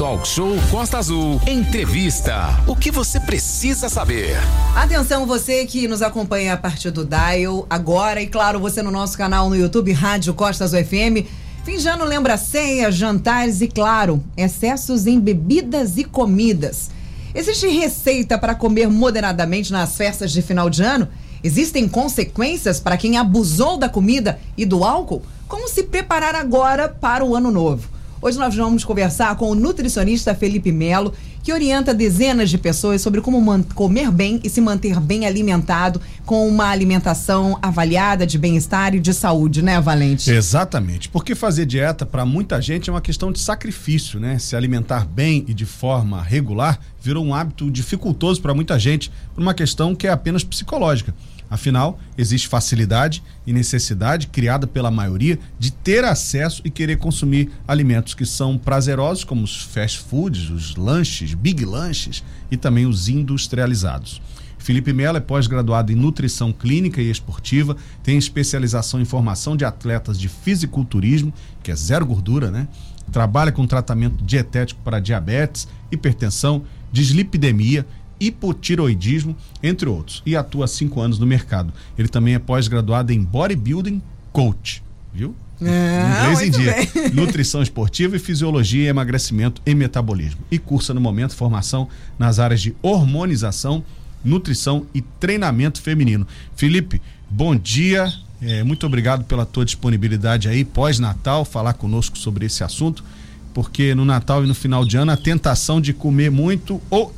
Talk 0.00 0.26
Show 0.26 0.56
Costa 0.70 0.96
Azul. 0.96 1.38
Entrevista. 1.46 2.58
O 2.66 2.74
que 2.74 2.90
você 2.90 3.20
precisa 3.20 3.86
saber? 3.86 4.34
Atenção, 4.74 5.26
você 5.26 5.66
que 5.66 5.86
nos 5.86 6.00
acompanha 6.00 6.54
a 6.54 6.56
partir 6.56 6.90
do 6.90 7.04
Dial 7.04 7.66
agora 7.68 8.22
e, 8.22 8.26
claro, 8.26 8.58
você 8.58 8.80
no 8.80 8.90
nosso 8.90 9.18
canal 9.18 9.50
no 9.50 9.56
YouTube 9.56 9.92
Rádio 9.92 10.32
Costa 10.32 10.64
Azul 10.64 10.82
FM. 10.82 11.28
Fim 11.66 11.76
de 11.76 11.86
ano 11.86 12.06
lembra 12.06 12.38
ceia, 12.38 12.90
jantares 12.90 13.60
e, 13.60 13.68
claro, 13.68 14.24
excessos 14.38 15.06
em 15.06 15.20
bebidas 15.20 15.98
e 15.98 16.04
comidas. 16.04 16.90
Existe 17.34 17.68
receita 17.68 18.38
para 18.38 18.54
comer 18.54 18.88
moderadamente 18.88 19.70
nas 19.70 19.98
festas 19.98 20.32
de 20.32 20.40
final 20.40 20.70
de 20.70 20.82
ano? 20.82 21.08
Existem 21.44 21.86
consequências 21.86 22.80
para 22.80 22.96
quem 22.96 23.18
abusou 23.18 23.76
da 23.76 23.86
comida 23.86 24.40
e 24.56 24.64
do 24.64 24.82
álcool? 24.82 25.20
Como 25.46 25.68
se 25.68 25.82
preparar 25.82 26.34
agora 26.34 26.88
para 26.88 27.22
o 27.22 27.36
ano 27.36 27.50
novo? 27.50 27.99
Hoje 28.22 28.38
nós 28.38 28.54
vamos 28.54 28.84
conversar 28.84 29.34
com 29.36 29.50
o 29.50 29.54
nutricionista 29.54 30.34
Felipe 30.34 30.70
Melo, 30.70 31.14
que 31.42 31.54
orienta 31.54 31.94
dezenas 31.94 32.50
de 32.50 32.58
pessoas 32.58 33.00
sobre 33.00 33.22
como 33.22 33.64
comer 33.74 34.10
bem 34.10 34.38
e 34.44 34.50
se 34.50 34.60
manter 34.60 35.00
bem 35.00 35.24
alimentado 35.24 35.98
com 36.26 36.46
uma 36.46 36.66
alimentação 36.66 37.58
avaliada 37.62 38.26
de 38.26 38.36
bem-estar 38.36 38.94
e 38.94 39.00
de 39.00 39.14
saúde, 39.14 39.62
né, 39.62 39.80
Valente? 39.80 40.30
Exatamente. 40.30 41.08
Porque 41.08 41.34
fazer 41.34 41.64
dieta 41.64 42.04
para 42.04 42.26
muita 42.26 42.60
gente 42.60 42.90
é 42.90 42.92
uma 42.92 43.00
questão 43.00 43.32
de 43.32 43.38
sacrifício, 43.38 44.20
né? 44.20 44.38
Se 44.38 44.54
alimentar 44.54 45.06
bem 45.06 45.42
e 45.48 45.54
de 45.54 45.64
forma 45.64 46.22
regular 46.22 46.78
virou 47.00 47.24
um 47.24 47.34
hábito 47.34 47.70
dificultoso 47.70 48.42
para 48.42 48.52
muita 48.52 48.78
gente, 48.78 49.10
por 49.34 49.40
uma 49.40 49.54
questão 49.54 49.94
que 49.94 50.06
é 50.06 50.10
apenas 50.10 50.44
psicológica. 50.44 51.14
Afinal, 51.50 51.98
existe 52.16 52.46
facilidade 52.46 53.22
e 53.44 53.52
necessidade 53.52 54.28
criada 54.28 54.68
pela 54.68 54.88
maioria 54.88 55.36
de 55.58 55.72
ter 55.72 56.04
acesso 56.04 56.62
e 56.64 56.70
querer 56.70 56.96
consumir 56.96 57.50
alimentos 57.66 58.14
que 58.14 58.24
são 58.24 58.56
prazerosos, 58.56 59.24
como 59.24 59.42
os 59.42 59.60
fast 59.60 59.98
foods, 59.98 60.48
os 60.48 60.76
lanches, 60.76 61.34
big 61.34 61.64
lanches 61.64 62.22
e 62.52 62.56
também 62.56 62.86
os 62.86 63.08
industrializados. 63.08 64.22
Felipe 64.58 64.92
Mello 64.92 65.16
é 65.16 65.20
pós-graduado 65.20 65.90
em 65.90 65.96
nutrição 65.96 66.52
clínica 66.52 67.00
e 67.00 67.10
esportiva, 67.10 67.76
tem 68.02 68.16
especialização 68.16 69.00
em 69.00 69.04
formação 69.04 69.56
de 69.56 69.64
atletas 69.64 70.20
de 70.20 70.28
fisiculturismo, 70.28 71.32
que 71.62 71.72
é 71.72 71.74
zero 71.74 72.06
gordura, 72.06 72.50
né? 72.50 72.68
Trabalha 73.10 73.50
com 73.50 73.66
tratamento 73.66 74.22
dietético 74.22 74.80
para 74.84 75.00
diabetes, 75.00 75.66
hipertensão, 75.90 76.62
dislipidemia 76.92 77.84
hipotiroidismo, 78.20 79.34
entre 79.62 79.88
outros, 79.88 80.22
e 80.26 80.36
atua 80.36 80.66
há 80.66 80.68
cinco 80.68 81.00
anos 81.00 81.18
no 81.18 81.26
mercado. 81.26 81.72
Ele 81.98 82.08
também 82.08 82.34
é 82.34 82.38
pós-graduado 82.38 83.12
em 83.12 83.22
Bodybuilding 83.22 84.02
Coach, 84.32 84.82
viu? 85.12 85.34
É, 85.62 86.22
Inglês 86.22 86.40
em 86.42 86.50
dia. 86.50 86.74
Bem. 86.74 87.10
Nutrição 87.12 87.62
esportiva 87.62 88.16
e 88.16 88.18
fisiologia, 88.18 88.88
emagrecimento 88.88 89.60
e 89.64 89.74
metabolismo. 89.74 90.40
E 90.50 90.58
cursa 90.58 90.94
no 90.94 91.00
momento 91.00 91.34
formação 91.34 91.88
nas 92.18 92.38
áreas 92.38 92.60
de 92.60 92.74
hormonização, 92.82 93.84
nutrição 94.24 94.86
e 94.94 95.00
treinamento 95.00 95.80
feminino. 95.80 96.26
Felipe, 96.54 97.00
bom 97.28 97.54
dia. 97.56 98.12
É, 98.42 98.62
muito 98.62 98.86
obrigado 98.86 99.24
pela 99.24 99.44
tua 99.44 99.66
disponibilidade 99.66 100.48
aí 100.48 100.64
pós-Natal, 100.64 101.44
falar 101.44 101.74
conosco 101.74 102.16
sobre 102.16 102.46
esse 102.46 102.64
assunto 102.64 103.04
porque 103.52 103.94
no 103.94 104.04
Natal 104.04 104.44
e 104.44 104.46
no 104.46 104.54
final 104.54 104.84
de 104.84 104.96
ano 104.96 105.12
a 105.12 105.16
tentação 105.16 105.80
de 105.80 105.92
comer 105.92 106.30
muito 106.30 106.80
ou 106.90 107.12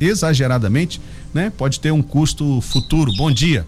exageradamente, 0.00 1.00
né, 1.32 1.52
pode 1.56 1.80
ter 1.80 1.92
um 1.92 2.02
custo 2.02 2.60
futuro. 2.60 3.12
Bom 3.16 3.30
dia. 3.30 3.66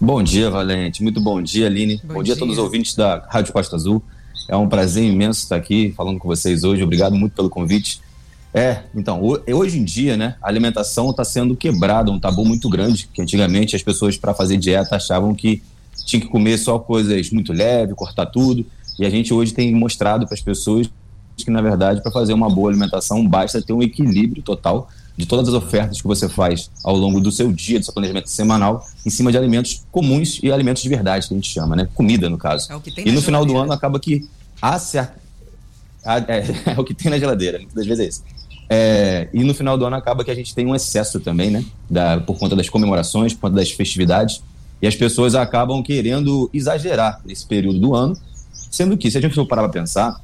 Bom 0.00 0.22
dia, 0.22 0.48
Valente. 0.48 1.02
Muito 1.02 1.20
bom 1.20 1.42
dia, 1.42 1.66
Aline. 1.66 2.00
Bom, 2.02 2.14
bom 2.14 2.22
dia. 2.22 2.32
dia 2.32 2.34
a 2.34 2.38
todos 2.38 2.54
os 2.56 2.62
ouvintes 2.62 2.94
da 2.94 3.26
Rádio 3.28 3.52
Costa 3.52 3.76
Azul. 3.76 4.02
É 4.48 4.56
um 4.56 4.68
prazer 4.68 5.04
imenso 5.04 5.40
estar 5.40 5.56
aqui 5.56 5.92
falando 5.96 6.18
com 6.18 6.26
vocês 6.26 6.64
hoje. 6.64 6.82
Obrigado 6.82 7.14
muito 7.14 7.34
pelo 7.34 7.50
convite. 7.50 8.00
É, 8.52 8.82
então, 8.94 9.22
hoje 9.22 9.78
em 9.78 9.84
dia, 9.84 10.16
né, 10.16 10.34
a 10.42 10.48
alimentação 10.48 11.10
está 11.10 11.24
sendo 11.24 11.54
quebrada, 11.54 12.10
um 12.10 12.18
tabu 12.18 12.44
muito 12.44 12.68
grande, 12.68 13.08
que 13.12 13.22
antigamente 13.22 13.76
as 13.76 13.82
pessoas 13.82 14.16
para 14.16 14.34
fazer 14.34 14.56
dieta 14.56 14.96
achavam 14.96 15.34
que 15.34 15.62
tinha 16.04 16.20
que 16.20 16.26
comer 16.26 16.58
só 16.58 16.78
coisas 16.78 17.30
muito 17.30 17.52
leves, 17.52 17.94
cortar 17.94 18.26
tudo. 18.26 18.66
E 19.00 19.06
a 19.06 19.08
gente 19.08 19.32
hoje 19.32 19.54
tem 19.54 19.74
mostrado 19.74 20.26
para 20.26 20.34
as 20.34 20.42
pessoas 20.42 20.86
que, 21.38 21.50
na 21.50 21.62
verdade, 21.62 22.02
para 22.02 22.12
fazer 22.12 22.34
uma 22.34 22.50
boa 22.50 22.68
alimentação, 22.68 23.26
basta 23.26 23.62
ter 23.62 23.72
um 23.72 23.82
equilíbrio 23.82 24.42
total 24.42 24.90
de 25.16 25.24
todas 25.24 25.48
as 25.48 25.54
ofertas 25.54 26.02
que 26.02 26.06
você 26.06 26.28
faz 26.28 26.70
ao 26.84 26.94
longo 26.94 27.18
do 27.18 27.32
seu 27.32 27.50
dia, 27.50 27.78
do 27.78 27.84
seu 27.84 27.94
planejamento 27.94 28.28
semanal, 28.28 28.86
em 29.04 29.08
cima 29.08 29.32
de 29.32 29.38
alimentos 29.38 29.86
comuns 29.90 30.38
e 30.42 30.52
alimentos 30.52 30.82
de 30.82 30.88
verdade, 30.90 31.26
que 31.26 31.32
a 31.32 31.36
gente 31.36 31.50
chama, 31.50 31.74
né? 31.74 31.88
Comida, 31.94 32.28
no 32.28 32.36
caso. 32.36 32.70
É 32.70 32.76
o 32.76 32.80
que 32.80 32.90
tem 32.90 33.08
e 33.08 33.10
no 33.10 33.22
final 33.22 33.46
do 33.46 33.56
ano 33.56 33.72
acaba 33.72 33.98
que 33.98 34.28
há 34.60 34.78
certa. 34.78 35.14
É, 36.04 36.44
é, 36.76 36.78
o 36.78 36.84
que 36.84 36.92
tem 36.92 37.10
na 37.10 37.18
geladeira, 37.18 37.58
muitas 37.58 37.86
vezes 37.86 38.04
é 38.04 38.08
isso. 38.08 38.22
É, 38.68 39.28
e 39.32 39.42
no 39.42 39.54
final 39.54 39.78
do 39.78 39.86
ano 39.86 39.96
acaba 39.96 40.22
que 40.22 40.30
a 40.30 40.34
gente 40.34 40.54
tem 40.54 40.66
um 40.66 40.74
excesso 40.74 41.20
também, 41.20 41.50
né? 41.50 41.64
Da, 41.88 42.20
por 42.20 42.38
conta 42.38 42.54
das 42.54 42.68
comemorações, 42.68 43.32
por 43.32 43.40
conta 43.48 43.56
das 43.56 43.70
festividades. 43.70 44.42
E 44.82 44.86
as 44.86 44.94
pessoas 44.94 45.34
acabam 45.34 45.82
querendo 45.82 46.50
exagerar 46.52 47.22
nesse 47.24 47.46
período 47.46 47.78
do 47.78 47.94
ano 47.94 48.14
Sendo 48.70 48.96
que, 48.96 49.10
se 49.10 49.18
a 49.18 49.20
gente 49.20 49.34
for 49.34 49.46
parar 49.46 49.62
para 49.62 49.72
pensar, 49.72 50.20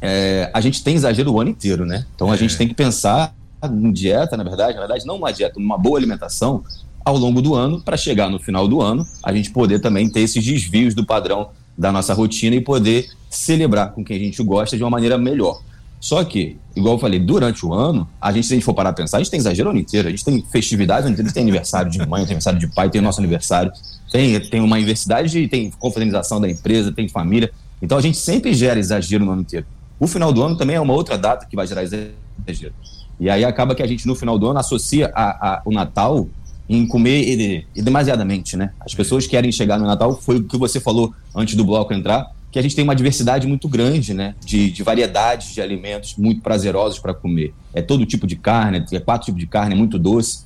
é, 0.00 0.50
a 0.52 0.60
gente 0.60 0.82
tem 0.82 0.94
exagero 0.94 1.32
o 1.32 1.40
ano 1.40 1.50
inteiro, 1.50 1.84
né? 1.84 2.06
Então 2.14 2.30
a 2.30 2.34
é. 2.34 2.38
gente 2.38 2.56
tem 2.56 2.68
que 2.68 2.74
pensar 2.74 3.34
em 3.64 3.92
dieta, 3.92 4.36
na 4.36 4.44
verdade, 4.44 4.74
na 4.74 4.80
verdade, 4.80 5.06
não 5.06 5.16
uma 5.16 5.32
dieta, 5.32 5.58
uma 5.58 5.78
boa 5.78 5.98
alimentação 5.98 6.62
ao 7.04 7.16
longo 7.16 7.40
do 7.40 7.54
ano, 7.54 7.80
para 7.80 7.96
chegar 7.96 8.28
no 8.28 8.38
final 8.38 8.66
do 8.66 8.82
ano, 8.82 9.06
a 9.22 9.32
gente 9.32 9.50
poder 9.50 9.78
também 9.78 10.08
ter 10.08 10.20
esses 10.20 10.44
desvios 10.44 10.92
do 10.92 11.06
padrão 11.06 11.50
da 11.78 11.92
nossa 11.92 12.12
rotina 12.12 12.56
e 12.56 12.60
poder 12.60 13.08
celebrar 13.30 13.92
com 13.92 14.04
quem 14.04 14.16
a 14.16 14.20
gente 14.20 14.42
gosta 14.42 14.76
de 14.76 14.82
uma 14.82 14.90
maneira 14.90 15.16
melhor. 15.16 15.60
Só 16.00 16.22
que, 16.24 16.56
igual 16.74 16.94
eu 16.94 16.98
falei, 16.98 17.18
durante 17.18 17.64
o 17.64 17.72
ano, 17.72 18.08
a 18.20 18.32
gente, 18.32 18.46
se 18.46 18.54
a 18.54 18.56
gente 18.56 18.64
for 18.64 18.74
parar 18.74 18.92
para 18.92 19.02
pensar, 19.02 19.16
a 19.18 19.20
gente 19.20 19.30
tem 19.30 19.38
exagero 19.38 19.68
o 19.68 19.70
ano 19.70 19.80
inteiro. 19.80 20.08
A 20.08 20.10
gente 20.10 20.24
tem 20.24 20.44
festividades, 20.50 21.06
a 21.06 21.08
gente 21.14 21.32
tem 21.32 21.42
aniversário 21.42 21.90
de 21.90 21.98
mãe, 21.98 22.22
tem 22.22 22.34
aniversário 22.34 22.58
de 22.58 22.66
pai, 22.68 22.90
tem 22.90 23.00
nosso 23.00 23.20
aniversário, 23.20 23.72
tem, 24.10 24.38
tem 24.40 24.60
uma 24.60 24.76
universidade, 24.76 25.48
tem 25.48 25.70
confraternização 25.70 26.40
da 26.40 26.48
empresa, 26.48 26.92
tem 26.92 27.08
família. 27.08 27.50
Então 27.80 27.98
a 27.98 28.00
gente 28.00 28.16
sempre 28.16 28.54
gera 28.54 28.78
exagero 28.78 29.24
no 29.24 29.32
ano 29.32 29.42
inteiro. 29.42 29.66
O 29.98 30.06
final 30.06 30.32
do 30.32 30.42
ano 30.42 30.56
também 30.56 30.76
é 30.76 30.80
uma 30.80 30.92
outra 30.92 31.16
data 31.16 31.46
que 31.46 31.56
vai 31.56 31.66
gerar 31.66 31.82
exagero. 31.82 32.74
E 33.18 33.30
aí 33.30 33.44
acaba 33.44 33.74
que 33.74 33.82
a 33.82 33.86
gente, 33.86 34.06
no 34.06 34.14
final 34.14 34.38
do 34.38 34.46
ano, 34.46 34.58
associa 34.58 35.10
a, 35.14 35.54
a, 35.54 35.62
o 35.64 35.72
Natal 35.72 36.28
em 36.68 36.86
comer 36.86 37.66
demasiadamente, 37.74 38.56
né? 38.56 38.72
As 38.80 38.94
pessoas 38.94 39.26
querem 39.26 39.52
chegar 39.52 39.78
no 39.78 39.86
Natal, 39.86 40.20
foi 40.20 40.36
o 40.36 40.44
que 40.44 40.56
você 40.56 40.80
falou 40.80 41.14
antes 41.34 41.54
do 41.54 41.64
bloco 41.64 41.94
entrar, 41.94 42.30
que 42.50 42.58
a 42.58 42.62
gente 42.62 42.74
tem 42.74 42.82
uma 42.82 42.94
diversidade 42.94 43.46
muito 43.46 43.68
grande, 43.68 44.12
né? 44.12 44.34
De, 44.44 44.70
de 44.70 44.82
variedades 44.82 45.54
de 45.54 45.60
alimentos 45.60 46.16
muito 46.16 46.40
prazerosos 46.40 46.98
para 46.98 47.14
comer. 47.14 47.54
É 47.72 47.80
todo 47.80 48.04
tipo 48.04 48.26
de 48.26 48.36
carne, 48.36 48.84
é 48.92 49.00
quatro 49.00 49.26
tipos 49.26 49.40
de 49.40 49.46
carne, 49.46 49.74
é 49.74 49.78
muito 49.78 49.98
doce. 49.98 50.44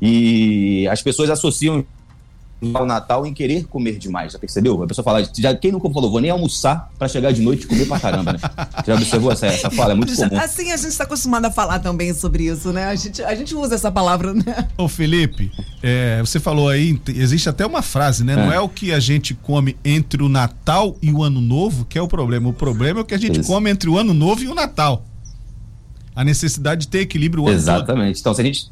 E 0.00 0.86
as 0.88 1.00
pessoas 1.02 1.30
associam 1.30 1.84
ao 2.74 2.86
Natal 2.86 3.26
em 3.26 3.34
querer 3.34 3.64
comer 3.64 3.98
demais, 3.98 4.32
já 4.32 4.38
percebeu? 4.38 4.82
A 4.82 4.86
pessoa 4.86 5.04
fala, 5.04 5.26
já, 5.36 5.54
quem 5.54 5.72
nunca 5.72 5.90
falou, 5.90 6.10
vou 6.10 6.20
nem 6.20 6.30
almoçar 6.30 6.90
para 6.98 7.08
chegar 7.08 7.32
de 7.32 7.42
noite 7.42 7.64
e 7.64 7.66
comer 7.66 7.86
pra 7.86 7.98
caramba, 7.98 8.32
né? 8.32 8.38
Já 8.86 8.94
observou 8.94 9.30
essa, 9.30 9.46
essa 9.46 9.70
fala? 9.70 9.92
É 9.92 9.94
muito 9.94 10.14
comum. 10.14 10.36
Assim 10.38 10.72
a 10.72 10.76
gente 10.76 10.88
está 10.88 11.04
acostumado 11.04 11.44
a 11.44 11.50
falar 11.50 11.78
também 11.78 12.12
sobre 12.14 12.44
isso, 12.44 12.72
né? 12.72 12.86
A 12.86 12.94
gente, 12.94 13.22
a 13.22 13.34
gente 13.34 13.54
usa 13.54 13.74
essa 13.74 13.90
palavra, 13.92 14.34
né? 14.34 14.68
Ô 14.76 14.88
Felipe, 14.88 15.52
é, 15.82 16.20
você 16.20 16.40
falou 16.40 16.68
aí, 16.68 16.98
existe 17.08 17.48
até 17.48 17.64
uma 17.64 17.82
frase, 17.82 18.24
né? 18.24 18.32
É. 18.32 18.36
Não 18.36 18.52
é 18.52 18.60
o 18.60 18.68
que 18.68 18.92
a 18.92 19.00
gente 19.00 19.34
come 19.34 19.76
entre 19.84 20.22
o 20.22 20.28
Natal 20.28 20.96
e 21.00 21.12
o 21.12 21.22
Ano 21.22 21.40
Novo 21.40 21.84
que 21.84 21.98
é 21.98 22.02
o 22.02 22.08
problema. 22.08 22.48
O 22.48 22.52
problema 22.52 23.00
é 23.00 23.02
o 23.02 23.04
que 23.04 23.14
a 23.14 23.18
gente 23.18 23.40
isso. 23.40 23.48
come 23.48 23.70
entre 23.70 23.88
o 23.88 23.98
Ano 23.98 24.14
Novo 24.14 24.42
e 24.42 24.48
o 24.48 24.54
Natal. 24.54 25.04
A 26.14 26.24
necessidade 26.24 26.82
de 26.82 26.88
ter 26.88 27.00
equilíbrio 27.00 27.44
o 27.44 27.46
ano 27.46 27.56
Exatamente. 27.56 28.14
Todo. 28.14 28.20
Então, 28.20 28.34
se 28.34 28.40
a 28.40 28.44
gente 28.44 28.70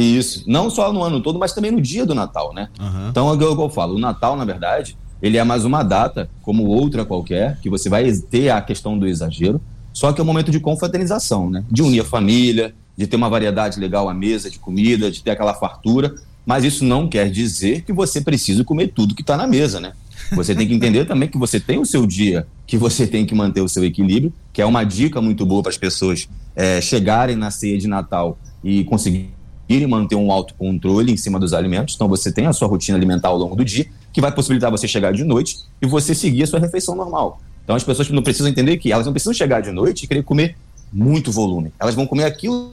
isso. 0.00 0.44
Não 0.46 0.70
só 0.70 0.92
no 0.92 1.02
ano 1.02 1.20
todo, 1.20 1.38
mas 1.38 1.52
também 1.52 1.70
no 1.70 1.80
dia 1.80 2.06
do 2.06 2.14
Natal, 2.14 2.54
né? 2.54 2.68
Uhum. 2.80 3.08
Então 3.10 3.28
é 3.28 3.32
o 3.32 3.38
que 3.38 3.44
eu 3.44 3.68
falo. 3.68 3.96
O 3.96 3.98
Natal, 3.98 4.36
na 4.36 4.44
verdade, 4.44 4.96
ele 5.20 5.36
é 5.36 5.44
mais 5.44 5.64
uma 5.64 5.82
data, 5.82 6.28
como 6.42 6.66
outra 6.66 7.04
qualquer, 7.04 7.58
que 7.60 7.70
você 7.70 7.88
vai 7.88 8.10
ter 8.12 8.50
a 8.50 8.60
questão 8.60 8.98
do 8.98 9.06
exagero, 9.06 9.60
só 9.92 10.12
que 10.12 10.20
é 10.20 10.24
um 10.24 10.26
momento 10.26 10.50
de 10.50 10.58
confraternização, 10.58 11.50
né? 11.50 11.64
De 11.70 11.82
unir 11.82 12.00
a 12.00 12.04
família, 12.04 12.74
de 12.96 13.06
ter 13.06 13.16
uma 13.16 13.28
variedade 13.28 13.78
legal 13.78 14.08
à 14.08 14.14
mesa 14.14 14.50
de 14.50 14.58
comida, 14.58 15.10
de 15.10 15.22
ter 15.22 15.30
aquela 15.30 15.54
fartura. 15.54 16.14
Mas 16.44 16.64
isso 16.64 16.84
não 16.84 17.06
quer 17.06 17.30
dizer 17.30 17.82
que 17.82 17.92
você 17.92 18.20
precisa 18.20 18.64
comer 18.64 18.88
tudo 18.88 19.14
que 19.14 19.20
está 19.20 19.36
na 19.36 19.46
mesa, 19.46 19.78
né? 19.78 19.92
Você 20.34 20.54
tem 20.54 20.66
que 20.66 20.74
entender 20.74 21.04
também 21.04 21.28
que 21.28 21.38
você 21.38 21.60
tem 21.60 21.78
o 21.78 21.84
seu 21.84 22.06
dia, 22.06 22.46
que 22.66 22.76
você 22.76 23.06
tem 23.06 23.26
que 23.26 23.34
manter 23.34 23.60
o 23.60 23.68
seu 23.68 23.84
equilíbrio, 23.84 24.32
que 24.52 24.62
é 24.62 24.66
uma 24.66 24.82
dica 24.82 25.20
muito 25.20 25.44
boa 25.44 25.62
para 25.62 25.70
as 25.70 25.76
pessoas 25.76 26.28
é, 26.56 26.80
chegarem 26.80 27.36
na 27.36 27.50
ceia 27.50 27.78
de 27.78 27.86
Natal 27.86 28.38
e 28.64 28.84
conseguir 28.84 29.30
conseguirem 29.72 29.88
manter 29.88 30.16
um 30.16 30.30
autocontrole 30.30 31.12
em 31.12 31.16
cima 31.16 31.40
dos 31.40 31.54
alimentos. 31.54 31.94
Então, 31.94 32.08
você 32.08 32.30
tem 32.30 32.46
a 32.46 32.52
sua 32.52 32.68
rotina 32.68 32.96
alimentar 32.96 33.28
ao 33.28 33.38
longo 33.38 33.56
do 33.56 33.64
dia, 33.64 33.86
que 34.12 34.20
vai 34.20 34.30
possibilitar 34.30 34.70
você 34.70 34.86
chegar 34.86 35.12
de 35.12 35.24
noite 35.24 35.60
e 35.80 35.86
você 35.86 36.14
seguir 36.14 36.42
a 36.42 36.46
sua 36.46 36.60
refeição 36.60 36.94
normal. 36.94 37.40
Então, 37.64 37.74
as 37.74 37.82
pessoas 37.82 38.10
não 38.10 38.22
precisam 38.22 38.48
entender 38.48 38.76
que 38.76 38.92
elas 38.92 39.06
não 39.06 39.12
precisam 39.12 39.32
chegar 39.32 39.60
de 39.62 39.70
noite 39.70 40.04
e 40.04 40.08
querer 40.08 40.22
comer 40.22 40.56
muito 40.92 41.32
volume. 41.32 41.72
Elas 41.80 41.94
vão 41.94 42.06
comer 42.06 42.24
aquilo 42.24 42.72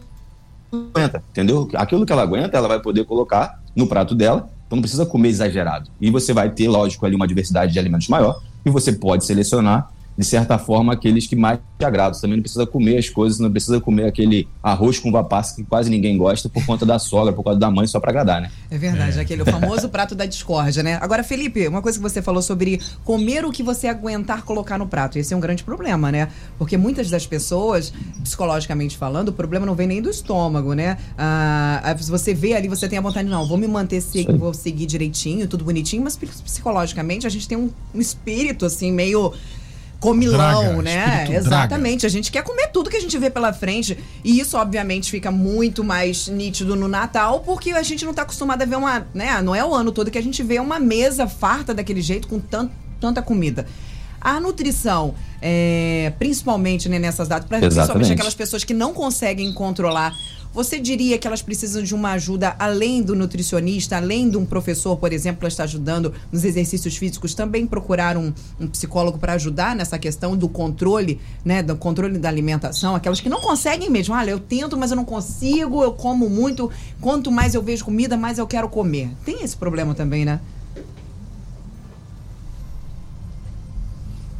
que 0.70 0.76
ela 0.76 0.90
aguenta, 0.92 1.24
entendeu? 1.32 1.70
Aquilo 1.76 2.06
que 2.06 2.12
ela 2.12 2.24
aguenta, 2.24 2.58
ela 2.58 2.68
vai 2.68 2.82
poder 2.82 3.06
colocar 3.06 3.62
no 3.76 3.88
prato 3.88 4.14
dela. 4.14 4.50
Então, 4.68 4.76
não 4.76 4.82
precisa 4.82 5.06
comer 5.06 5.30
exagerado. 5.30 5.90
E 6.02 6.12
você 6.12 6.34
vai 6.34 6.50
ter, 6.50 6.68
lógico, 6.68 7.06
ali 7.06 7.16
uma 7.16 7.28
diversidade 7.28 7.72
de 7.72 7.80
alimentos 7.80 8.10
maior 8.10 8.42
e 8.66 8.70
você 8.70 8.92
pode 8.92 9.26
selecionar 9.26 9.90
de 10.20 10.26
certa 10.26 10.58
forma, 10.58 10.92
aqueles 10.92 11.26
que 11.28 11.36
mais 11.36 11.60
te 11.78 11.86
agradam. 11.86 12.14
Você 12.14 12.20
também 12.20 12.36
não 12.36 12.42
precisa 12.42 12.68
comer 12.68 12.98
as 12.98 13.08
coisas, 13.08 13.40
não 13.40 13.50
precisa 13.50 13.80
comer 13.80 14.04
aquele 14.04 14.50
arroz 14.62 15.00
com 15.00 15.10
vapaça 15.10 15.56
que 15.56 15.64
quase 15.64 15.90
ninguém 15.90 16.18
gosta 16.18 16.50
por 16.50 16.66
conta 16.66 16.86
da 16.86 17.00
sogra, 17.00 17.32
por 17.32 17.42
causa 17.42 17.58
da 17.58 17.72
mãe, 17.72 17.88
só 17.88 18.02
para 18.02 18.10
agradar, 18.10 18.42
né? 18.42 18.52
É 18.70 18.78
verdade, 18.78 19.18
é. 19.18 19.22
aquele 19.22 19.46
famoso 19.46 19.88
prato 19.88 20.16
da 20.16 20.26
discórdia, 20.26 20.84
né? 20.84 21.00
Agora, 21.02 21.24
Felipe, 21.24 21.66
uma 21.70 21.82
coisa 21.82 21.98
que 21.98 22.02
você 22.02 22.22
falou 22.22 22.42
sobre 22.42 22.82
comer 23.06 23.46
o 23.46 23.52
que 23.52 23.64
você 23.64 23.88
aguentar 23.88 24.44
colocar 24.44 24.78
no 24.78 24.88
prato. 24.88 25.18
Esse 25.18 25.34
é 25.34 25.38
um 25.38 25.40
grande 25.40 25.64
problema, 25.64 26.12
né? 26.12 26.28
Porque 26.58 26.76
muitas 26.76 27.10
das 27.10 27.26
pessoas, 27.26 27.94
psicologicamente 28.22 28.98
falando, 28.98 29.30
o 29.30 29.34
problema 29.34 29.66
não 29.66 29.74
vem 29.74 29.88
nem 29.88 30.02
do 30.02 30.10
estômago, 30.10 30.74
né? 30.74 30.98
Ah, 31.18 31.96
você 31.98 32.34
vê 32.34 32.56
ali, 32.56 32.68
você 32.68 32.90
tem 32.90 33.00
a 33.00 33.02
vontade, 33.02 33.30
não, 33.30 33.48
vou 33.48 33.58
me 33.58 33.70
manter, 33.70 34.04
vou 34.38 34.54
seguir 34.54 34.86
direitinho, 34.86 35.48
tudo 35.48 35.64
bonitinho, 35.64 36.04
mas 36.04 36.18
psicologicamente 36.18 37.26
a 37.26 37.30
gente 37.30 37.48
tem 37.48 37.58
um, 37.58 37.70
um 37.96 38.02
espírito, 38.02 38.66
assim, 38.66 38.92
meio 38.92 39.34
comilão, 40.00 40.38
draga, 40.38 40.82
né? 40.82 41.28
Exatamente. 41.36 42.00
Draga. 42.02 42.08
A 42.08 42.10
gente 42.10 42.32
quer 42.32 42.44
comer 42.44 42.68
tudo 42.68 42.90
que 42.90 42.98
a 42.98 43.02
gente 43.02 43.18
vê 43.18 43.30
pela 43.30 43.52
frente. 43.52 43.98
E 44.24 44.40
isso, 44.40 44.58
obviamente, 44.58 45.12
fica 45.12 45.30
muito 45.32 45.84
mais 45.84 46.28
nítido 46.28 46.76
no 46.76 46.88
Natal, 46.88 47.42
porque 47.42 47.72
a 47.72 47.84
gente 47.84 48.04
não 48.04 48.12
está 48.12 48.22
acostumado 48.24 48.62
a 48.62 48.66
ver 48.66 48.78
uma. 48.78 49.08
né? 49.14 49.42
Não 49.42 49.54
é 49.54 49.64
o 49.64 49.74
ano 49.74 49.92
todo 49.92 50.10
que 50.10 50.18
a 50.18 50.24
gente 50.24 50.42
vê 50.42 50.60
uma 50.60 50.80
mesa 50.80 51.28
farta 51.28 51.74
daquele 51.74 52.02
jeito, 52.02 52.28
com 52.28 52.40
tanto, 52.40 52.72
tanta 53.00 53.22
comida. 53.22 53.66
A 54.22 54.40
nutrição, 54.40 55.14
é, 55.42 56.14
principalmente 56.20 56.90
né, 56.90 57.00
nessas 57.00 57.28
datas, 57.28 57.48
principalmente 57.48 58.14
aquelas 58.14 58.36
pessoas 58.36 58.64
que 58.64 58.74
não 58.74 58.94
conseguem 58.94 59.54
controlar 59.54 60.14
você 60.54 60.80
diria 60.80 61.18
que 61.18 61.28
elas 61.28 61.42
precisam 61.42 61.84
de 61.84 61.94
uma 61.94 62.12
ajuda 62.14 62.56
além 62.58 63.04
do 63.04 63.16
nutricionista, 63.16 63.98
além 63.98 64.30
de 64.30 64.38
um 64.38 64.46
professor, 64.46 64.98
por 64.98 65.14
exemplo, 65.14 65.42
que 65.42 65.48
está 65.48 65.64
ajudando 65.64 66.14
nos 66.32 66.44
exercícios 66.44 66.98
físicos, 66.98 67.36
também 67.36 67.68
procurar 67.68 68.18
um, 68.18 68.34
um 68.60 68.68
psicólogo 68.68 69.20
para 69.20 69.34
ajudar 69.34 69.76
nessa 69.76 70.00
questão 70.00 70.36
do 70.36 70.50
controle, 70.50 71.20
né, 71.46 71.62
do 71.62 71.76
controle 71.76 72.18
da 72.18 72.30
alimentação, 72.30 72.96
aquelas 72.96 73.22
que 73.22 73.30
não 73.30 73.42
conseguem 73.42 73.90
mesmo. 73.90 74.16
Olha, 74.16 74.32
eu 74.32 74.40
tento, 74.40 74.76
mas 74.76 74.90
eu 74.90 74.98
não 74.98 75.06
consigo, 75.06 75.84
eu 75.84 75.94
como 75.94 76.30
muito. 76.30 76.72
Quanto 77.00 77.32
mais 77.32 77.54
eu 77.54 77.62
vejo 77.62 77.86
comida, 77.86 78.18
mais 78.18 78.40
eu 78.40 78.48
quero 78.48 78.68
comer. 78.70 79.12
Tem 79.24 79.44
esse 79.44 79.56
problema 79.56 79.94
também, 79.94 80.26
né? 80.26 80.40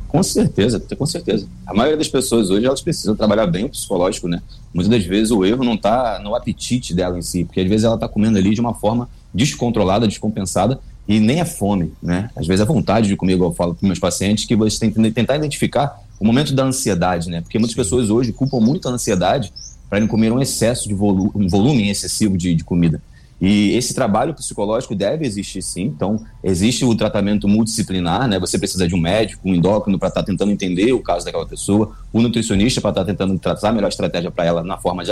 Com 0.10 0.24
certeza, 0.24 0.80
com 0.98 1.06
certeza. 1.06 1.48
A 1.68 1.74
maioria 1.74 1.96
das 1.96 2.08
pessoas 2.08 2.50
hoje 2.50 2.66
elas 2.66 2.82
precisam 2.82 3.16
trabalhar 3.16 3.46
bem 3.46 3.66
o 3.66 3.70
psicológico, 3.70 4.28
né? 4.28 4.42
Muitas 4.74 4.90
das 4.90 5.06
vezes 5.06 5.32
o 5.32 5.46
erro 5.46 5.64
não 5.64 5.76
está 5.76 6.20
no 6.20 6.34
apetite 6.34 6.96
dela 6.96 7.18
em 7.18 7.22
si, 7.22 7.46
porque 7.46 7.62
às 7.62 7.70
vezes 7.70 7.84
ela 7.84 7.94
está 7.94 8.08
comendo 8.08 8.38
ali 8.40 8.56
de 8.56 8.60
uma 8.60 8.74
forma 8.74 9.08
descontrolada, 9.32 10.08
descompensada 10.08 10.80
e 11.08 11.20
nem 11.20 11.40
é 11.40 11.46
fome, 11.46 11.94
né? 12.02 12.32
Às 12.36 12.48
vezes 12.48 12.62
é 12.62 12.66
vontade 12.66 13.08
de 13.08 13.16
comer, 13.16 13.34
igual 13.34 13.52
eu 13.52 13.56
falo 13.56 13.76
para 13.76 13.86
meus 13.88 14.00
pacientes, 14.00 14.46
que 14.46 14.56
você 14.56 14.80
tem 14.80 14.92
que 14.92 15.12
tentar 15.12 15.36
identificar 15.36 16.02
o 16.20 16.26
momento 16.26 16.54
da 16.54 16.64
ansiedade, 16.64 17.30
né? 17.30 17.42
Porque 17.42 17.60
muitas 17.60 17.76
pessoas 17.76 18.10
hoje 18.10 18.34
culpam 18.34 18.60
muito 18.60 18.90
a 18.90 18.92
ansiedade 18.92 19.54
para 19.88 20.06
comer 20.08 20.32
um 20.32 20.42
excesso 20.42 20.88
de 20.88 20.96
volume, 20.96 21.32
um 21.36 21.48
volume 21.48 21.90
excessivo 21.90 22.36
de, 22.36 22.56
de 22.56 22.64
comida. 22.64 23.00
E 23.42 23.72
esse 23.78 23.94
trabalho 23.94 24.34
psicológico 24.34 24.94
deve 24.94 25.26
existir 25.26 25.62
sim. 25.62 25.84
Então, 25.84 26.22
existe 26.44 26.84
o 26.84 26.94
tratamento 26.94 27.48
multidisciplinar, 27.48 28.28
né? 28.28 28.38
Você 28.38 28.60
precisa 28.60 28.88
de 28.88 28.94
um 28.94 29.00
médico, 29.00 29.48
um 29.48 29.56
endócrino 29.56 29.98
para 29.98 30.10
estar 30.10 30.22
tá 30.22 30.26
tentando 30.26 30.52
entender 30.52 30.92
o 30.92 31.00
caso 31.00 31.24
daquela 31.24 31.46
pessoa, 31.46 31.94
o 32.12 32.20
um 32.20 32.22
nutricionista 32.22 32.82
para 32.82 32.90
estar 32.90 33.02
tá 33.02 33.08
tentando 33.08 33.38
traçar 33.40 33.72
a 33.72 33.74
melhor 33.74 33.88
estratégia 33.88 34.30
para 34.30 34.44
ela 34.44 34.62
na 34.62 34.78
forma 34.78 35.06
de 35.06 35.12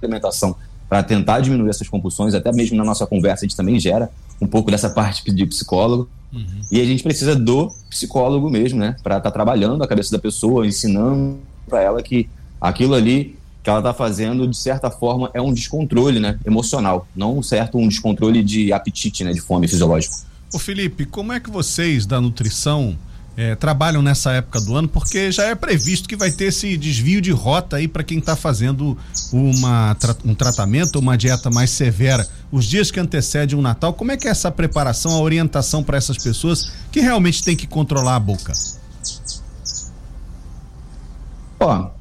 alimentação, 0.00 0.54
para 0.88 1.02
tentar 1.02 1.40
diminuir 1.40 1.70
essas 1.70 1.88
compulsões. 1.88 2.34
Até 2.34 2.52
mesmo 2.52 2.76
na 2.76 2.84
nossa 2.84 3.04
conversa, 3.04 3.44
a 3.44 3.48
gente 3.48 3.56
também 3.56 3.80
gera 3.80 4.10
um 4.40 4.46
pouco 4.46 4.70
dessa 4.70 4.90
parte 4.90 5.28
de 5.32 5.46
psicólogo. 5.46 6.08
Uhum. 6.32 6.60
E 6.70 6.80
a 6.80 6.84
gente 6.84 7.02
precisa 7.02 7.34
do 7.34 7.72
psicólogo 7.90 8.48
mesmo, 8.48 8.78
né? 8.78 8.94
Para 9.02 9.16
estar 9.16 9.30
tá 9.30 9.34
trabalhando 9.34 9.82
a 9.82 9.88
cabeça 9.88 10.12
da 10.12 10.20
pessoa, 10.20 10.66
ensinando 10.66 11.38
para 11.68 11.82
ela 11.82 12.00
que 12.00 12.28
aquilo 12.60 12.94
ali 12.94 13.36
que 13.66 13.70
ela 13.70 13.80
está 13.80 13.92
fazendo, 13.92 14.46
de 14.46 14.56
certa 14.56 14.92
forma, 14.92 15.28
é 15.34 15.42
um 15.42 15.52
descontrole 15.52 16.20
né, 16.20 16.38
emocional, 16.46 17.08
não 17.16 17.38
um 17.38 17.42
certo 17.42 17.76
um 17.76 17.88
descontrole 17.88 18.40
de 18.44 18.72
apetite, 18.72 19.24
né, 19.24 19.32
de 19.32 19.40
fome 19.40 19.66
fisiológico. 19.66 20.18
Ô 20.54 20.58
Felipe, 20.60 21.04
como 21.04 21.32
é 21.32 21.40
que 21.40 21.50
vocês 21.50 22.06
da 22.06 22.20
nutrição 22.20 22.96
é, 23.36 23.56
trabalham 23.56 24.02
nessa 24.02 24.30
época 24.30 24.60
do 24.60 24.76
ano? 24.76 24.86
Porque 24.86 25.32
já 25.32 25.46
é 25.46 25.54
previsto 25.56 26.08
que 26.08 26.14
vai 26.14 26.30
ter 26.30 26.44
esse 26.44 26.76
desvio 26.76 27.20
de 27.20 27.32
rota 27.32 27.74
aí 27.74 27.88
para 27.88 28.04
quem 28.04 28.20
está 28.20 28.36
fazendo 28.36 28.96
uma, 29.32 29.96
um 30.24 30.32
tratamento, 30.32 31.00
uma 31.00 31.18
dieta 31.18 31.50
mais 31.50 31.70
severa. 31.70 32.24
Os 32.52 32.66
dias 32.66 32.92
que 32.92 33.00
antecedem 33.00 33.58
o 33.58 33.62
Natal, 33.62 33.92
como 33.94 34.12
é 34.12 34.16
que 34.16 34.28
é 34.28 34.30
essa 34.30 34.48
preparação, 34.48 35.10
a 35.10 35.20
orientação 35.20 35.82
para 35.82 35.96
essas 35.96 36.18
pessoas 36.18 36.70
que 36.92 37.00
realmente 37.00 37.42
têm 37.42 37.56
que 37.56 37.66
controlar 37.66 38.14
a 38.14 38.20
boca? 38.20 38.52
Ó, 41.58 41.95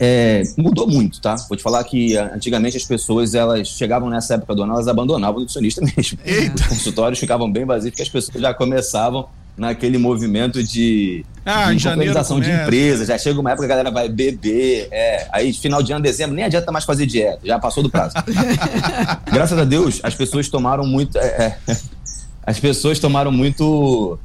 é, 0.00 0.42
mudou 0.56 0.86
muito, 0.86 1.20
tá? 1.20 1.34
Vou 1.48 1.56
te 1.56 1.62
falar 1.62 1.82
que 1.84 2.16
antigamente 2.16 2.76
as 2.76 2.84
pessoas 2.84 3.34
elas 3.34 3.68
chegavam 3.68 4.08
nessa 4.08 4.34
época 4.34 4.54
do 4.54 4.62
ano, 4.62 4.74
elas 4.74 4.88
abandonavam 4.88 5.36
o 5.36 5.40
nutricionista 5.40 5.80
mesmo. 5.96 6.18
Eita. 6.24 6.62
Os 6.62 6.68
consultórios 6.68 7.18
ficavam 7.18 7.50
bem 7.50 7.64
vazios 7.64 7.90
porque 7.90 8.02
as 8.02 8.08
pessoas 8.08 8.40
já 8.40 8.52
começavam 8.52 9.28
naquele 9.56 9.98
movimento 9.98 10.62
de, 10.62 11.24
ah, 11.44 11.72
de 11.72 11.78
de 11.78 12.50
empresas. 12.50 13.08
Já 13.08 13.18
chega 13.18 13.40
uma 13.40 13.50
época 13.50 13.66
que 13.66 13.72
a 13.72 13.76
galera 13.76 13.90
vai 13.90 14.08
beber. 14.08 14.88
É, 14.92 15.28
aí 15.32 15.52
final 15.52 15.82
de 15.82 15.92
ano, 15.92 16.02
dezembro, 16.02 16.36
nem 16.36 16.44
adianta 16.44 16.70
mais 16.70 16.84
fazer 16.84 17.06
dieta, 17.06 17.40
já 17.44 17.58
passou 17.58 17.82
do 17.82 17.90
prazo. 17.90 18.14
Graças 19.32 19.58
a 19.58 19.64
Deus, 19.64 20.00
as 20.02 20.14
pessoas 20.14 20.48
tomaram 20.48 20.86
muito. 20.86 21.18
É, 21.18 21.58
é, 21.66 21.76
as 22.46 22.60
pessoas 22.60 22.98
tomaram 22.98 23.32
muito 23.32 24.18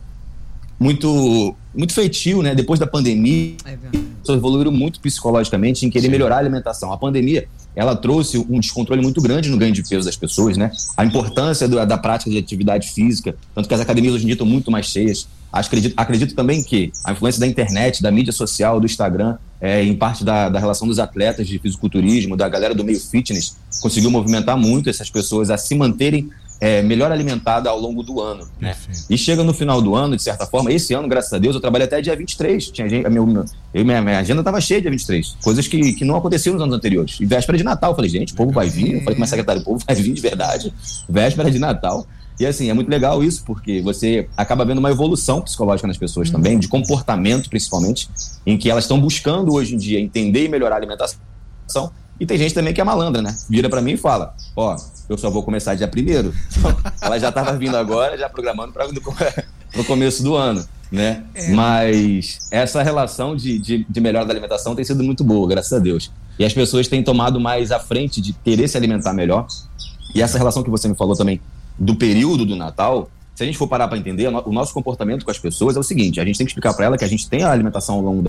muito 0.79 1.55
muito 1.73 1.93
feitio, 1.93 2.41
né? 2.43 2.53
Depois 2.53 2.79
da 2.79 2.85
pandemia, 2.85 3.55
é 3.65 3.77
pessoas 4.23 4.39
evoluíram 4.39 4.71
muito 4.71 4.99
psicologicamente 4.99 5.85
em 5.85 5.89
querer 5.89 6.05
Sim. 6.05 6.11
melhorar 6.11 6.35
a 6.35 6.39
alimentação. 6.39 6.91
A 6.91 6.97
pandemia, 6.97 7.47
ela 7.75 7.95
trouxe 7.95 8.37
um 8.37 8.59
descontrole 8.59 9.01
muito 9.01 9.21
grande 9.21 9.49
no 9.49 9.57
ganho 9.57 9.73
de 9.73 9.83
peso 9.83 10.05
das 10.05 10.15
pessoas, 10.15 10.57
né? 10.57 10.71
A 10.97 11.05
importância 11.05 11.67
do, 11.67 11.83
da 11.85 11.97
prática 11.97 12.31
de 12.31 12.37
atividade 12.37 12.89
física, 12.91 13.35
tanto 13.53 13.67
que 13.67 13.73
as 13.73 13.81
academias 13.81 14.13
hoje 14.13 14.23
em 14.23 14.27
dia 14.27 14.33
estão 14.33 14.47
muito 14.47 14.71
mais 14.71 14.87
cheias. 14.87 15.27
Acredito, 15.51 15.93
acredito 15.95 16.33
também 16.33 16.63
que 16.63 16.91
a 17.03 17.11
influência 17.11 17.39
da 17.39 17.45
internet, 17.45 18.01
da 18.01 18.11
mídia 18.11 18.33
social, 18.33 18.79
do 18.79 18.85
Instagram, 18.85 19.37
é, 19.61 19.83
em 19.83 19.95
parte 19.95 20.23
da, 20.23 20.49
da 20.49 20.59
relação 20.59 20.87
dos 20.87 20.99
atletas 20.99 21.47
de 21.47 21.59
fisiculturismo, 21.59 22.35
da 22.35 22.49
galera 22.49 22.73
do 22.73 22.83
meio 22.83 22.99
fitness, 22.99 23.55
conseguiu 23.81 24.09
movimentar 24.09 24.57
muito 24.57 24.89
essas 24.89 25.09
pessoas 25.09 25.49
a 25.49 25.57
se 25.57 25.75
manterem 25.75 26.29
é, 26.59 26.81
melhor 26.81 27.11
alimentada 27.11 27.69
ao 27.69 27.79
longo 27.79 28.03
do 28.03 28.21
ano. 28.21 28.47
Né? 28.59 28.75
E 29.09 29.17
chega 29.17 29.43
no 29.43 29.53
final 29.53 29.81
do 29.81 29.95
ano, 29.95 30.15
de 30.15 30.23
certa 30.23 30.45
forma, 30.45 30.71
esse 30.71 30.93
ano, 30.93 31.07
graças 31.07 31.33
a 31.33 31.37
Deus, 31.37 31.55
eu 31.55 31.61
trabalhei 31.61 31.85
até 31.85 32.01
dia 32.01 32.15
23. 32.15 32.71
Tinha 32.71 32.87
gente, 32.87 33.05
a 33.05 33.09
meu, 33.09 33.25
minha, 33.25 34.01
minha 34.01 34.19
agenda 34.19 34.41
estava 34.41 34.61
cheia 34.61 34.81
dia 34.81 34.91
23. 34.91 35.37
Coisas 35.43 35.67
que, 35.67 35.93
que 35.93 36.05
não 36.05 36.15
aconteciam 36.15 36.53
nos 36.53 36.63
anos 36.63 36.75
anteriores. 36.75 37.17
E 37.19 37.25
véspera 37.25 37.57
de 37.57 37.63
Natal, 37.63 37.91
eu 37.91 37.95
falei, 37.95 38.09
gente, 38.09 38.33
o 38.33 38.35
povo 38.35 38.51
vai 38.51 38.69
vir. 38.69 38.93
Eu 38.93 38.99
falei 38.99 39.15
com 39.15 39.19
minha 39.19 39.27
secretária, 39.27 39.61
o 39.61 39.65
povo 39.65 39.83
vai 39.85 39.95
vir 39.95 40.13
de 40.13 40.21
verdade. 40.21 40.73
Véspera 41.09 41.51
de 41.51 41.59
Natal. 41.59 42.07
E 42.39 42.45
assim, 42.45 42.69
é 42.69 42.73
muito 42.73 42.89
legal 42.89 43.23
isso, 43.23 43.43
porque 43.45 43.81
você 43.81 44.27
acaba 44.35 44.65
vendo 44.65 44.79
uma 44.79 44.89
evolução 44.89 45.41
psicológica 45.41 45.87
nas 45.87 45.97
pessoas 45.97 46.29
uhum. 46.29 46.35
também, 46.35 46.57
de 46.57 46.67
comportamento 46.67 47.49
principalmente, 47.49 48.09
em 48.45 48.57
que 48.57 48.69
elas 48.69 48.85
estão 48.85 48.99
buscando 48.99 49.53
hoje 49.53 49.75
em 49.75 49.77
dia 49.77 49.99
entender 49.99 50.45
e 50.45 50.49
melhorar 50.49 50.75
a 50.75 50.77
alimentação. 50.77 51.19
E 52.19 52.25
tem 52.25 52.37
gente 52.37 52.53
também 52.53 52.73
que 52.73 52.81
é 52.81 52.83
malandra, 52.83 53.21
né? 53.21 53.35
Vira 53.49 53.69
para 53.69 53.81
mim 53.81 53.93
e 53.93 53.97
fala: 53.97 54.35
Ó, 54.55 54.75
eu 55.09 55.17
só 55.17 55.29
vou 55.29 55.43
começar 55.43 55.75
dia 55.75 55.87
primeiro. 55.87 56.33
Então, 56.57 56.75
ela 57.01 57.19
já 57.19 57.29
estava 57.29 57.53
vindo 57.53 57.75
agora, 57.75 58.17
já 58.17 58.29
programando 58.29 58.71
para 58.71 58.87
o 58.87 59.83
começo 59.85 60.23
do 60.23 60.35
ano, 60.35 60.65
né? 60.91 61.23
É. 61.33 61.51
Mas 61.51 62.47
essa 62.51 62.81
relação 62.83 63.35
de, 63.35 63.59
de, 63.59 63.85
de 63.89 64.01
melhora 64.01 64.25
da 64.25 64.33
alimentação 64.33 64.75
tem 64.75 64.85
sido 64.85 65.03
muito 65.03 65.23
boa, 65.23 65.47
graças 65.47 65.73
a 65.73 65.79
Deus. 65.79 66.11
E 66.37 66.45
as 66.45 66.53
pessoas 66.53 66.87
têm 66.87 67.03
tomado 67.03 67.39
mais 67.39 67.71
à 67.71 67.79
frente 67.79 68.21
de 68.21 68.33
querer 68.33 68.67
se 68.67 68.77
alimentar 68.77 69.13
melhor. 69.13 69.47
E 70.15 70.21
essa 70.21 70.37
relação 70.37 70.63
que 70.63 70.69
você 70.69 70.87
me 70.87 70.95
falou 70.95 71.15
também 71.15 71.41
do 71.77 71.95
período 71.95 72.45
do 72.45 72.55
Natal, 72.55 73.09
se 73.35 73.43
a 73.43 73.45
gente 73.45 73.57
for 73.57 73.67
parar 73.67 73.87
para 73.87 73.97
entender, 73.97 74.27
o 74.27 74.51
nosso 74.51 74.73
comportamento 74.73 75.25
com 75.25 75.31
as 75.31 75.39
pessoas 75.39 75.75
é 75.75 75.79
o 75.79 75.83
seguinte: 75.83 76.19
a 76.19 76.25
gente 76.25 76.37
tem 76.37 76.45
que 76.45 76.51
explicar 76.51 76.73
para 76.73 76.85
ela 76.85 76.97
que 76.97 77.03
a 77.03 77.07
gente 77.07 77.27
tem 77.27 77.43
a 77.43 77.51
alimentação 77.51 77.95
ao 77.95 78.01
longo 78.01 78.21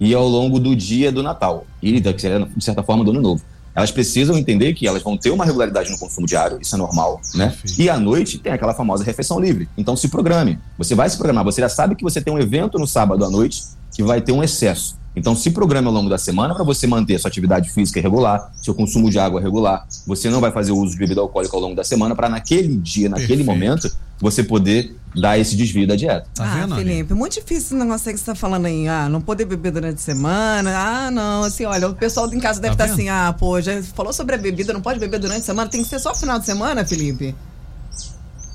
e 0.00 0.14
ao 0.14 0.26
longo 0.26 0.58
do 0.58 0.74
dia 0.74 1.10
do 1.10 1.22
Natal 1.22 1.66
e 1.82 2.00
de 2.00 2.64
certa 2.64 2.82
forma 2.82 3.04
do 3.04 3.10
Ano 3.10 3.20
Novo 3.20 3.42
elas 3.78 3.92
precisam 3.92 4.36
entender 4.36 4.74
que 4.74 4.88
elas 4.88 5.04
vão 5.04 5.16
ter 5.16 5.30
uma 5.30 5.44
regularidade 5.44 5.88
no 5.88 5.98
consumo 5.98 6.26
diário, 6.26 6.58
isso 6.60 6.74
é 6.74 6.78
normal, 6.78 7.20
né? 7.36 7.54
E 7.78 7.88
à 7.88 7.96
noite 7.96 8.36
tem 8.36 8.52
aquela 8.52 8.74
famosa 8.74 9.04
refeição 9.04 9.38
livre. 9.38 9.68
Então 9.78 9.96
se 9.96 10.08
programe. 10.08 10.58
Você 10.76 10.96
vai 10.96 11.08
se 11.08 11.16
programar, 11.16 11.44
você 11.44 11.60
já 11.60 11.68
sabe 11.68 11.94
que 11.94 12.02
você 12.02 12.20
tem 12.20 12.34
um 12.34 12.40
evento 12.40 12.76
no 12.76 12.88
sábado 12.88 13.24
à 13.24 13.30
noite 13.30 13.62
que 13.94 14.02
vai 14.02 14.20
ter 14.20 14.32
um 14.32 14.42
excesso. 14.42 14.98
Então, 15.18 15.34
se 15.34 15.50
programe 15.50 15.88
ao 15.88 15.92
longo 15.92 16.08
da 16.08 16.16
semana 16.16 16.54
para 16.54 16.62
você 16.62 16.86
manter 16.86 17.18
sua 17.18 17.28
atividade 17.28 17.70
física 17.70 18.00
regular, 18.00 18.52
seu 18.62 18.72
consumo 18.72 19.10
de 19.10 19.18
água 19.18 19.40
regular. 19.40 19.84
Você 20.06 20.30
não 20.30 20.40
vai 20.40 20.52
fazer 20.52 20.70
uso 20.70 20.92
de 20.92 20.98
bebida 20.98 21.20
alcoólica 21.20 21.56
ao 21.56 21.60
longo 21.60 21.74
da 21.74 21.82
semana 21.82 22.14
para 22.14 22.28
naquele 22.28 22.76
dia, 22.76 23.08
naquele 23.08 23.44
Perfeito. 23.44 23.46
momento, 23.46 23.90
você 24.20 24.44
poder 24.44 24.96
dar 25.16 25.36
esse 25.36 25.56
desvio 25.56 25.88
da 25.88 25.96
dieta. 25.96 26.28
Tá 26.34 26.44
ah, 26.44 26.60
vendo, 26.60 26.76
Felipe, 26.76 27.14
muito 27.14 27.34
difícil 27.34 27.56
esse 27.58 27.74
negócio 27.74 28.04
que 28.04 28.16
você 28.16 28.22
está 28.22 28.34
falando 28.36 28.66
aí. 28.66 28.86
Ah, 28.86 29.08
não 29.08 29.20
poder 29.20 29.44
beber 29.44 29.72
durante 29.72 29.96
a 29.96 30.02
semana. 30.02 30.70
Ah, 30.76 31.10
não, 31.10 31.42
assim, 31.42 31.64
olha, 31.64 31.88
o 31.88 31.94
pessoal 31.96 32.32
em 32.32 32.38
casa 32.38 32.60
deve 32.60 32.74
estar 32.74 32.84
tá, 32.84 32.88
tá 32.88 32.94
assim, 32.94 33.08
ah, 33.08 33.34
pô, 33.36 33.60
já 33.60 33.82
falou 33.82 34.12
sobre 34.12 34.36
a 34.36 34.38
bebida, 34.38 34.72
não 34.72 34.80
pode 34.80 35.00
beber 35.00 35.18
durante 35.18 35.40
a 35.40 35.44
semana, 35.44 35.68
tem 35.68 35.82
que 35.82 35.88
ser 35.88 35.98
só 35.98 36.14
final 36.14 36.38
de 36.38 36.46
semana, 36.46 36.84
Felipe? 36.84 37.34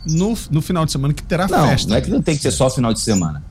No, 0.08 0.38
no 0.50 0.62
final 0.62 0.86
de 0.86 0.94
semana 0.94 1.14
que 1.14 1.24
terá 1.24 1.46
não, 1.48 1.68
festa. 1.68 1.90
Não, 1.90 1.98
é 1.98 2.02
que 2.02 2.10
não 2.10 2.22
tem 2.22 2.38
que 2.38 2.42
ser 2.42 2.52
só 2.52 2.70
final 2.70 2.94
de 2.94 3.02
semana 3.02 3.44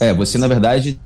É, 0.00 0.12
você 0.12 0.38
na 0.38 0.48
verdade 0.48 1.00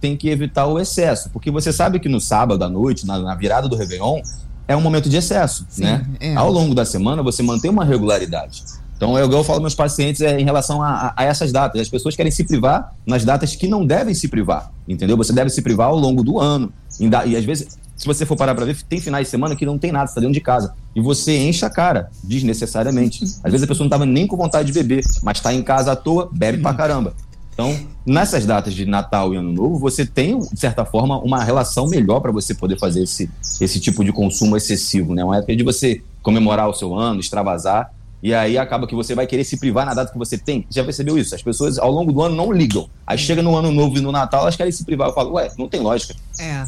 tem 0.00 0.16
que 0.16 0.28
evitar 0.28 0.66
o 0.66 0.78
excesso, 0.78 1.30
porque 1.30 1.50
você 1.50 1.72
sabe 1.72 2.00
que 2.00 2.08
no 2.08 2.20
sábado 2.20 2.62
à 2.64 2.68
noite, 2.68 3.06
na, 3.06 3.18
na 3.18 3.34
virada 3.34 3.68
do 3.68 3.76
Réveillon, 3.76 4.20
é 4.68 4.76
um 4.76 4.80
momento 4.80 5.08
de 5.08 5.16
excesso, 5.16 5.64
Sim, 5.68 5.84
né? 5.84 6.06
É. 6.18 6.34
Ao 6.34 6.50
longo 6.50 6.74
da 6.74 6.84
semana 6.84 7.22
você 7.22 7.42
mantém 7.42 7.70
uma 7.70 7.84
regularidade. 7.84 8.64
Então, 8.96 9.18
eu, 9.18 9.30
eu 9.30 9.44
falo 9.44 9.60
meus 9.60 9.74
pacientes 9.74 10.22
é, 10.22 10.40
em 10.40 10.44
relação 10.44 10.82
a, 10.82 11.12
a, 11.14 11.24
essas 11.24 11.52
datas. 11.52 11.82
As 11.82 11.88
pessoas 11.88 12.16
querem 12.16 12.32
se 12.32 12.44
privar 12.44 12.94
nas 13.06 13.24
datas 13.24 13.54
que 13.54 13.68
não 13.68 13.84
devem 13.84 14.14
se 14.14 14.26
privar, 14.26 14.72
entendeu? 14.88 15.16
Você 15.18 15.34
deve 15.34 15.50
se 15.50 15.60
privar 15.60 15.88
ao 15.88 15.96
longo 15.96 16.22
do 16.22 16.40
ano. 16.40 16.72
E 16.98 17.36
às 17.36 17.44
vezes, 17.44 17.78
se 17.94 18.06
você 18.06 18.24
for 18.24 18.36
parar 18.36 18.54
para 18.54 18.64
ver, 18.64 18.76
tem 18.88 18.98
finais 18.98 19.26
de 19.26 19.30
semana 19.30 19.54
que 19.54 19.66
não 19.66 19.76
tem 19.76 19.92
nada, 19.92 20.06
você 20.06 20.14
tá 20.14 20.20
dentro 20.20 20.32
de 20.32 20.40
casa. 20.40 20.74
E 20.94 21.00
você 21.00 21.36
enche 21.36 21.62
a 21.66 21.68
cara, 21.68 22.08
desnecessariamente. 22.24 23.22
Às 23.44 23.52
vezes 23.52 23.64
a 23.64 23.66
pessoa 23.66 23.84
não 23.84 23.88
estava 23.88 24.06
nem 24.06 24.26
com 24.26 24.34
vontade 24.34 24.72
de 24.72 24.72
beber, 24.72 25.04
mas 25.22 25.36
está 25.36 25.52
em 25.52 25.62
casa 25.62 25.92
à 25.92 25.96
toa, 25.96 26.30
bebe 26.32 26.62
pra 26.62 26.72
caramba. 26.72 27.12
Então, 27.56 27.74
nessas 28.04 28.44
datas 28.44 28.74
de 28.74 28.84
Natal 28.84 29.32
e 29.32 29.38
Ano 29.38 29.50
Novo, 29.50 29.78
você 29.78 30.04
tem, 30.04 30.38
de 30.38 30.60
certa 30.60 30.84
forma, 30.84 31.18
uma 31.20 31.42
relação 31.42 31.88
melhor 31.88 32.20
para 32.20 32.30
você 32.30 32.54
poder 32.54 32.78
fazer 32.78 33.02
esse, 33.02 33.30
esse 33.58 33.80
tipo 33.80 34.04
de 34.04 34.12
consumo 34.12 34.58
excessivo, 34.58 35.14
né? 35.14 35.24
Uma 35.24 35.38
época 35.38 35.56
de 35.56 35.64
você 35.64 36.02
comemorar 36.22 36.68
o 36.68 36.74
seu 36.74 36.94
ano, 36.94 37.18
extravasar 37.18 37.90
e 38.22 38.34
aí 38.34 38.58
acaba 38.58 38.86
que 38.86 38.94
você 38.94 39.14
vai 39.14 39.26
querer 39.26 39.44
se 39.44 39.56
privar 39.56 39.86
na 39.86 39.94
data 39.94 40.12
que 40.12 40.18
você 40.18 40.36
tem. 40.36 40.66
Já 40.70 40.82
percebeu 40.82 41.16
isso? 41.16 41.34
As 41.34 41.42
pessoas 41.42 41.78
ao 41.78 41.90
longo 41.90 42.12
do 42.12 42.22
ano 42.22 42.34
não 42.34 42.50
ligam. 42.50 42.88
Aí 43.06 43.16
chega 43.16 43.42
no 43.42 43.54
ano 43.56 43.70
novo 43.70 43.96
e 43.98 44.00
no 44.00 44.10
Natal, 44.10 44.42
elas 44.42 44.56
querem 44.56 44.72
se 44.72 44.84
privar. 44.84 45.08
Eu 45.08 45.14
falo, 45.14 45.34
ué, 45.34 45.50
não 45.56 45.68
tem 45.68 45.80
lógica. 45.80 46.14
É, 46.38 46.64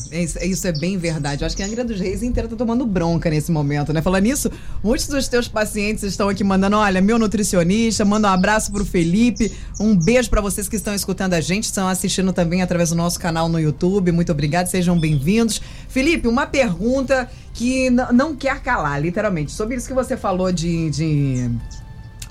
isso 0.47 0.67
é 0.67 0.73
bem 0.73 0.97
verdade. 0.97 1.43
Eu 1.43 1.47
acho 1.47 1.55
que 1.55 1.63
a 1.63 1.67
Angra 1.67 1.85
dos 1.85 2.01
Reis 2.01 2.23
inteira 2.23 2.49
tá 2.49 2.57
tomando 2.57 2.87
bronca 2.87 3.29
nesse 3.29 3.53
momento, 3.53 3.93
né? 3.93 4.01
Falando 4.01 4.23
nisso, 4.23 4.51
muitos 4.83 5.07
dos 5.07 5.29
teus 5.29 5.47
pacientes 5.47 6.03
estão 6.05 6.29
aqui 6.29 6.43
mandando, 6.43 6.77
olha, 6.77 7.03
meu 7.03 7.19
nutricionista, 7.19 8.03
manda 8.05 8.29
um 8.29 8.33
abraço 8.33 8.73
pro 8.73 8.85
Felipe, 8.85 9.53
um 9.79 9.95
beijo 9.95 10.31
para 10.31 10.41
vocês 10.41 10.69
que 10.69 10.77
estão 10.77 10.95
escutando 10.95 11.35
a 11.35 11.41
gente, 11.41 11.65
estão 11.65 11.87
assistindo 11.87 12.33
também 12.33 12.63
através 12.63 12.91
do 12.91 12.97
nosso 12.97 13.21
canal 13.21 13.47
no 13.49 13.61
YouTube. 13.61 14.11
Muito 14.11 14.33
obrigado, 14.33 14.69
sejam 14.69 14.99
bem-vindos. 14.99 15.61
Felipe, 15.89 16.27
uma 16.29 16.47
pergunta 16.47 17.31
que 17.53 17.91
não 17.91 18.35
quer 18.35 18.61
calar, 18.63 19.03
literalmente. 19.03 19.53
Sobre 19.53 19.77
isso 19.77 19.87
que 19.87 19.95
você 19.95 20.17
falou 20.17 20.51
de, 20.51 20.89
de 20.89 21.51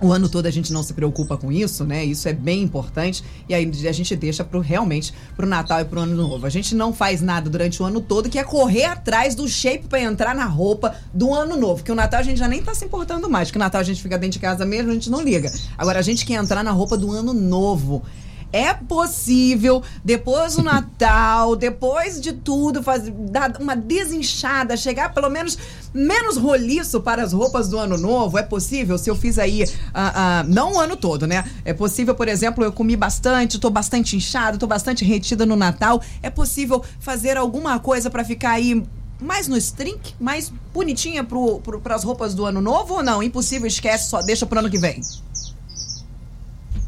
o 0.02 0.12
ano 0.12 0.30
todo 0.30 0.46
a 0.46 0.52
gente 0.52 0.72
não 0.72 0.84
se 0.84 0.94
preocupa 0.94 1.38
com 1.38 1.52
isso, 1.52 1.84
né? 1.84 2.06
Isso 2.06 2.28
é 2.28 2.34
bem 2.34 2.62
importante. 2.62 3.24
E 3.50 3.54
aí 3.54 3.70
a 3.88 3.92
gente 3.92 4.16
deixa 4.16 4.44
pro, 4.44 4.60
realmente 4.60 5.14
pro 5.36 5.48
Natal 5.48 5.82
e 5.82 5.86
pro 5.86 6.02
Ano 6.02 6.16
Novo. 6.16 6.46
A 6.46 6.50
gente 6.50 6.76
não 6.76 6.94
faz 6.94 7.22
nada 7.22 7.50
durante 7.50 7.82
o 7.82 7.86
ano 7.86 8.00
todo 8.00 8.30
que 8.30 8.38
é 8.38 8.44
correr 8.44 8.86
atrás 8.86 9.34
do 9.34 9.48
shape 9.48 9.88
para 9.88 10.02
entrar 10.02 10.36
na 10.36 10.46
roupa 10.46 10.96
do 11.14 11.34
Ano 11.34 11.58
Novo. 11.58 11.84
Que 11.84 11.92
o 11.92 11.96
Natal 11.96 12.20
a 12.20 12.24
gente 12.24 12.38
já 12.38 12.48
nem 12.48 12.62
tá 12.62 12.76
se 12.76 12.86
importando 12.86 13.30
mais. 13.30 13.50
Que 13.50 13.58
o 13.58 13.60
Natal 13.60 13.82
a 13.82 13.84
gente 13.84 14.02
fica 14.02 14.18
dentro 14.18 14.34
de 14.34 14.40
casa 14.40 14.66
mesmo, 14.66 14.92
a 14.92 14.94
gente 14.94 15.10
não 15.10 15.22
liga. 15.22 15.52
Agora 15.78 16.00
a 16.00 16.04
gente 16.04 16.26
quer 16.26 16.36
entrar 16.36 16.64
na 16.64 16.72
roupa 16.72 16.98
do 16.98 17.12
Ano 17.12 17.34
Novo. 17.34 18.04
É 18.52 18.74
possível, 18.74 19.84
depois 20.04 20.56
do 20.56 20.64
Natal, 20.64 21.56
depois 21.58 22.22
de 22.22 22.32
tudo, 22.34 22.82
fazer, 22.82 23.12
dar 23.12 23.58
uma 23.60 23.76
desinchada, 23.76 24.78
chegar 24.78 25.14
pelo 25.14 25.30
menos 25.30 25.58
menos 25.94 26.38
roliço 26.38 27.02
para 27.02 27.24
as 27.24 27.34
roupas 27.34 27.68
do 27.68 27.78
ano 27.78 27.98
novo? 27.98 28.38
É 28.38 28.44
possível? 28.44 28.98
Se 28.98 29.10
eu 29.10 29.16
fiz 29.16 29.40
aí, 29.40 29.64
uh, 29.64 29.66
uh, 29.66 30.48
não 30.48 30.74
o 30.74 30.80
ano 30.80 30.96
todo, 30.96 31.26
né? 31.26 31.44
É 31.66 31.74
possível, 31.74 32.14
por 32.14 32.28
exemplo, 32.28 32.64
eu 32.64 32.72
comi 32.72 32.96
bastante, 32.96 33.60
tô 33.60 33.70
bastante 33.70 34.16
inchado, 34.16 34.58
tô 34.58 34.68
bastante 34.68 35.04
retida 35.04 35.46
no 35.46 35.56
Natal. 35.56 36.02
É 36.22 36.30
possível 36.30 36.84
fazer 37.00 37.38
alguma 37.38 37.80
coisa 37.80 38.10
para 38.10 38.24
ficar 38.24 38.52
aí 38.52 38.84
mais 39.20 39.48
no 39.48 39.58
string, 39.58 40.00
mais 40.20 40.52
bonitinha 40.74 41.24
para 41.24 41.96
as 41.96 42.04
roupas 42.04 42.36
do 42.36 42.46
ano 42.46 42.62
novo 42.62 42.96
ou 42.96 43.04
não? 43.04 43.24
Impossível, 43.24 43.68
esquece, 43.68 44.10
só 44.10 44.22
deixa 44.22 44.46
pro 44.46 44.60
ano 44.60 44.70
que 44.70 44.78
vem. 44.78 45.02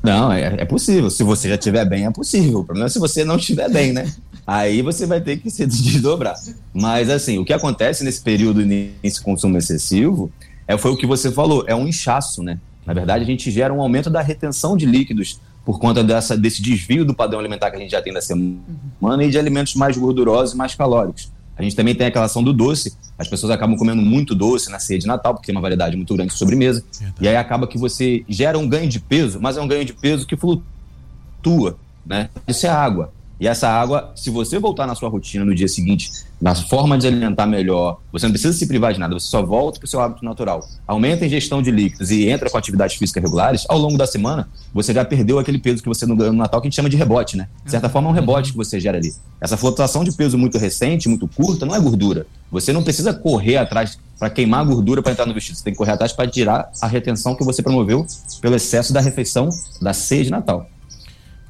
Não, 0.02 0.32
é, 0.32 0.56
é 0.60 0.66
possível. 0.66 1.10
Se 1.10 1.24
você 1.24 1.50
já 1.50 1.56
estiver 1.56 1.86
bem, 1.86 2.06
é 2.06 2.12
possível. 2.12 2.60
O 2.60 2.64
problema 2.64 2.88
é 2.88 2.90
se 2.90 3.00
você 3.00 3.26
não 3.26 3.36
estiver 3.36 3.70
bem, 3.70 3.92
né? 3.92 4.12
Aí 4.48 4.82
você 4.82 5.06
vai 5.06 5.22
ter 5.22 5.38
que 5.38 5.50
se 5.50 5.66
desdobrar. 5.68 6.36
Mas, 6.74 7.10
assim, 7.10 7.38
o 7.38 7.46
que 7.46 7.54
acontece 7.54 8.04
nesse 8.04 8.22
período, 8.22 8.66
nesse 8.66 9.22
consumo 9.22 9.58
excessivo, 9.58 10.32
é, 10.68 10.78
foi 10.78 10.92
o 10.92 10.98
que 10.98 11.06
você 11.06 11.32
falou, 11.32 11.64
é 11.68 11.76
um 11.76 11.88
inchaço, 11.88 12.42
né? 12.42 12.60
Na 12.86 12.94
verdade, 12.94 13.24
a 13.24 13.28
gente 13.28 13.52
gera 13.52 13.74
um 13.74 13.82
aumento 13.82 14.10
da 14.10 14.22
retenção 14.22 14.76
de 14.76 14.86
líquidos 14.86 15.40
por 15.66 15.80
conta 15.80 16.04
dessa, 16.04 16.36
desse 16.36 16.62
desvio 16.62 17.06
do 17.06 17.14
padrão 17.14 17.40
alimentar 17.40 17.70
que 17.70 17.76
a 17.78 17.80
gente 17.80 17.92
já 17.92 18.02
tem 18.02 18.14
da 18.14 18.22
semana 18.22 19.24
e 19.24 19.30
de 19.30 19.38
alimentos 19.38 19.76
mais 19.76 19.98
gordurosos 19.98 20.56
e 20.56 20.58
mais 20.58 20.74
calóricos. 20.74 21.32
A 21.60 21.62
gente 21.62 21.76
também 21.76 21.94
tem 21.94 22.08
aquela 22.08 22.26
ação 22.26 22.42
do 22.42 22.54
doce. 22.54 22.96
As 23.18 23.28
pessoas 23.28 23.52
acabam 23.52 23.78
comendo 23.78 24.02
muito 24.02 24.34
doce 24.34 24.72
na 24.72 24.80
ceia 24.80 24.98
de 24.98 25.06
Natal, 25.06 25.34
porque 25.34 25.48
tem 25.48 25.56
uma 25.56 25.62
variedade 25.62 25.98
muito 25.98 26.16
grande 26.16 26.32
de 26.32 26.38
sobremesa. 26.40 26.82
Verdade. 26.98 27.18
E 27.20 27.28
aí 27.28 27.36
acaba 27.36 27.68
que 27.68 27.78
você 27.78 28.24
gera 28.30 28.58
um 28.58 28.68
ganho 28.68 28.88
de 28.88 28.98
peso, 28.98 29.40
mas 29.42 29.58
é 29.58 29.62
um 29.62 29.68
ganho 29.68 29.84
de 29.84 29.94
peso 29.94 30.26
que 30.26 30.38
flutua, 30.38 31.78
né? 32.06 32.30
Isso 32.48 32.66
é 32.66 32.70
água. 32.70 33.12
E 33.40 33.48
essa 33.48 33.70
água, 33.70 34.12
se 34.16 34.30
você 34.30 34.60
voltar 34.60 34.86
na 34.86 34.96
sua 34.96 35.08
rotina 35.08 35.46
no 35.46 35.56
dia 35.56 35.68
seguinte, 35.68 36.12
na 36.42 36.54
forma 36.54 36.98
de 36.98 37.08
alimentar 37.08 37.46
melhor, 37.46 38.00
você 38.12 38.26
não 38.26 38.32
precisa 38.32 38.52
se 38.52 38.68
privar 38.68 38.94
de 38.94 39.00
nada, 39.00 39.14
você 39.14 39.28
só 39.28 39.42
volta 39.42 39.80
para 39.80 39.86
o 39.86 39.90
seu 39.90 40.02
hábito 40.02 40.26
natural. 40.26 40.62
Aumenta 40.86 41.24
a 41.24 41.28
ingestão 41.28 41.62
de 41.62 41.72
líquidos 41.72 42.12
e 42.12 42.28
entra 42.28 42.50
com 42.50 42.58
atividades 42.58 42.98
físicas 42.98 43.24
regulares, 43.24 43.66
ao 43.70 43.78
longo 43.78 43.98
da 43.98 44.06
semana, 44.06 44.50
você 44.74 44.94
já 44.94 45.06
perdeu 45.06 45.40
aquele 45.40 45.58
peso 45.58 45.82
que 45.82 45.88
você 45.88 46.06
não 46.06 46.18
ganhou 46.18 46.34
no 46.34 46.40
Natal, 46.40 46.60
que 46.60 46.68
a 46.68 46.70
gente 46.70 46.76
chama 46.76 46.90
de 46.90 46.98
rebote, 46.98 47.38
né? 47.38 47.48
De 47.64 47.72
certa 47.72 47.88
forma, 47.88 48.10
é 48.10 48.12
um 48.12 48.16
rebote 48.16 48.52
que 48.52 48.58
você 48.58 48.80
gera 48.80 48.98
ali. 48.98 49.14
Essa 49.40 49.56
flutuação 49.56 50.04
de 50.04 50.12
peso 50.12 50.38
muito 50.38 50.58
recente, 50.58 51.08
muito 51.08 51.28
curta, 51.28 51.66
não 51.66 51.76
é 51.76 51.80
gordura. 51.80 52.28
Você 52.52 52.74
não 52.74 52.84
precisa 52.84 53.14
correr 53.14 53.58
atrás 53.58 53.98
para 54.18 54.30
queimar 54.30 54.62
a 54.62 54.64
gordura 54.64 55.02
para 55.02 55.14
entrar 55.14 55.26
no 55.26 55.34
vestido. 55.34 55.58
Você 55.58 55.64
tem 55.64 55.74
que 55.74 55.78
correr 55.78 55.94
atrás 55.94 56.12
para 56.12 56.30
tirar 56.30 56.70
a 56.82 56.88
retenção 56.88 57.36
que 57.36 57.44
você 57.44 57.64
promoveu 57.64 58.06
pelo 58.42 58.56
excesso 58.56 58.92
da 58.92 59.00
refeição 59.00 59.50
da 59.82 59.94
ceia 59.94 60.26
de 60.26 60.30
Natal. 60.30 60.68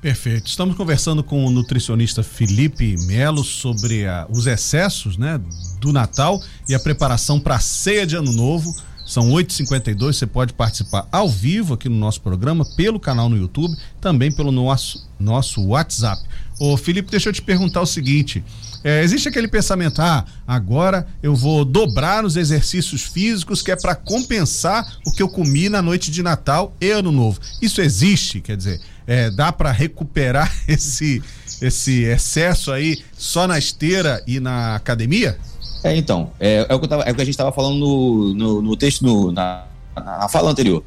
Perfeito. 0.01 0.47
Estamos 0.47 0.77
conversando 0.77 1.21
com 1.21 1.45
o 1.45 1.51
nutricionista 1.51 2.23
Felipe 2.23 2.95
Melo 3.05 3.43
sobre 3.43 4.05
a, 4.05 4.25
os 4.29 4.47
excessos 4.47 5.17
né, 5.17 5.39
do 5.81 5.91
Natal 5.91 6.41
e 6.69 6.73
a 6.73 6.79
preparação 6.79 7.37
para 7.37 7.55
a 7.55 7.59
ceia 7.59 8.07
de 8.07 8.15
Ano 8.15 8.31
Novo. 8.31 8.73
São 9.05 9.29
8h52, 9.31 10.13
você 10.13 10.25
pode 10.25 10.53
participar 10.53 11.05
ao 11.11 11.27
vivo 11.27 11.73
aqui 11.73 11.89
no 11.89 11.97
nosso 11.97 12.21
programa, 12.21 12.63
pelo 12.77 12.99
canal 12.99 13.27
no 13.27 13.35
YouTube, 13.35 13.75
também 13.99 14.31
pelo 14.31 14.53
nosso, 14.53 15.05
nosso 15.19 15.65
WhatsApp. 15.65 16.21
Ô 16.59 16.77
Felipe, 16.77 17.11
deixa 17.11 17.27
eu 17.27 17.33
te 17.33 17.41
perguntar 17.41 17.81
o 17.81 17.85
seguinte: 17.85 18.41
é, 18.83 19.03
existe 19.03 19.27
aquele 19.27 19.47
pensamento, 19.47 20.01
ah, 20.01 20.25
agora 20.47 21.05
eu 21.21 21.35
vou 21.35 21.65
dobrar 21.65 22.23
os 22.23 22.35
exercícios 22.35 23.03
físicos 23.03 23.61
que 23.61 23.71
é 23.71 23.75
para 23.75 23.93
compensar 23.95 24.99
o 25.05 25.11
que 25.11 25.21
eu 25.21 25.27
comi 25.27 25.67
na 25.67 25.81
noite 25.81 26.09
de 26.09 26.23
Natal 26.23 26.73
e 26.79 26.89
Ano 26.89 27.11
Novo. 27.11 27.39
Isso 27.61 27.81
existe, 27.81 28.39
quer 28.39 28.55
dizer, 28.55 28.79
é, 29.05 29.29
dá 29.29 29.51
para 29.51 29.71
recuperar 29.71 30.53
esse, 30.67 31.21
esse 31.61 32.03
excesso 32.03 32.71
aí 32.71 33.03
só 33.17 33.47
na 33.47 33.57
esteira 33.57 34.23
e 34.25 34.39
na 34.39 34.75
academia? 34.75 35.37
É, 35.83 35.95
então, 35.95 36.31
é, 36.39 36.65
é, 36.69 36.75
o, 36.75 36.79
que 36.79 36.87
tava, 36.87 37.03
é 37.03 37.11
o 37.11 37.15
que 37.15 37.21
a 37.21 37.25
gente 37.25 37.33
estava 37.33 37.51
falando 37.51 37.77
no, 37.77 38.33
no, 38.33 38.61
no 38.61 38.77
texto, 38.77 39.03
no, 39.03 39.31
na, 39.31 39.65
na 39.95 40.27
fala 40.29 40.51
anterior. 40.51 40.83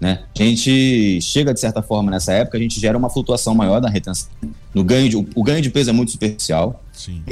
Né? 0.00 0.24
A 0.38 0.42
gente 0.42 1.20
chega, 1.22 1.54
de 1.54 1.60
certa 1.60 1.82
forma, 1.82 2.10
nessa 2.10 2.32
época, 2.32 2.58
a 2.58 2.60
gente 2.60 2.78
gera 2.78 2.96
uma 2.96 3.08
flutuação 3.08 3.54
maior 3.54 3.80
da 3.80 3.88
retenção. 3.88 4.28
No 4.74 4.84
ganho 4.84 5.08
de, 5.08 5.16
o 5.16 5.42
ganho 5.42 5.62
de 5.62 5.70
peso 5.70 5.90
é 5.90 5.92
muito 5.92 6.12
superficial. 6.12 6.82
Sim. 6.92 7.22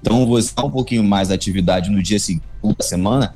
Então, 0.00 0.26
você 0.26 0.52
dar 0.54 0.64
um 0.64 0.70
pouquinho 0.70 1.04
mais 1.04 1.28
da 1.28 1.34
atividade 1.34 1.90
no 1.90 2.02
dia 2.02 2.18
seguinte 2.18 2.44
da 2.76 2.84
semana 2.84 3.34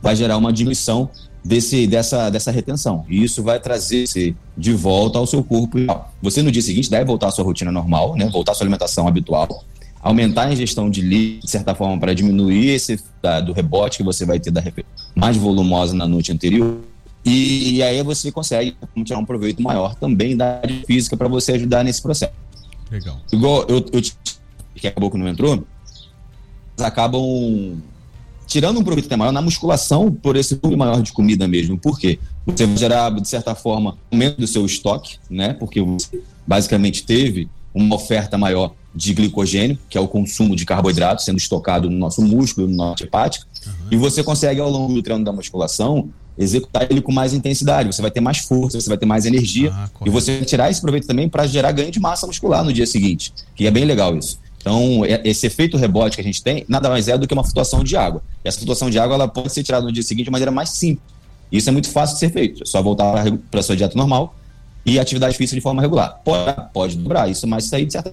vai 0.00 0.16
gerar 0.16 0.38
uma 0.38 0.52
diminuição 0.52 1.10
desse, 1.44 1.86
dessa, 1.86 2.30
dessa 2.30 2.50
retenção. 2.50 3.04
E 3.08 3.22
isso 3.22 3.42
vai 3.42 3.60
trazer 3.60 4.06
você 4.06 4.34
de 4.56 4.72
volta 4.72 5.18
ao 5.18 5.26
seu 5.26 5.44
corpo. 5.44 5.78
Você, 6.22 6.42
no 6.42 6.50
dia 6.50 6.62
seguinte, 6.62 6.90
deve 6.90 7.04
voltar 7.04 7.28
à 7.28 7.30
sua 7.30 7.44
rotina 7.44 7.70
normal, 7.70 8.16
né? 8.16 8.28
voltar 8.28 8.52
à 8.52 8.54
sua 8.54 8.64
alimentação 8.64 9.06
habitual, 9.06 9.64
aumentar 10.00 10.44
a 10.44 10.52
ingestão 10.52 10.88
de 10.88 11.02
líquido, 11.02 11.44
de 11.44 11.50
certa 11.50 11.74
forma, 11.74 11.98
para 11.98 12.14
diminuir 12.14 12.70
esse 12.70 12.98
da, 13.20 13.40
do 13.40 13.52
rebote 13.52 13.98
que 13.98 14.02
você 14.02 14.24
vai 14.24 14.40
ter 14.40 14.50
da 14.50 14.62
mais 15.14 15.36
volumosa 15.36 15.94
na 15.94 16.06
noite 16.06 16.32
anterior 16.32 16.78
e, 17.26 17.74
e 17.74 17.82
aí 17.82 18.00
você 18.04 18.30
consegue 18.30 18.76
tirar 19.04 19.18
um 19.18 19.24
proveito 19.24 19.60
maior 19.60 19.96
também 19.96 20.36
da 20.36 20.62
física 20.86 21.16
para 21.16 21.26
você 21.26 21.52
ajudar 21.52 21.82
nesse 21.82 22.00
processo. 22.00 22.32
Legal. 22.88 23.20
Igual 23.32 23.64
eu, 23.68 23.84
eu 23.92 24.00
que 24.76 24.86
acabou 24.86 25.10
que 25.10 25.18
não 25.18 25.26
entrou, 25.26 25.64
acabam 26.78 27.82
tirando 28.46 28.78
um 28.78 28.84
proveito 28.84 29.18
maior 29.18 29.32
na 29.32 29.42
musculação 29.42 30.12
por 30.12 30.36
esse 30.36 30.54
volume 30.54 30.78
maior 30.78 31.02
de 31.02 31.12
comida 31.12 31.48
mesmo. 31.48 31.76
Por 31.76 31.98
quê? 31.98 32.20
Você 32.46 32.64
vai 32.64 32.76
gerar, 32.76 33.10
de 33.10 33.28
certa 33.28 33.56
forma, 33.56 33.98
aumento 34.10 34.38
do 34.38 34.46
seu 34.46 34.64
estoque, 34.64 35.18
né? 35.28 35.52
Porque 35.52 35.82
você 35.82 36.22
basicamente 36.46 37.02
teve 37.04 37.48
uma 37.74 37.96
oferta 37.96 38.38
maior 38.38 38.72
de 38.94 39.12
glicogênio, 39.12 39.76
que 39.90 39.98
é 39.98 40.00
o 40.00 40.06
consumo 40.06 40.54
de 40.54 40.64
carboidrato 40.64 41.22
sendo 41.22 41.38
estocado 41.38 41.90
no 41.90 41.98
nosso 41.98 42.22
músculo, 42.22 42.68
no 42.68 42.76
nosso 42.76 43.02
hepático, 43.02 43.46
uhum. 43.66 43.72
e 43.90 43.96
você 43.96 44.22
consegue, 44.22 44.60
ao 44.60 44.70
longo 44.70 44.94
do 44.94 45.02
treino 45.02 45.24
da 45.24 45.32
musculação, 45.32 46.08
executar 46.38 46.86
ele 46.90 47.00
com 47.00 47.12
mais 47.12 47.32
intensidade. 47.32 47.94
Você 47.94 48.02
vai 48.02 48.10
ter 48.10 48.20
mais 48.20 48.38
força, 48.38 48.80
você 48.80 48.88
vai 48.88 48.98
ter 48.98 49.06
mais 49.06 49.24
energia. 49.24 49.72
Ah, 49.74 49.88
e 50.04 50.10
você 50.10 50.38
vai 50.38 50.44
tirar 50.44 50.70
esse 50.70 50.80
proveito 50.80 51.06
também 51.06 51.28
para 51.28 51.46
gerar 51.46 51.72
ganho 51.72 51.90
de 51.90 52.00
massa 52.00 52.26
muscular 52.26 52.64
no 52.64 52.72
dia 52.72 52.86
seguinte, 52.86 53.32
que 53.54 53.66
é 53.66 53.70
bem 53.70 53.84
legal 53.84 54.16
isso. 54.16 54.38
Então, 54.60 55.04
é, 55.04 55.20
esse 55.24 55.46
efeito 55.46 55.76
rebote 55.76 56.16
que 56.16 56.20
a 56.20 56.24
gente 56.24 56.42
tem 56.42 56.64
nada 56.68 56.88
mais 56.88 57.06
é 57.08 57.16
do 57.16 57.26
que 57.26 57.32
uma 57.32 57.44
flutuação 57.44 57.84
de 57.84 57.96
água. 57.96 58.22
E 58.44 58.48
essa 58.48 58.58
flutuação 58.58 58.90
de 58.90 58.98
água 58.98 59.14
ela 59.14 59.28
pode 59.28 59.52
ser 59.52 59.62
tirada 59.62 59.84
no 59.84 59.92
dia 59.92 60.02
seguinte 60.02 60.24
de 60.24 60.30
maneira 60.30 60.50
mais 60.50 60.70
simples. 60.70 61.14
Isso 61.50 61.68
é 61.68 61.72
muito 61.72 61.88
fácil 61.88 62.14
de 62.14 62.20
ser 62.20 62.32
feito. 62.32 62.62
É 62.62 62.66
só 62.66 62.82
voltar 62.82 63.24
para 63.50 63.60
a 63.60 63.62
sua 63.62 63.76
dieta 63.76 63.96
normal 63.96 64.34
e 64.84 64.98
atividade 64.98 65.36
física 65.36 65.56
de 65.56 65.62
forma 65.62 65.80
regular. 65.80 66.20
Pode, 66.24 66.72
pode 66.72 66.96
dobrar 66.96 67.30
isso, 67.30 67.46
mas 67.46 67.64
isso 67.64 67.76
aí, 67.76 67.86
de 67.86 67.92
certa 67.92 68.12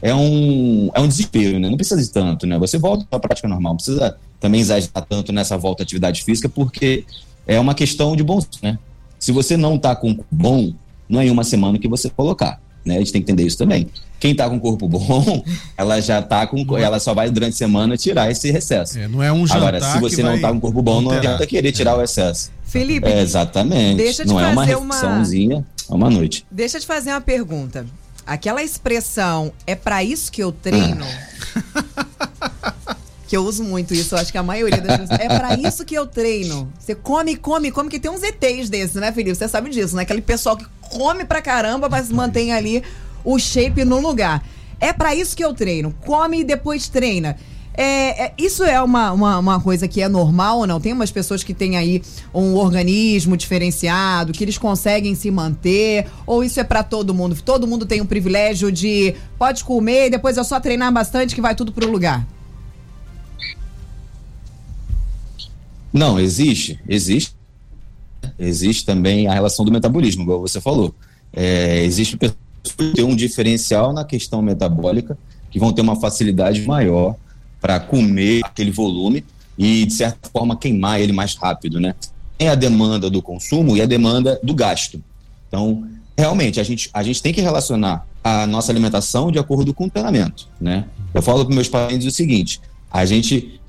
é 0.00 0.14
um, 0.14 0.90
é 0.94 1.00
um 1.00 1.08
desespero, 1.08 1.58
né? 1.58 1.68
Não 1.68 1.76
precisa 1.76 2.00
de 2.00 2.08
tanto, 2.08 2.46
né? 2.46 2.58
Você 2.58 2.78
volta 2.78 3.04
à 3.10 3.18
prática 3.18 3.48
normal, 3.48 3.72
não 3.72 3.76
precisa 3.76 4.16
também 4.40 4.60
exagerar 4.60 5.04
tanto 5.08 5.32
nessa 5.32 5.56
volta 5.58 5.82
à 5.82 5.84
atividade 5.84 6.22
física, 6.22 6.48
porque 6.48 7.04
é 7.48 7.58
uma 7.58 7.74
questão 7.74 8.14
de 8.14 8.22
bom 8.22 8.40
senso, 8.40 8.60
né? 8.62 8.78
Se 9.18 9.32
você 9.32 9.56
não 9.56 9.74
está 9.74 9.96
com 9.96 10.16
bom, 10.30 10.72
não 11.08 11.20
é 11.20 11.26
em 11.26 11.30
uma 11.30 11.42
semana 11.42 11.78
que 11.78 11.88
você 11.88 12.10
colocar, 12.10 12.60
né? 12.84 12.96
A 12.96 12.98
gente 12.98 13.10
tem 13.10 13.22
que 13.22 13.32
entender 13.32 13.46
isso 13.46 13.58
também. 13.58 13.88
Quem 14.20 14.32
está 14.32 14.48
com 14.48 14.60
corpo 14.60 14.86
bom, 14.88 15.42
ela 15.76 16.00
já 16.00 16.20
está 16.20 16.46
com. 16.46 16.76
Ela 16.76 17.00
só 17.00 17.14
vai 17.14 17.30
durante 17.30 17.54
a 17.54 17.56
semana 17.56 17.96
tirar 17.96 18.30
esse 18.30 18.50
recesso. 18.50 18.98
É, 18.98 19.08
não 19.08 19.22
é 19.22 19.32
um 19.32 19.46
jantar 19.46 19.74
Agora, 19.74 19.80
se 19.80 19.98
você 19.98 20.22
não 20.22 20.36
está 20.36 20.52
com 20.52 20.60
corpo 20.60 20.82
bom, 20.82 21.00
não 21.00 21.10
adianta 21.10 21.46
querer 21.46 21.72
tirar 21.72 21.92
é. 21.92 21.94
o 21.94 22.02
excesso. 22.02 22.52
Felipe. 22.64 23.08
É, 23.08 23.22
exatamente. 23.22 23.96
Deixa 23.96 24.24
não 24.24 24.38
é 24.38 24.48
uma 24.48 24.64
refeiçãozinha, 24.64 25.64
é 25.90 25.94
uma 25.94 26.10
noite. 26.10 26.44
Deixa 26.50 26.76
eu 26.76 26.80
te 26.82 26.86
fazer 26.86 27.10
uma 27.10 27.20
pergunta. 27.20 27.86
Aquela 28.26 28.62
expressão 28.62 29.50
é 29.66 29.74
para 29.74 30.04
isso 30.04 30.30
que 30.30 30.42
eu 30.42 30.52
treino. 30.52 31.06
que 33.28 33.36
eu 33.36 33.44
uso 33.44 33.62
muito 33.62 33.92
isso, 33.92 34.14
eu 34.14 34.18
acho 34.18 34.32
que 34.32 34.38
a 34.38 34.42
maioria 34.42 34.80
das 34.80 34.96
pessoas. 34.96 35.20
É 35.20 35.28
para 35.28 35.54
isso 35.54 35.84
que 35.84 35.94
eu 35.94 36.06
treino. 36.06 36.72
Você 36.78 36.94
come, 36.94 37.36
come, 37.36 37.70
come, 37.70 37.90
que 37.90 38.00
tem 38.00 38.10
uns 38.10 38.22
ETs 38.22 38.70
desses, 38.70 38.94
né, 38.94 39.12
Felipe? 39.12 39.36
Você 39.36 39.46
sabe 39.46 39.68
disso, 39.68 39.94
né? 39.94 40.02
Aquele 40.02 40.22
pessoal 40.22 40.56
que 40.56 40.64
come 40.90 41.26
pra 41.26 41.42
caramba, 41.42 41.90
mas 41.90 42.08
mantém 42.08 42.54
ali 42.54 42.82
o 43.22 43.38
shape 43.38 43.84
no 43.84 44.00
lugar. 44.00 44.42
É 44.80 44.94
para 44.94 45.14
isso 45.14 45.36
que 45.36 45.44
eu 45.44 45.52
treino. 45.52 45.94
Come 46.06 46.40
e 46.40 46.44
depois 46.44 46.88
treina. 46.88 47.36
É, 47.74 48.24
é, 48.24 48.32
isso 48.38 48.64
é 48.64 48.80
uma, 48.82 49.12
uma, 49.12 49.38
uma, 49.38 49.60
coisa 49.60 49.86
que 49.86 50.00
é 50.00 50.08
normal 50.08 50.60
ou 50.60 50.66
não? 50.66 50.80
Tem 50.80 50.94
umas 50.94 51.10
pessoas 51.10 51.44
que 51.44 51.52
têm 51.52 51.76
aí 51.76 52.02
um 52.34 52.54
organismo 52.54 53.36
diferenciado, 53.36 54.32
que 54.32 54.42
eles 54.42 54.56
conseguem 54.56 55.14
se 55.14 55.30
manter, 55.30 56.06
ou 56.26 56.42
isso 56.42 56.58
é 56.58 56.64
para 56.64 56.82
todo 56.82 57.14
mundo? 57.14 57.36
Todo 57.44 57.68
mundo 57.68 57.84
tem 57.84 58.00
o 58.00 58.06
privilégio 58.06 58.72
de 58.72 59.14
pode 59.38 59.62
comer 59.62 60.06
e 60.06 60.10
depois 60.10 60.38
é 60.38 60.42
só 60.42 60.58
treinar 60.58 60.90
bastante 60.90 61.34
que 61.34 61.40
vai 61.40 61.54
tudo 61.54 61.70
pro 61.70 61.88
lugar? 61.88 62.26
Não, 65.92 66.18
existe, 66.18 66.78
existe. 66.88 67.34
Existe 68.38 68.84
também 68.84 69.26
a 69.26 69.32
relação 69.32 69.64
do 69.64 69.72
metabolismo, 69.72 70.22
igual 70.22 70.40
você 70.40 70.60
falou. 70.60 70.94
É, 71.32 71.84
existe 71.84 72.16
pessoas 72.16 72.38
que 72.62 72.92
têm 72.92 73.04
um 73.04 73.16
diferencial 73.16 73.92
na 73.92 74.04
questão 74.04 74.42
metabólica, 74.42 75.16
que 75.50 75.58
vão 75.58 75.72
ter 75.72 75.80
uma 75.80 75.96
facilidade 75.96 76.62
maior 76.66 77.16
para 77.60 77.80
comer 77.80 78.42
aquele 78.44 78.70
volume 78.70 79.24
e, 79.56 79.84
de 79.84 79.92
certa 79.92 80.28
forma, 80.30 80.56
queimar 80.56 81.00
ele 81.00 81.12
mais 81.12 81.34
rápido, 81.34 81.80
né? 81.80 81.94
Tem 82.36 82.48
a 82.48 82.54
demanda 82.54 83.10
do 83.10 83.20
consumo 83.20 83.76
e 83.76 83.82
a 83.82 83.86
demanda 83.86 84.38
do 84.42 84.54
gasto. 84.54 85.02
Então, 85.48 85.88
realmente, 86.16 86.60
a 86.60 86.62
gente, 86.62 86.90
a 86.92 87.02
gente 87.02 87.22
tem 87.22 87.32
que 87.32 87.40
relacionar 87.40 88.06
a 88.22 88.46
nossa 88.46 88.70
alimentação 88.70 89.32
de 89.32 89.38
acordo 89.38 89.72
com 89.72 89.86
o 89.86 89.90
treinamento, 89.90 90.48
né? 90.60 90.84
Eu 91.14 91.22
falo 91.22 91.44
para 91.44 91.54
meus 91.54 91.68
pacientes 91.68 92.06
o 92.06 92.10
seguinte, 92.10 92.60
a 92.90 93.04
gente, 93.04 93.60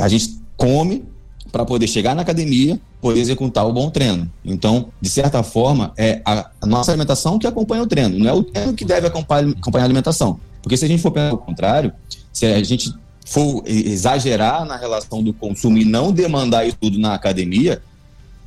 a 0.00 0.08
gente 0.08 0.40
come 0.56 1.04
para 1.50 1.64
poder 1.64 1.86
chegar 1.86 2.14
na 2.14 2.22
academia, 2.22 2.80
poder 3.00 3.20
executar 3.20 3.66
o 3.66 3.72
bom 3.72 3.90
treino. 3.90 4.30
Então, 4.44 4.88
de 5.00 5.08
certa 5.08 5.42
forma, 5.42 5.92
é 5.96 6.20
a, 6.24 6.50
nossa 6.66 6.90
alimentação 6.90 7.38
que 7.38 7.46
acompanha 7.46 7.82
o 7.82 7.86
treino, 7.86 8.18
não 8.18 8.28
é 8.28 8.32
o 8.32 8.42
treino 8.42 8.74
que 8.74 8.84
deve 8.84 9.06
acompanhar, 9.06 9.50
acompanhar 9.50 9.84
a 9.84 9.86
alimentação. 9.86 10.40
Porque 10.62 10.76
se 10.76 10.84
a 10.84 10.88
gente 10.88 11.02
for 11.02 11.10
pensar 11.10 11.30
ao 11.30 11.38
contrário, 11.38 11.92
se 12.32 12.46
a 12.46 12.62
gente 12.62 12.92
for 13.24 13.62
exagerar 13.66 14.64
na 14.64 14.76
relação 14.76 15.22
do 15.22 15.32
consumo 15.32 15.78
e 15.78 15.84
não 15.84 16.12
demandar 16.12 16.66
isso 16.66 16.76
tudo 16.80 16.98
na 16.98 17.14
academia, 17.14 17.82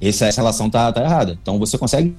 essa, 0.02 0.30
relação 0.30 0.68
está 0.68 0.92
tá 0.92 1.04
errada. 1.04 1.38
Então 1.42 1.60
você 1.60 1.78
consegue 1.78 2.16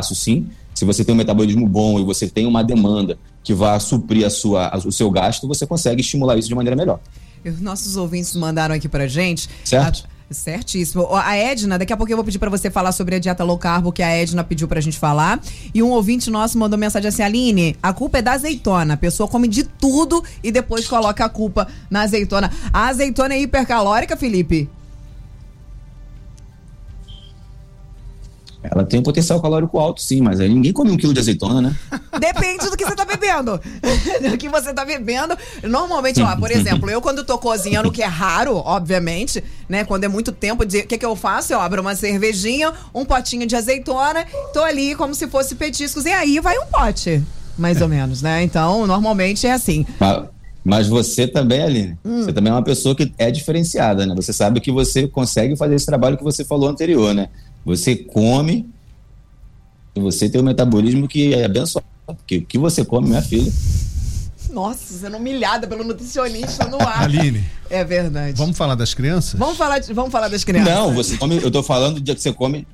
isso 0.00 0.14
sim. 0.14 0.48
Se 0.74 0.84
você 0.84 1.04
tem 1.04 1.14
um 1.14 1.18
metabolismo 1.18 1.68
bom 1.68 1.98
e 1.98 2.04
você 2.04 2.28
tem 2.28 2.46
uma 2.46 2.62
demanda 2.62 3.18
que 3.42 3.52
vai 3.52 3.78
suprir 3.80 4.26
a 4.26 4.30
sua, 4.30 4.76
o 4.84 4.92
seu 4.92 5.10
gasto, 5.10 5.46
você 5.46 5.66
consegue 5.66 6.00
estimular 6.00 6.36
isso 6.36 6.48
de 6.48 6.54
maneira 6.54 6.76
melhor. 6.76 7.00
Os 7.44 7.60
nossos 7.60 7.96
ouvintes 7.96 8.34
mandaram 8.34 8.74
aqui 8.74 8.88
pra 8.88 9.06
gente. 9.06 9.48
Certo. 9.64 10.06
A... 10.08 10.13
Certíssimo. 10.34 11.08
A 11.14 11.36
Edna, 11.36 11.78
daqui 11.78 11.92
a 11.92 11.96
pouco 11.96 12.12
eu 12.12 12.16
vou 12.16 12.24
pedir 12.24 12.38
para 12.38 12.50
você 12.50 12.70
falar 12.70 12.92
sobre 12.92 13.14
a 13.14 13.18
dieta 13.18 13.44
low 13.44 13.56
carb, 13.56 13.92
que 13.92 14.02
a 14.02 14.08
Edna 14.08 14.44
pediu 14.44 14.68
pra 14.68 14.80
gente 14.80 14.98
falar. 14.98 15.40
E 15.72 15.82
um 15.82 15.90
ouvinte 15.90 16.30
nosso 16.30 16.58
mandou 16.58 16.78
mensagem 16.78 17.08
assim: 17.08 17.22
Aline, 17.22 17.76
a 17.82 17.92
culpa 17.92 18.18
é 18.18 18.22
da 18.22 18.32
azeitona. 18.32 18.94
A 18.94 18.96
pessoa 18.96 19.28
come 19.28 19.48
de 19.48 19.64
tudo 19.64 20.22
e 20.42 20.50
depois 20.50 20.86
coloca 20.86 21.24
a 21.24 21.28
culpa 21.28 21.68
na 21.88 22.02
azeitona. 22.02 22.50
A 22.72 22.88
azeitona 22.88 23.34
é 23.34 23.40
hipercalórica, 23.40 24.16
Felipe? 24.16 24.68
Ela 28.70 28.82
tem 28.84 28.98
um 28.98 29.02
potencial 29.02 29.40
calórico 29.42 29.78
alto, 29.78 30.00
sim, 30.00 30.22
mas 30.22 30.40
aí 30.40 30.48
ninguém 30.48 30.72
come 30.72 30.90
um 30.90 30.96
quilo 30.96 31.12
de 31.12 31.20
azeitona, 31.20 31.60
né? 31.60 31.76
Depende 32.18 32.70
do 32.70 32.76
que 32.76 32.84
você 32.84 32.96
tá 32.96 33.04
bebendo. 33.04 33.60
do 34.30 34.38
que 34.38 34.48
você 34.48 34.72
tá 34.72 34.84
bebendo. 34.84 35.36
Normalmente, 35.62 36.22
ó, 36.22 36.34
por 36.36 36.50
exemplo, 36.50 36.88
eu 36.88 37.00
quando 37.02 37.24
tô 37.24 37.36
cozinhando, 37.36 37.92
que 37.92 38.02
é 38.02 38.06
raro, 38.06 38.56
obviamente, 38.56 39.44
né? 39.68 39.84
Quando 39.84 40.04
é 40.04 40.08
muito 40.08 40.32
tempo, 40.32 40.64
o 40.64 40.66
que, 40.66 40.96
que 40.98 41.04
eu 41.04 41.14
faço? 41.14 41.52
Eu 41.52 41.60
abro 41.60 41.82
uma 41.82 41.94
cervejinha, 41.94 42.72
um 42.94 43.04
potinho 43.04 43.46
de 43.46 43.54
azeitona, 43.54 44.24
tô 44.54 44.62
ali 44.62 44.94
como 44.94 45.14
se 45.14 45.26
fosse 45.28 45.54
petiscos, 45.54 46.06
e 46.06 46.10
aí 46.10 46.40
vai 46.40 46.56
um 46.58 46.66
pote, 46.66 47.22
mais 47.58 47.82
ou 47.82 47.88
menos, 47.88 48.22
né? 48.22 48.42
Então, 48.42 48.86
normalmente 48.86 49.46
é 49.46 49.52
assim. 49.52 49.84
Mas, 50.00 50.24
mas 50.64 50.88
você 50.88 51.26
também, 51.26 51.62
Aline, 51.62 51.98
hum. 52.02 52.22
você 52.22 52.32
também 52.32 52.50
é 52.50 52.54
uma 52.54 52.62
pessoa 52.62 52.94
que 52.94 53.12
é 53.18 53.30
diferenciada, 53.30 54.06
né? 54.06 54.14
Você 54.14 54.32
sabe 54.32 54.60
que 54.60 54.72
você 54.72 55.06
consegue 55.06 55.54
fazer 55.54 55.74
esse 55.74 55.84
trabalho 55.84 56.16
que 56.16 56.24
você 56.24 56.42
falou 56.42 56.70
anterior, 56.70 57.12
né? 57.12 57.28
Você 57.64 57.96
come 57.96 58.68
e 59.94 60.00
você 60.00 60.28
tem 60.28 60.40
um 60.40 60.44
metabolismo 60.44 61.08
que 61.08 61.34
é 61.34 61.44
abençoado. 61.44 61.86
Porque 62.06 62.38
o 62.38 62.44
que 62.44 62.58
você 62.58 62.84
come, 62.84 63.08
minha 63.08 63.22
filha. 63.22 63.50
Nossa, 64.50 64.98
sendo 64.98 65.16
humilhada 65.16 65.66
pelo 65.66 65.82
nutricionista 65.82 66.66
no 66.66 66.80
ar. 66.80 67.04
Aline. 67.04 67.42
É 67.70 67.82
verdade. 67.82 68.36
Vamos 68.36 68.56
falar 68.56 68.74
das 68.74 68.94
crianças? 68.94 69.38
Vamos 69.38 69.56
falar, 69.56 69.78
de, 69.78 69.92
vamos 69.92 70.12
falar 70.12 70.28
das 70.28 70.44
crianças. 70.44 70.72
Não, 70.72 70.92
você 70.92 71.16
come, 71.16 71.42
eu 71.42 71.50
tô 71.50 71.62
falando 71.62 72.00
de 72.00 72.14
que 72.14 72.20
você 72.20 72.32
come 72.32 72.66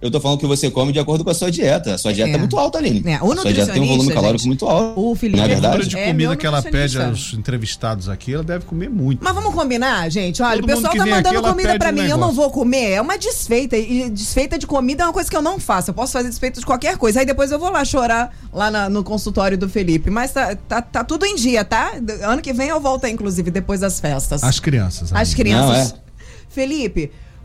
eu 0.00 0.10
tô 0.10 0.18
falando 0.18 0.38
que 0.38 0.46
você 0.46 0.70
come 0.70 0.92
de 0.92 0.98
acordo 0.98 1.22
com 1.22 1.28
a 1.28 1.34
sua 1.34 1.50
dieta. 1.50 1.94
A 1.94 1.98
sua 1.98 2.12
dieta 2.12 2.30
é, 2.30 2.34
é 2.34 2.38
muito 2.38 2.58
alta, 2.58 2.78
Aline. 2.78 3.02
É. 3.04 3.22
O 3.22 3.36
sua 3.36 3.52
dieta 3.52 3.72
tem 3.72 3.82
um 3.82 3.86
volume 3.86 4.12
calórico 4.14 4.38
gente, 4.38 4.48
muito 4.48 4.66
alto. 4.66 4.98
O 4.98 5.14
Felipe 5.14 5.36
não 5.36 5.44
é 5.44 5.48
verdade? 5.48 5.72
número 5.74 5.90
de 5.90 5.98
é 5.98 6.06
comida 6.06 6.36
que 6.36 6.46
ela 6.46 6.62
pede 6.62 7.00
aos 7.00 7.34
entrevistados 7.34 8.08
aqui, 8.08 8.32
ela 8.32 8.42
deve 8.42 8.64
comer 8.64 8.88
muito. 8.88 9.22
Mas 9.22 9.34
vamos 9.34 9.54
combinar, 9.54 10.08
gente? 10.08 10.42
Olha, 10.42 10.54
Todo 10.54 10.64
o 10.64 10.66
pessoal 10.68 10.94
tá 10.94 11.04
mandando 11.04 11.38
aqui, 11.38 11.48
comida 11.48 11.78
pra 11.78 11.90
um 11.90 11.92
mim, 11.92 12.00
negócio. 12.00 12.14
eu 12.14 12.26
não 12.26 12.32
vou 12.32 12.50
comer. 12.50 12.92
É 12.92 13.00
uma 13.00 13.18
desfeita. 13.18 13.76
E 13.76 14.08
desfeita 14.08 14.58
de 14.58 14.66
comida 14.66 15.02
é 15.02 15.06
uma 15.06 15.12
coisa 15.12 15.28
que 15.28 15.36
eu 15.36 15.42
não 15.42 15.60
faço. 15.60 15.90
Eu 15.90 15.94
posso 15.94 16.14
fazer 16.14 16.28
desfeita 16.30 16.60
de 16.60 16.66
qualquer 16.66 16.96
coisa. 16.96 17.20
Aí 17.20 17.26
depois 17.26 17.52
eu 17.52 17.58
vou 17.58 17.70
lá 17.70 17.84
chorar 17.84 18.34
lá 18.52 18.70
na, 18.70 18.88
no 18.88 19.04
consultório 19.04 19.58
do 19.58 19.68
Felipe. 19.68 20.08
Mas 20.08 20.32
tá, 20.32 20.56
tá, 20.56 20.80
tá, 20.80 21.04
tudo 21.04 21.26
em 21.26 21.34
dia, 21.34 21.62
tá? 21.62 21.92
Ano 22.22 22.40
que 22.40 22.54
vem 22.54 22.68
eu 22.68 22.80
volto, 22.80 23.06
inclusive, 23.06 23.50
depois 23.50 23.80
das 23.80 24.00
festas. 24.00 24.42
As 24.42 24.58
crianças. 24.58 25.12
As 25.12 25.34
crianças. 25.34 25.90
Não, 25.90 25.96
é. 25.96 26.00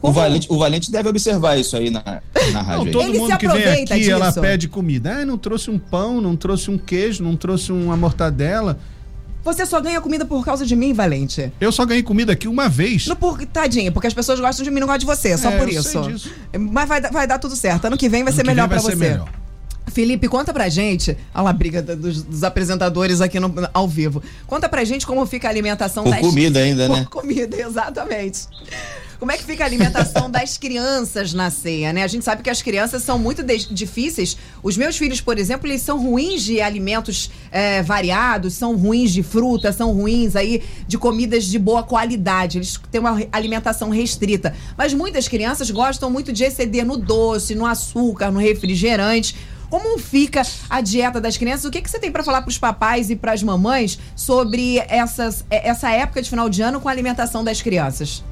O 0.02 0.12
Valente, 0.12 0.48
o 0.50 0.58
Valente 0.58 0.92
deve 0.92 1.10
observar 1.10 1.58
isso 1.58 1.76
aí 1.76 1.90
na, 1.90 2.04
na 2.54 2.62
rádio. 2.62 2.86
Não, 2.86 2.92
todo 2.92 3.10
Ele 3.10 3.20
mundo 3.20 3.38
que 3.38 3.48
vem 3.48 3.84
aqui, 3.84 3.96
disso. 3.96 4.12
ela 4.12 4.32
pede 4.32 4.68
comida. 4.68 5.18
Ah, 5.22 5.26
não 5.26 5.38
trouxe 5.38 5.72
um 5.72 5.80
pão, 5.80 6.22
não 6.22 6.36
trouxe 6.36 6.70
um 6.70 6.78
queijo, 6.78 7.24
não 7.24 7.36
trouxe 7.36 7.72
uma 7.72 7.98
mortadela. 7.98 8.78
Você 9.44 9.64
só 9.66 9.80
ganha 9.80 10.02
comida 10.02 10.26
por 10.26 10.44
causa 10.44 10.66
de 10.66 10.76
mim, 10.76 10.92
Valente? 10.92 11.52
Eu 11.62 11.72
só 11.72 11.86
ganhei 11.86 12.02
comida 12.02 12.34
aqui 12.34 12.48
uma 12.48 12.68
vez. 12.68 13.06
No, 13.06 13.16
por, 13.16 13.44
tadinho, 13.46 13.92
porque 13.92 14.08
as 14.08 14.14
pessoas 14.14 14.40
gostam 14.40 14.64
de 14.64 14.72
mim, 14.72 14.80
não 14.80 14.88
gostam 14.88 15.00
de 15.00 15.06
você, 15.06 15.38
só 15.38 15.52
é, 15.52 15.58
por 15.58 15.70
isso. 15.70 16.02
Mas 16.72 16.90
vai, 16.90 17.02
vai 17.02 17.28
dar 17.28 17.38
tudo 17.38 17.56
certo. 17.56 17.86
Ano 17.86 17.96
que 17.98 18.10
vem 18.10 18.24
vai 18.24 18.34
ano 18.34 18.38
ser 18.42 18.46
melhor 18.46 18.68
para 18.68 18.80
você. 18.80 18.96
Melhor. 18.96 19.30
Felipe, 19.88 20.28
conta 20.28 20.52
pra 20.52 20.68
gente. 20.68 21.16
Olha 21.34 21.44
lá 21.44 21.50
a 21.52 21.54
briga 21.54 21.82
dos, 21.82 22.24
dos 22.24 22.44
apresentadores 22.44 23.22
aqui 23.22 23.40
no, 23.40 23.54
ao 23.72 23.88
vivo. 23.88 24.22
Conta 24.48 24.68
pra 24.68 24.84
gente 24.84 25.06
como 25.06 25.24
fica 25.28 25.48
a 25.48 25.52
alimentação 25.52 26.04
Por 26.04 26.10
das... 26.12 26.22
comida 26.22 26.60
ainda, 26.60 26.88
Por 26.88 26.98
né? 26.98 27.08
comida, 27.10 27.56
exatamente. 27.62 28.48
Como 29.20 29.32
é 29.32 29.38
que 29.38 29.44
fica 29.44 29.64
a 29.64 29.68
alimentação 29.68 30.30
das 30.30 30.58
crianças 30.58 31.34
na 31.34 31.50
ceia, 31.50 31.94
né? 31.94 32.04
A 32.04 32.08
gente 32.08 32.26
sabe 32.26 32.44
que 32.44 32.50
as 32.50 32.62
crianças 32.62 33.02
são 33.04 33.18
muito 33.18 33.44
difíceis. 33.44 34.38
Os 34.62 34.76
meus 34.76 34.98
filhos, 34.98 35.22
por 35.22 35.38
exemplo, 35.38 35.68
eles 35.68 35.82
são 35.82 36.02
ruins 36.02 36.44
de 36.44 36.62
alimentos 36.62 37.32
é, 37.52 37.82
variados, 37.82 38.54
são 38.54 38.76
ruins 38.76 39.12
de 39.12 39.24
fruta, 39.24 39.72
são 39.72 39.94
ruins 39.94 40.36
aí 40.36 40.62
de 40.88 40.98
comidas 40.98 41.46
de 41.46 41.58
boa 41.58 41.84
qualidade. 41.84 42.58
Eles 42.58 42.80
têm 42.92 43.00
uma 43.00 43.22
alimentação 43.32 43.90
restrita. 43.90 44.54
Mas 44.78 44.94
muitas 44.94 45.28
crianças 45.28 45.72
gostam 45.72 46.10
muito 46.10 46.34
de 46.34 46.44
exceder 46.44 46.86
no 46.86 46.98
doce, 46.98 47.56
no 47.56 47.66
açúcar, 47.66 48.32
no 48.32 48.40
refrigerante. 48.40 49.36
Como 49.70 49.98
fica 49.98 50.42
a 50.70 50.82
dieta 50.82 51.20
das 51.20 51.38
crianças? 51.38 51.66
O 51.66 51.72
que, 51.72 51.82
que 51.82 51.90
você 51.90 52.00
tem 52.00 52.12
para 52.12 52.24
falar 52.24 52.42
para 52.42 52.50
os 52.50 52.58
papais 52.58 53.10
e 53.10 53.16
para 53.16 53.32
as 53.32 53.42
mamães 53.42 53.98
sobre 54.16 54.78
essas, 54.88 55.44
essa 55.50 55.90
época 55.90 56.22
de 56.22 56.30
final 56.30 56.50
de 56.50 56.62
ano 56.62 56.80
com 56.80 56.88
a 56.88 56.92
alimentação 56.92 57.44
das 57.44 57.62
crianças? 57.62 58.24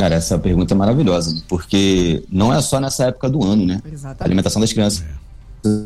Cara, 0.00 0.14
essa 0.14 0.38
pergunta 0.38 0.72
é 0.72 0.76
maravilhosa, 0.76 1.42
porque 1.46 2.24
não 2.32 2.54
é 2.54 2.62
só 2.62 2.80
nessa 2.80 3.04
época 3.04 3.28
do 3.28 3.44
ano, 3.44 3.66
né? 3.66 3.82
Exatamente. 3.84 4.22
A 4.22 4.24
alimentação 4.24 4.60
das 4.60 4.72
crianças 4.72 5.04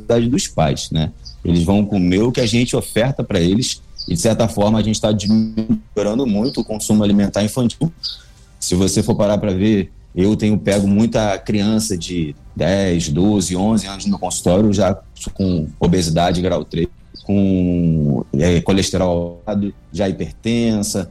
é 0.09 0.20
dos 0.20 0.46
pais, 0.46 0.88
né? 0.92 1.11
Eles 1.44 1.64
vão 1.64 1.85
comer 1.85 2.22
o 2.22 2.31
que 2.31 2.40
a 2.40 2.46
gente 2.46 2.77
oferta 2.77 3.24
para 3.24 3.40
eles 3.40 3.83
e, 4.07 4.14
de 4.14 4.20
certa 4.20 4.46
forma, 4.46 4.79
a 4.79 4.83
gente 4.83 4.94
está 4.94 5.11
diminuindo 5.11 6.27
muito 6.27 6.61
o 6.61 6.64
consumo 6.64 7.03
alimentar 7.03 7.42
infantil. 7.42 7.92
Se 8.61 8.77
você 8.77 9.03
for 9.03 9.16
parar 9.16 9.37
para 9.38 9.53
ver, 9.53 9.90
Eu 10.14 10.37
tenho 10.37 10.57
pego 10.57 10.87
muita 10.87 11.37
criança 11.38 11.98
de 11.98 12.37
10, 12.55 13.09
12, 13.09 13.57
11 13.57 13.87
anos 13.88 14.07
no 14.07 14.16
consultório 14.16 14.72
já 14.72 14.96
com 15.33 15.68
obesidade 15.81 16.40
grau 16.40 16.64
3, 16.64 16.87
com 17.24 18.24
é, 18.35 18.61
colesterol 18.61 19.42
já 19.92 20.09
hipertensa. 20.09 21.11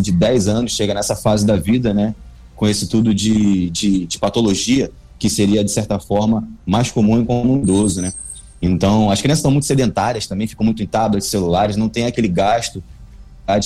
De 0.00 0.12
10 0.12 0.48
anos 0.48 0.72
chega 0.72 0.94
nessa 0.94 1.16
fase 1.16 1.44
da 1.44 1.56
vida, 1.56 1.92
né? 1.94 2.14
Com 2.54 2.66
esse 2.66 2.86
tudo 2.86 3.14
de, 3.14 3.70
de, 3.70 4.06
de 4.06 4.18
patologia 4.18 4.90
que 5.18 5.30
seria, 5.30 5.64
de 5.64 5.70
certa 5.70 5.98
forma, 5.98 6.46
mais 6.64 6.90
comum 6.90 7.18
em 7.18 7.26
um 7.28 7.62
idoso, 7.62 8.02
né? 8.02 8.12
Então, 8.60 9.10
as 9.10 9.20
crianças 9.20 9.40
estão 9.40 9.50
muito 9.50 9.66
sedentárias 9.66 10.26
também, 10.26 10.46
ficam 10.46 10.64
muito 10.64 10.82
em 10.82 10.86
tablets, 10.86 11.28
celulares, 11.28 11.76
não 11.76 11.88
tem 11.88 12.06
aquele 12.06 12.28
gasto 12.28 12.82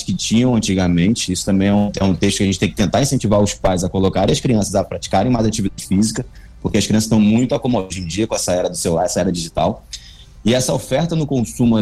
que 0.05 0.13
tinham 0.13 0.55
antigamente. 0.55 1.31
Isso 1.31 1.45
também 1.45 1.69
é 1.69 1.73
um, 1.73 1.91
é 1.99 2.03
um 2.03 2.13
texto 2.13 2.37
que 2.37 2.43
a 2.43 2.45
gente 2.45 2.59
tem 2.59 2.69
que 2.69 2.75
tentar 2.75 3.01
incentivar 3.01 3.41
os 3.41 3.53
pais 3.53 3.83
a 3.83 3.89
colocarem 3.89 4.31
as 4.31 4.39
crianças 4.39 4.75
a 4.75 4.83
praticarem 4.83 5.31
mais 5.31 5.45
atividade 5.45 5.85
física, 5.85 6.25
porque 6.61 6.77
as 6.77 6.85
crianças 6.85 7.05
estão 7.05 7.19
muito 7.19 7.55
acomodadas 7.55 7.95
hoje 7.95 8.05
em 8.05 8.07
dia 8.07 8.27
com 8.27 8.35
essa 8.35 8.53
era 8.53 8.69
do 8.69 8.77
celular, 8.77 9.05
essa 9.05 9.19
era 9.19 9.31
digital. 9.31 9.83
E 10.43 10.53
essa 10.53 10.73
oferta 10.73 11.15
no 11.15 11.25
consumo 11.25 11.75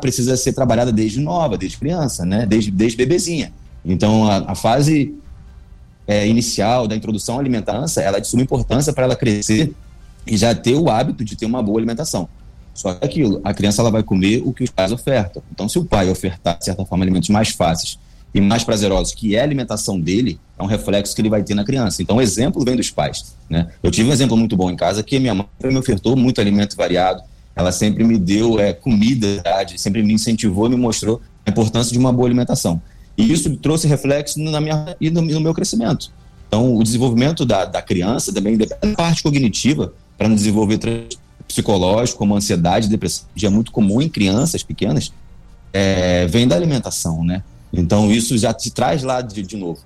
precisa 0.00 0.36
ser 0.36 0.52
trabalhada 0.52 0.92
desde 0.92 1.20
nova, 1.20 1.56
desde 1.56 1.78
criança, 1.78 2.24
né? 2.24 2.44
desde, 2.44 2.70
desde 2.70 2.96
bebezinha. 2.96 3.52
Então, 3.84 4.30
a, 4.30 4.52
a 4.52 4.54
fase 4.54 5.14
é, 6.06 6.26
inicial 6.26 6.88
da 6.88 6.96
introdução 6.96 7.36
à 7.36 7.40
alimentação, 7.40 8.02
ela 8.02 8.18
é 8.18 8.20
de 8.20 8.26
suma 8.26 8.42
importância 8.42 8.92
para 8.92 9.04
ela 9.04 9.16
crescer 9.16 9.72
e 10.26 10.36
já 10.36 10.54
ter 10.54 10.74
o 10.74 10.90
hábito 10.90 11.24
de 11.24 11.36
ter 11.36 11.46
uma 11.46 11.62
boa 11.62 11.78
alimentação. 11.78 12.28
Só 12.74 12.94
que 12.94 13.04
aquilo, 13.04 13.40
a 13.44 13.52
criança 13.52 13.82
ela 13.82 13.90
vai 13.90 14.02
comer 14.02 14.42
o 14.44 14.52
que 14.52 14.64
os 14.64 14.70
pais 14.70 14.92
ofertam. 14.92 15.42
Então, 15.52 15.68
se 15.68 15.78
o 15.78 15.84
pai 15.84 16.08
ofertar, 16.08 16.58
de 16.58 16.64
certa 16.64 16.84
forma, 16.84 17.04
alimentos 17.04 17.28
mais 17.28 17.50
fáceis 17.50 17.98
e 18.32 18.40
mais 18.40 18.62
prazerosos, 18.62 19.12
que 19.12 19.34
é 19.34 19.40
a 19.40 19.42
alimentação 19.42 20.00
dele, 20.00 20.38
é 20.58 20.62
um 20.62 20.66
reflexo 20.66 21.14
que 21.14 21.20
ele 21.20 21.28
vai 21.28 21.42
ter 21.42 21.54
na 21.54 21.64
criança. 21.64 22.02
Então, 22.02 22.16
o 22.16 22.22
exemplo 22.22 22.64
vem 22.64 22.76
dos 22.76 22.90
pais. 22.90 23.34
Né? 23.48 23.68
Eu 23.82 23.90
tive 23.90 24.08
um 24.08 24.12
exemplo 24.12 24.36
muito 24.36 24.56
bom 24.56 24.70
em 24.70 24.76
casa, 24.76 25.02
que 25.02 25.18
minha 25.18 25.34
mãe 25.34 25.46
me 25.64 25.76
ofertou 25.76 26.16
muito 26.16 26.40
alimento 26.40 26.76
variado, 26.76 27.22
ela 27.54 27.72
sempre 27.72 28.04
me 28.04 28.16
deu 28.16 28.58
é, 28.58 28.72
comida, 28.72 29.42
sempre 29.76 30.02
me 30.02 30.12
incentivou 30.14 30.68
me 30.70 30.76
mostrou 30.76 31.20
a 31.44 31.50
importância 31.50 31.92
de 31.92 31.98
uma 31.98 32.12
boa 32.12 32.28
alimentação. 32.28 32.80
E 33.16 33.32
isso 33.32 33.54
trouxe 33.56 33.86
reflexo 33.86 34.40
na 34.40 34.60
minha, 34.60 34.96
e 35.00 35.10
no, 35.10 35.22
no 35.22 35.40
meu 35.40 35.54
crescimento. 35.54 36.10
Então, 36.48 36.76
o 36.76 36.82
desenvolvimento 36.82 37.44
da, 37.44 37.64
da 37.64 37.80
criança 37.80 38.32
também 38.32 38.56
depende 38.56 38.80
da 38.80 38.96
parte 38.96 39.22
cognitiva 39.22 39.92
para 40.18 40.28
não 40.28 40.34
desenvolver 40.34 40.78
psicológico, 41.46 42.18
como 42.18 42.34
ansiedade, 42.34 42.88
depressão, 42.88 43.26
que 43.34 43.46
é 43.46 43.50
muito 43.50 43.72
comum 43.72 44.00
em 44.00 44.08
crianças 44.08 44.62
pequenas, 44.62 45.12
é, 45.72 46.26
vem 46.26 46.46
da 46.46 46.56
alimentação, 46.56 47.24
né? 47.24 47.42
Então 47.72 48.10
isso 48.10 48.36
já 48.36 48.52
te 48.52 48.70
traz 48.70 49.02
lá 49.02 49.20
de, 49.20 49.42
de 49.42 49.56
novo. 49.56 49.80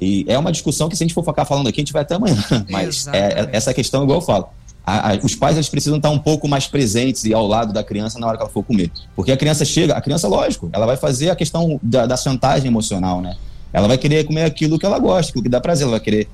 E 0.00 0.24
é 0.28 0.38
uma 0.38 0.52
discussão 0.52 0.88
que 0.88 0.96
se 0.96 1.02
a 1.02 1.06
gente 1.06 1.14
for 1.14 1.24
ficar 1.24 1.44
falando 1.44 1.68
aqui, 1.68 1.80
a 1.80 1.82
gente 1.82 1.92
vai 1.92 2.02
até 2.02 2.14
amanhã. 2.14 2.36
Mas 2.70 3.06
é, 3.08 3.18
é, 3.18 3.48
essa 3.52 3.74
questão, 3.74 4.04
igual 4.04 4.18
eu 4.18 4.24
falo, 4.24 4.48
a, 4.88 5.12
a, 5.12 5.18
os 5.22 5.34
pais 5.34 5.54
eles 5.56 5.68
precisam 5.68 5.98
estar 5.98 6.08
um 6.08 6.18
pouco 6.18 6.48
mais 6.48 6.66
presentes 6.66 7.24
e 7.24 7.34
ao 7.34 7.46
lado 7.46 7.74
da 7.74 7.84
criança 7.84 8.18
na 8.18 8.26
hora 8.26 8.38
que 8.38 8.42
ela 8.42 8.50
for 8.50 8.62
comer. 8.62 8.90
Porque 9.14 9.30
a 9.30 9.36
criança 9.36 9.62
chega, 9.62 9.92
a 9.92 10.00
criança, 10.00 10.26
lógico, 10.26 10.70
ela 10.72 10.86
vai 10.86 10.96
fazer 10.96 11.28
a 11.28 11.36
questão 11.36 11.78
da, 11.82 12.06
da 12.06 12.16
chantagem 12.16 12.68
emocional, 12.68 13.20
né? 13.20 13.36
Ela 13.70 13.86
vai 13.86 13.98
querer 13.98 14.24
comer 14.24 14.44
aquilo 14.44 14.78
que 14.78 14.86
ela 14.86 14.98
gosta, 14.98 15.30
aquilo 15.30 15.42
que 15.42 15.50
dá 15.50 15.60
prazer, 15.60 15.82
ela 15.82 15.90
vai 15.90 16.00
querer 16.00 16.26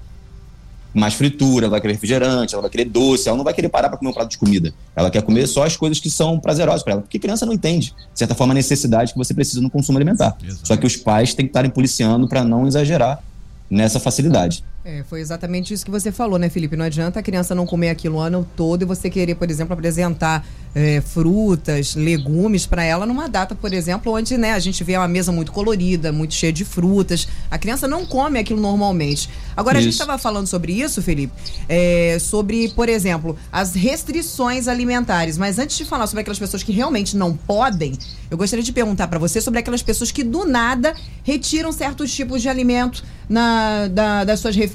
mais 0.94 1.14
fritura, 1.14 1.66
ela 1.66 1.72
vai 1.72 1.80
querer 1.80 1.94
refrigerante, 1.94 2.54
ela 2.54 2.62
vai 2.62 2.70
querer 2.70 2.84
doce, 2.84 3.28
ela 3.28 3.36
não 3.36 3.42
vai 3.42 3.52
querer 3.52 3.68
parar 3.68 3.88
para 3.88 3.98
comer 3.98 4.12
um 4.12 4.14
prato 4.14 4.30
de 4.30 4.38
comida. 4.38 4.72
Ela 4.94 5.10
quer 5.10 5.22
comer 5.22 5.48
só 5.48 5.64
as 5.64 5.76
coisas 5.76 5.98
que 5.98 6.08
são 6.08 6.38
prazerosas 6.38 6.84
para 6.84 6.92
ela, 6.92 7.02
porque 7.02 7.18
criança 7.18 7.44
não 7.44 7.52
entende, 7.52 7.92
de 8.12 8.18
certa 8.18 8.36
forma, 8.36 8.52
a 8.52 8.54
necessidade 8.54 9.12
que 9.12 9.18
você 9.18 9.34
precisa 9.34 9.60
no 9.60 9.68
consumo 9.68 9.98
alimentar. 9.98 10.36
Exato. 10.40 10.68
Só 10.68 10.76
que 10.76 10.86
os 10.86 10.94
pais 10.96 11.34
têm 11.34 11.44
que 11.44 11.50
estarem 11.50 11.72
policiando 11.72 12.28
para 12.28 12.44
não 12.44 12.68
exagerar 12.68 13.20
nessa 13.68 13.98
facilidade. 13.98 14.62
É, 14.86 15.02
foi 15.02 15.20
exatamente 15.20 15.72
isso 15.72 15.82
que 15.82 15.90
você 15.90 16.12
falou, 16.12 16.38
né, 16.38 16.50
Felipe? 16.50 16.76
Não 16.76 16.84
adianta 16.84 17.18
a 17.18 17.22
criança 17.22 17.54
não 17.54 17.64
comer 17.64 17.88
aquilo 17.88 18.16
o 18.16 18.20
ano 18.20 18.46
todo 18.54 18.82
e 18.82 18.84
você 18.84 19.08
querer, 19.08 19.34
por 19.34 19.50
exemplo, 19.50 19.72
apresentar 19.72 20.46
é, 20.74 21.00
frutas, 21.00 21.94
legumes 21.94 22.66
para 22.66 22.84
ela 22.84 23.06
numa 23.06 23.26
data, 23.26 23.54
por 23.54 23.72
exemplo, 23.72 24.12
onde 24.12 24.36
né, 24.36 24.52
a 24.52 24.58
gente 24.58 24.84
vê 24.84 24.94
uma 24.98 25.08
mesa 25.08 25.32
muito 25.32 25.52
colorida, 25.52 26.12
muito 26.12 26.34
cheia 26.34 26.52
de 26.52 26.66
frutas. 26.66 27.26
A 27.50 27.56
criança 27.56 27.88
não 27.88 28.04
come 28.04 28.38
aquilo 28.38 28.60
normalmente. 28.60 29.30
Agora, 29.56 29.78
isso. 29.78 29.80
a 29.80 29.90
gente 29.90 29.94
estava 29.94 30.18
falando 30.18 30.48
sobre 30.48 30.74
isso, 30.74 31.00
Felipe, 31.00 31.32
é, 31.66 32.18
sobre, 32.20 32.68
por 32.68 32.90
exemplo, 32.90 33.38
as 33.50 33.72
restrições 33.74 34.68
alimentares. 34.68 35.38
Mas 35.38 35.58
antes 35.58 35.78
de 35.78 35.86
falar 35.86 36.06
sobre 36.06 36.20
aquelas 36.20 36.38
pessoas 36.38 36.62
que 36.62 36.72
realmente 36.72 37.16
não 37.16 37.34
podem, 37.34 37.96
eu 38.30 38.36
gostaria 38.36 38.62
de 38.62 38.72
perguntar 38.72 39.08
para 39.08 39.18
você 39.18 39.40
sobre 39.40 39.60
aquelas 39.60 39.82
pessoas 39.82 40.10
que 40.10 40.22
do 40.22 40.44
nada 40.44 40.94
retiram 41.22 41.72
certos 41.72 42.12
tipos 42.12 42.42
de 42.42 42.50
alimento 42.50 43.02
na, 43.26 43.88
da, 43.88 44.24
das 44.24 44.40
suas 44.40 44.54
refeições 44.54 44.73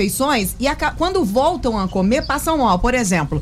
e 0.60 0.68
a, 0.68 0.76
quando 0.76 1.24
voltam 1.26 1.78
a 1.78 1.88
comer 1.88 2.26
passam 2.26 2.60
mal. 2.60 2.80
Por 2.80 2.94
exemplo, 2.94 3.42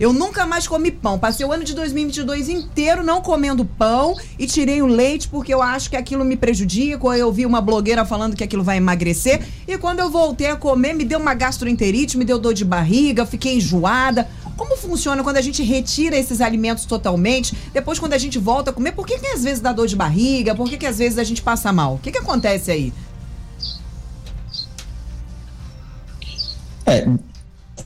eu 0.00 0.12
nunca 0.12 0.46
mais 0.46 0.68
comi 0.68 0.92
pão. 0.92 1.18
Passei 1.18 1.44
o 1.44 1.52
ano 1.52 1.64
de 1.64 1.74
2022 1.74 2.48
inteiro 2.48 3.02
não 3.02 3.20
comendo 3.20 3.64
pão 3.64 4.16
e 4.38 4.46
tirei 4.46 4.80
o 4.80 4.86
leite 4.86 5.26
porque 5.26 5.52
eu 5.52 5.60
acho 5.60 5.90
que 5.90 5.96
aquilo 5.96 6.24
me 6.24 6.36
prejudica. 6.36 7.04
Ou 7.04 7.14
eu 7.14 7.32
vi 7.32 7.44
uma 7.44 7.60
blogueira 7.60 8.04
falando 8.04 8.36
que 8.36 8.44
aquilo 8.44 8.62
vai 8.62 8.76
emagrecer. 8.76 9.44
E 9.66 9.76
quando 9.76 9.98
eu 9.98 10.08
voltei 10.08 10.46
a 10.46 10.56
comer, 10.56 10.94
me 10.94 11.04
deu 11.04 11.18
uma 11.18 11.34
gastroenterite, 11.34 12.16
me 12.16 12.24
deu 12.24 12.38
dor 12.38 12.54
de 12.54 12.64
barriga, 12.64 13.26
fiquei 13.26 13.56
enjoada. 13.56 14.28
Como 14.56 14.76
funciona 14.76 15.22
quando 15.22 15.36
a 15.36 15.40
gente 15.40 15.62
retira 15.62 16.16
esses 16.16 16.40
alimentos 16.40 16.84
totalmente? 16.84 17.56
Depois, 17.72 17.98
quando 17.98 18.12
a 18.12 18.18
gente 18.18 18.38
volta 18.38 18.70
a 18.70 18.72
comer, 18.72 18.92
por 18.92 19.06
que, 19.06 19.18
que 19.18 19.26
às 19.26 19.44
vezes 19.44 19.60
dá 19.60 19.72
dor 19.72 19.86
de 19.86 19.94
barriga? 19.94 20.54
Por 20.54 20.68
que, 20.68 20.76
que 20.76 20.86
às 20.86 20.98
vezes 20.98 21.18
a 21.18 21.24
gente 21.24 21.42
passa 21.42 21.72
mal? 21.72 21.94
O 21.94 21.98
que, 21.98 22.10
que 22.10 22.18
acontece 22.18 22.70
aí? 22.70 22.92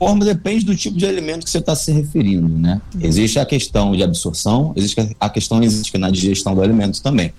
Forma 0.03 0.25
depende 0.25 0.65
do 0.65 0.75
tipo 0.75 0.97
de 0.97 1.05
alimento 1.05 1.45
que 1.45 1.49
você 1.49 1.59
está 1.59 1.75
se 1.75 1.91
referindo, 1.91 2.49
né? 2.49 2.81
Uhum. 2.93 3.01
Existe 3.01 3.39
a 3.39 3.45
questão 3.45 3.95
de 3.95 4.03
absorção, 4.03 4.73
existe 4.75 5.15
a 5.19 5.29
questão 5.29 5.63
existe 5.63 5.97
na 5.97 6.09
digestão 6.09 6.53
do 6.53 6.61
alimento 6.61 7.01
também. 7.01 7.33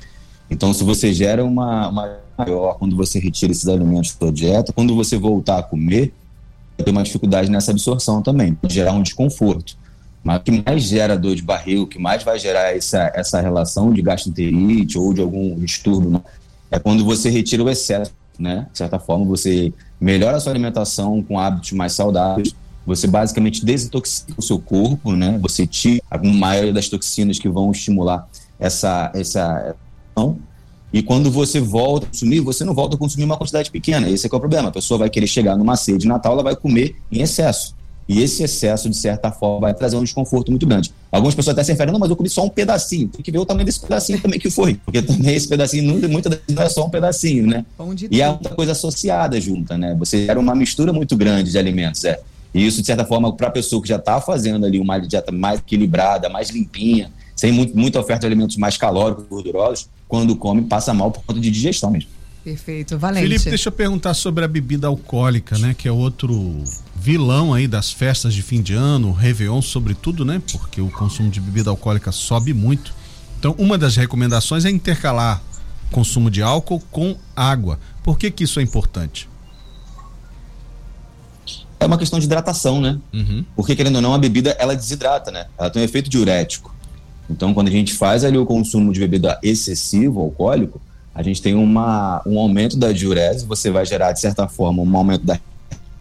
Então, 0.50 0.72
se 0.72 0.82
você 0.82 1.12
gera 1.12 1.44
uma, 1.44 1.88
uma 1.88 2.18
maior 2.38 2.78
quando 2.78 2.96
você 2.96 3.18
retira 3.18 3.52
esses 3.52 3.68
alimentos 3.68 4.12
da 4.12 4.26
sua 4.26 4.32
dieta, 4.32 4.72
quando 4.72 4.94
você 4.94 5.18
voltar 5.18 5.58
a 5.58 5.62
comer, 5.62 6.12
vai 6.76 6.84
ter 6.84 6.90
uma 6.90 7.02
dificuldade 7.02 7.50
nessa 7.50 7.70
absorção 7.70 8.22
também, 8.22 8.54
pode 8.54 8.74
gerar 8.74 8.92
um 8.92 9.02
desconforto. 9.02 9.76
Mas 10.22 10.40
o 10.40 10.42
que 10.42 10.62
mais 10.64 10.82
gera 10.82 11.18
dor 11.18 11.36
de 11.36 11.42
barriga, 11.42 11.82
o 11.82 11.86
que 11.86 11.98
mais 11.98 12.22
vai 12.22 12.38
gerar 12.38 12.74
essa, 12.74 13.12
essa 13.14 13.40
relação 13.40 13.92
de 13.92 14.00
gastroenterite 14.00 14.98
ou 14.98 15.12
de 15.12 15.20
algum 15.20 15.54
distúrbio, 15.56 16.22
é 16.70 16.78
quando 16.78 17.04
você 17.04 17.28
retira 17.28 17.62
o 17.62 17.68
excesso 17.68 18.10
né? 18.38 18.66
De 18.72 18.78
certa 18.78 18.98
forma, 18.98 19.24
você 19.24 19.72
melhora 20.04 20.36
a 20.36 20.40
sua 20.40 20.52
alimentação 20.52 21.22
com 21.22 21.38
hábitos 21.38 21.72
mais 21.72 21.92
saudáveis, 21.92 22.54
você 22.86 23.06
basicamente 23.06 23.64
desintoxica 23.64 24.34
o 24.36 24.42
seu 24.42 24.58
corpo, 24.58 25.12
né? 25.12 25.38
Você 25.40 25.66
tira 25.66 26.02
a 26.10 26.18
maioria 26.18 26.72
das 26.72 26.88
toxinas 26.88 27.38
que 27.38 27.48
vão 27.48 27.70
estimular 27.70 28.28
essa 28.60 29.10
essa 29.14 29.74
e 30.92 31.02
quando 31.02 31.28
você 31.28 31.58
volta 31.58 32.06
a 32.06 32.08
consumir, 32.08 32.38
você 32.38 32.64
não 32.64 32.72
volta 32.72 32.94
a 32.94 32.98
consumir 32.98 33.24
uma 33.24 33.36
quantidade 33.36 33.68
pequena. 33.68 34.08
Esse 34.08 34.28
é, 34.28 34.30
é 34.32 34.36
o 34.36 34.38
problema. 34.38 34.68
A 34.68 34.72
pessoa 34.72 34.98
vai 34.98 35.10
querer 35.10 35.26
chegar 35.26 35.56
numa 35.56 35.74
ceia 35.74 35.98
de 35.98 36.06
Natal, 36.06 36.34
ela 36.34 36.42
vai 36.42 36.54
comer 36.54 36.94
em 37.10 37.20
excesso. 37.20 37.74
E 38.08 38.22
esse 38.22 38.42
excesso, 38.42 38.88
de 38.90 38.96
certa 38.96 39.30
forma, 39.30 39.60
vai 39.60 39.74
trazer 39.74 39.96
um 39.96 40.04
desconforto 40.04 40.50
muito 40.50 40.66
grande. 40.66 40.92
Algumas 41.10 41.34
pessoas 41.34 41.54
até 41.54 41.64
se 41.64 41.72
referem, 41.72 41.92
não, 41.92 41.98
mas 41.98 42.10
eu 42.10 42.16
comi 42.16 42.28
só 42.28 42.44
um 42.44 42.48
pedacinho. 42.50 43.08
Tem 43.08 43.22
que 43.22 43.30
ver 43.30 43.38
o 43.38 43.46
tamanho 43.46 43.64
desse 43.64 43.80
pedacinho 43.80 44.20
também 44.20 44.38
que 44.38 44.50
foi. 44.50 44.74
Porque 44.74 45.00
também 45.00 45.34
esse 45.34 45.48
pedacinho, 45.48 46.08
muitas 46.08 46.32
vezes, 46.32 46.54
não 46.54 46.62
é 46.62 46.68
só 46.68 46.86
um 46.86 46.90
pedacinho, 46.90 47.46
né? 47.46 47.64
E 48.10 48.22
há 48.22 48.30
muita 48.30 48.50
coisa 48.50 48.72
associada 48.72 49.40
junta, 49.40 49.78
né? 49.78 49.94
Você 49.98 50.26
era 50.28 50.38
uma 50.38 50.54
mistura 50.54 50.92
muito 50.92 51.16
grande 51.16 51.50
de 51.50 51.58
alimentos, 51.58 52.04
é. 52.04 52.20
E 52.52 52.64
isso, 52.64 52.80
de 52.80 52.86
certa 52.86 53.04
forma, 53.04 53.34
para 53.34 53.48
a 53.48 53.50
pessoa 53.50 53.82
que 53.82 53.88
já 53.88 53.96
está 53.96 54.20
fazendo 54.20 54.64
ali 54.64 54.78
uma 54.78 54.98
dieta 54.98 55.32
mais 55.32 55.58
equilibrada, 55.58 56.28
mais 56.28 56.50
limpinha, 56.50 57.10
sem 57.34 57.50
muito, 57.50 57.76
muita 57.76 57.98
oferta 57.98 58.20
de 58.20 58.26
alimentos 58.26 58.56
mais 58.56 58.76
calóricos, 58.76 59.24
gordurosos, 59.26 59.88
quando 60.06 60.36
come, 60.36 60.62
passa 60.62 60.94
mal 60.94 61.10
por 61.10 61.24
conta 61.24 61.40
de 61.40 61.50
digestão 61.50 61.90
mesmo. 61.90 62.10
Perfeito, 62.44 62.98
Valente. 62.98 63.26
Felipe, 63.26 63.48
deixa 63.48 63.68
eu 63.70 63.72
perguntar 63.72 64.12
sobre 64.12 64.44
a 64.44 64.48
bebida 64.48 64.86
alcoólica, 64.86 65.58
né? 65.58 65.74
Que 65.76 65.88
é 65.88 65.92
outro 65.92 66.62
vilão 67.04 67.52
aí 67.52 67.68
das 67.68 67.92
festas 67.92 68.32
de 68.32 68.40
fim 68.40 68.62
de 68.62 68.72
ano, 68.72 69.12
Réveillon, 69.12 69.60
sobretudo, 69.60 70.24
né? 70.24 70.40
Porque 70.50 70.80
o 70.80 70.90
consumo 70.90 71.28
de 71.28 71.38
bebida 71.38 71.68
alcoólica 71.68 72.10
sobe 72.10 72.54
muito. 72.54 72.94
Então, 73.38 73.54
uma 73.58 73.76
das 73.76 73.94
recomendações 73.94 74.64
é 74.64 74.70
intercalar 74.70 75.42
consumo 75.92 76.30
de 76.30 76.40
álcool 76.40 76.80
com 76.90 77.14
água. 77.36 77.78
Por 78.02 78.18
que 78.18 78.30
que 78.30 78.44
isso 78.44 78.58
é 78.58 78.62
importante? 78.62 79.28
É 81.78 81.84
uma 81.84 81.98
questão 81.98 82.18
de 82.18 82.24
hidratação, 82.24 82.80
né? 82.80 82.98
Uhum. 83.12 83.44
Porque, 83.54 83.76
querendo 83.76 83.96
ou 83.96 84.02
não, 84.02 84.14
a 84.14 84.18
bebida, 84.18 84.56
ela 84.58 84.74
desidrata, 84.74 85.30
né? 85.30 85.44
Ela 85.58 85.68
tem 85.68 85.82
um 85.82 85.84
efeito 85.84 86.08
diurético. 86.08 86.74
Então, 87.28 87.52
quando 87.52 87.68
a 87.68 87.70
gente 87.70 87.92
faz 87.92 88.24
ali 88.24 88.38
o 88.38 88.46
consumo 88.46 88.94
de 88.94 89.00
bebida 89.00 89.38
excessivo, 89.42 90.20
alcoólico, 90.20 90.80
a 91.14 91.22
gente 91.22 91.42
tem 91.42 91.54
uma, 91.54 92.22
um 92.24 92.38
aumento 92.38 92.78
da 92.78 92.92
diurese, 92.92 93.44
você 93.44 93.70
vai 93.70 93.84
gerar, 93.84 94.12
de 94.12 94.20
certa 94.20 94.48
forma, 94.48 94.82
um 94.82 94.96
aumento 94.96 95.26
da, 95.26 95.38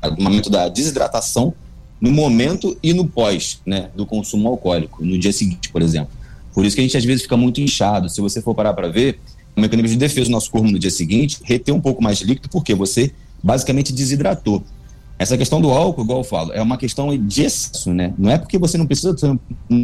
um 0.10 0.26
aumento 0.26 0.50
da 0.50 0.68
desidratação 0.68 1.54
no 2.00 2.12
momento 2.12 2.78
e 2.84 2.94
no 2.94 3.08
pós 3.08 3.62
né, 3.66 3.90
do 3.96 4.06
consumo 4.06 4.50
alcoólico, 4.50 5.04
no 5.06 5.18
dia 5.18 5.32
seguinte, 5.32 5.70
por 5.70 5.82
exemplo. 5.82 6.12
Por 6.54 6.66
isso 6.66 6.76
que 6.76 6.82
a 6.82 6.84
gente 6.84 6.98
às 6.98 7.06
vezes 7.06 7.24
fica 7.24 7.38
muito 7.38 7.62
inchado. 7.62 8.10
Se 8.10 8.22
você 8.22 8.42
for 8.42 8.54
parar 8.54 8.74
para 8.74 8.90
ver, 8.90 9.20
o 9.56 9.62
mecanismo 9.62 9.90
de 9.90 9.98
defesa 9.98 10.26
do 10.26 10.32
nosso 10.32 10.52
corpo 10.52 10.70
no 10.70 10.78
dia 10.78 10.92
seguinte 10.92 11.40
reter 11.44 11.74
um 11.74 11.82
pouco 11.82 12.04
mais 12.04 12.18
de 12.18 12.26
líquido, 12.26 12.50
porque 12.50 12.76
você 12.76 13.12
basicamente 13.42 13.94
desidratou. 13.94 14.64
Essa 15.18 15.38
questão 15.38 15.62
do 15.62 15.70
álcool, 15.70 16.02
igual 16.02 16.20
eu 16.20 16.24
falo, 16.24 16.52
é 16.54 16.62
uma 16.62 16.78
questão 16.78 17.16
de 17.16 17.44
excesso, 17.44 17.94
né? 17.94 18.14
Não 18.18 18.30
é 18.30 18.38
porque 18.38 18.58
você 18.58 18.78
não 18.78 18.86
precisa 18.86 19.16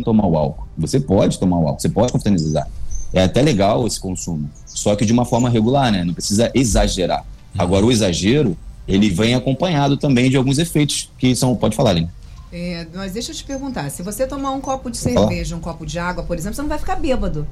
tomar 0.03 0.27
o 0.27 0.35
álcool. 0.35 0.67
Você 0.77 0.99
pode 0.99 1.39
tomar 1.39 1.57
o 1.57 1.67
álcool, 1.67 1.79
você 1.79 1.89
pode 1.89 2.11
confraternizar. 2.11 2.67
É 3.13 3.23
até 3.23 3.41
legal 3.41 3.87
esse 3.87 3.99
consumo, 3.99 4.49
só 4.65 4.95
que 4.95 5.05
de 5.05 5.13
uma 5.13 5.25
forma 5.25 5.49
regular, 5.49 5.91
né? 5.91 6.03
Não 6.03 6.13
precisa 6.13 6.51
exagerar. 6.53 7.25
Agora, 7.57 7.85
o 7.85 7.91
exagero, 7.91 8.57
ele 8.89 9.09
vem 9.09 9.35
acompanhado 9.35 9.95
também 9.97 10.29
de 10.29 10.35
alguns 10.37 10.57
efeitos 10.57 11.09
que 11.17 11.35
são. 11.35 11.55
Pode 11.55 11.75
falar, 11.75 11.93
Lina. 11.93 12.11
É, 12.51 12.87
mas 12.93 13.13
deixa 13.13 13.31
eu 13.31 13.35
te 13.35 13.43
perguntar: 13.43 13.89
se 13.91 14.01
você 14.01 14.25
tomar 14.25 14.51
um 14.51 14.59
copo 14.59 14.89
de 14.89 14.97
cerveja, 14.97 15.55
um 15.55 15.59
copo 15.59 15.85
de 15.85 15.99
água, 15.99 16.23
por 16.23 16.37
exemplo, 16.37 16.55
você 16.55 16.61
não 16.61 16.69
vai 16.69 16.79
ficar 16.79 16.95
bêbado. 16.95 17.47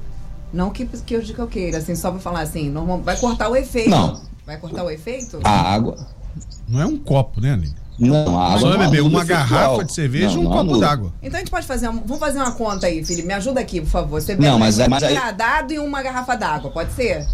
Não 0.52 0.70
que, 0.70 0.86
que, 0.86 1.14
eu, 1.14 1.20
que 1.22 1.38
eu 1.38 1.46
queira, 1.46 1.78
assim, 1.78 1.94
só 1.94 2.10
pra 2.10 2.18
falar 2.20 2.40
assim, 2.40 2.70
normal, 2.70 3.00
vai 3.02 3.16
cortar 3.16 3.48
o 3.48 3.54
efeito. 3.56 3.90
Não. 3.90 4.20
Vai 4.46 4.56
cortar 4.56 4.82
o 4.82 4.90
efeito? 4.90 5.38
A 5.44 5.50
água. 5.74 6.06
Não 6.66 6.80
é 6.80 6.86
um 6.86 6.96
copo, 6.96 7.40
né, 7.40 7.52
Aline? 7.52 7.74
Não, 7.98 8.38
a 8.38 8.46
água. 8.48 8.60
Só 8.60 8.70
não 8.70 8.78
beber 8.78 9.02
uma 9.02 9.24
garrafa 9.24 9.84
de 9.84 9.92
cerveja 9.92 10.34
e 10.36 10.38
um 10.38 10.44
não 10.44 10.50
copo 10.52 10.78
d'água. 10.78 11.12
Então 11.22 11.36
a 11.36 11.40
gente 11.40 11.50
pode 11.50 11.66
fazer. 11.66 11.88
uma- 11.88 12.00
vamos 12.00 12.18
fazer 12.18 12.38
uma 12.38 12.52
conta 12.52 12.86
aí, 12.86 13.04
Felipe. 13.04 13.26
Me 13.28 13.34
ajuda 13.34 13.60
aqui, 13.60 13.80
por 13.80 13.90
favor. 13.90 14.20
Você 14.20 14.34
bebe 14.34 14.46
Não, 14.48 14.58
mas 14.58 14.78
um 14.78 14.82
é- 14.82 14.88
mas 14.88 15.02
aí- 15.02 15.14
engradado 15.14 15.72
e 15.72 15.78
uma 15.78 16.02
garrafa 16.02 16.34
d'água, 16.36 16.70
pode 16.70 16.92
ser? 16.94 17.26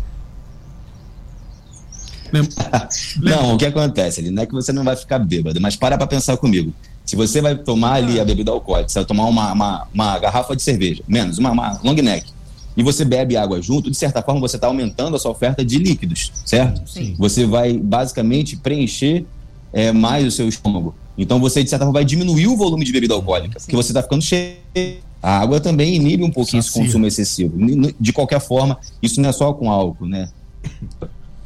Lem- 2.34 2.48
Não, 3.22 3.54
o 3.54 3.58
que 3.58 3.66
acontece 3.66 4.20
ali? 4.20 4.30
Não 4.30 4.42
é 4.42 4.46
que 4.46 4.52
você 4.52 4.72
não 4.72 4.84
vai 4.84 4.96
ficar 4.96 5.18
bêbado, 5.18 5.60
mas 5.60 5.76
para 5.76 5.96
pra 5.96 6.06
pensar 6.06 6.36
comigo. 6.36 6.72
Se 7.04 7.16
você 7.16 7.40
vai 7.40 7.54
tomar 7.54 7.94
ali 7.94 8.18
a 8.18 8.24
bebida 8.24 8.50
alcoólica, 8.50 8.88
você 8.88 8.98
vai 8.98 9.04
tomar 9.06 9.26
uma, 9.26 9.52
uma, 9.52 9.86
uma 9.92 10.18
garrafa 10.18 10.56
de 10.56 10.62
cerveja, 10.62 11.02
menos, 11.06 11.36
uma, 11.38 11.50
uma 11.52 11.78
long 11.84 11.94
neck, 11.94 12.32
e 12.76 12.82
você 12.82 13.04
bebe 13.04 13.36
água 13.36 13.60
junto, 13.60 13.90
de 13.90 13.96
certa 13.96 14.22
forma 14.22 14.40
você 14.40 14.56
está 14.56 14.66
aumentando 14.68 15.14
a 15.14 15.18
sua 15.18 15.30
oferta 15.30 15.64
de 15.64 15.78
líquidos, 15.78 16.32
certo? 16.44 16.82
Sim. 16.90 17.14
Você 17.18 17.44
vai 17.46 17.74
basicamente 17.76 18.56
preencher 18.56 19.24
é, 19.72 19.92
mais 19.92 20.26
o 20.26 20.30
seu 20.30 20.48
estômago. 20.48 20.94
Então 21.16 21.38
você, 21.38 21.62
de 21.62 21.70
certa 21.70 21.84
forma, 21.84 21.98
vai 21.98 22.04
diminuir 22.04 22.46
o 22.48 22.56
volume 22.56 22.84
de 22.84 22.90
bebida 22.92 23.14
alcoólica, 23.14 23.60
porque 23.60 23.76
você 23.76 23.90
está 23.92 24.02
ficando 24.02 24.22
cheio. 24.22 24.56
A 25.22 25.38
água 25.38 25.60
também 25.60 25.94
inibe 25.94 26.24
um 26.24 26.30
pouquinho 26.30 26.60
esse 26.60 26.68
Sacia. 26.70 26.84
consumo 26.84 27.06
excessivo. 27.06 27.54
De 28.00 28.12
qualquer 28.12 28.40
forma, 28.40 28.78
isso 29.02 29.20
não 29.20 29.28
é 29.28 29.32
só 29.32 29.52
com 29.52 29.70
álcool, 29.70 30.06
né? 30.06 30.28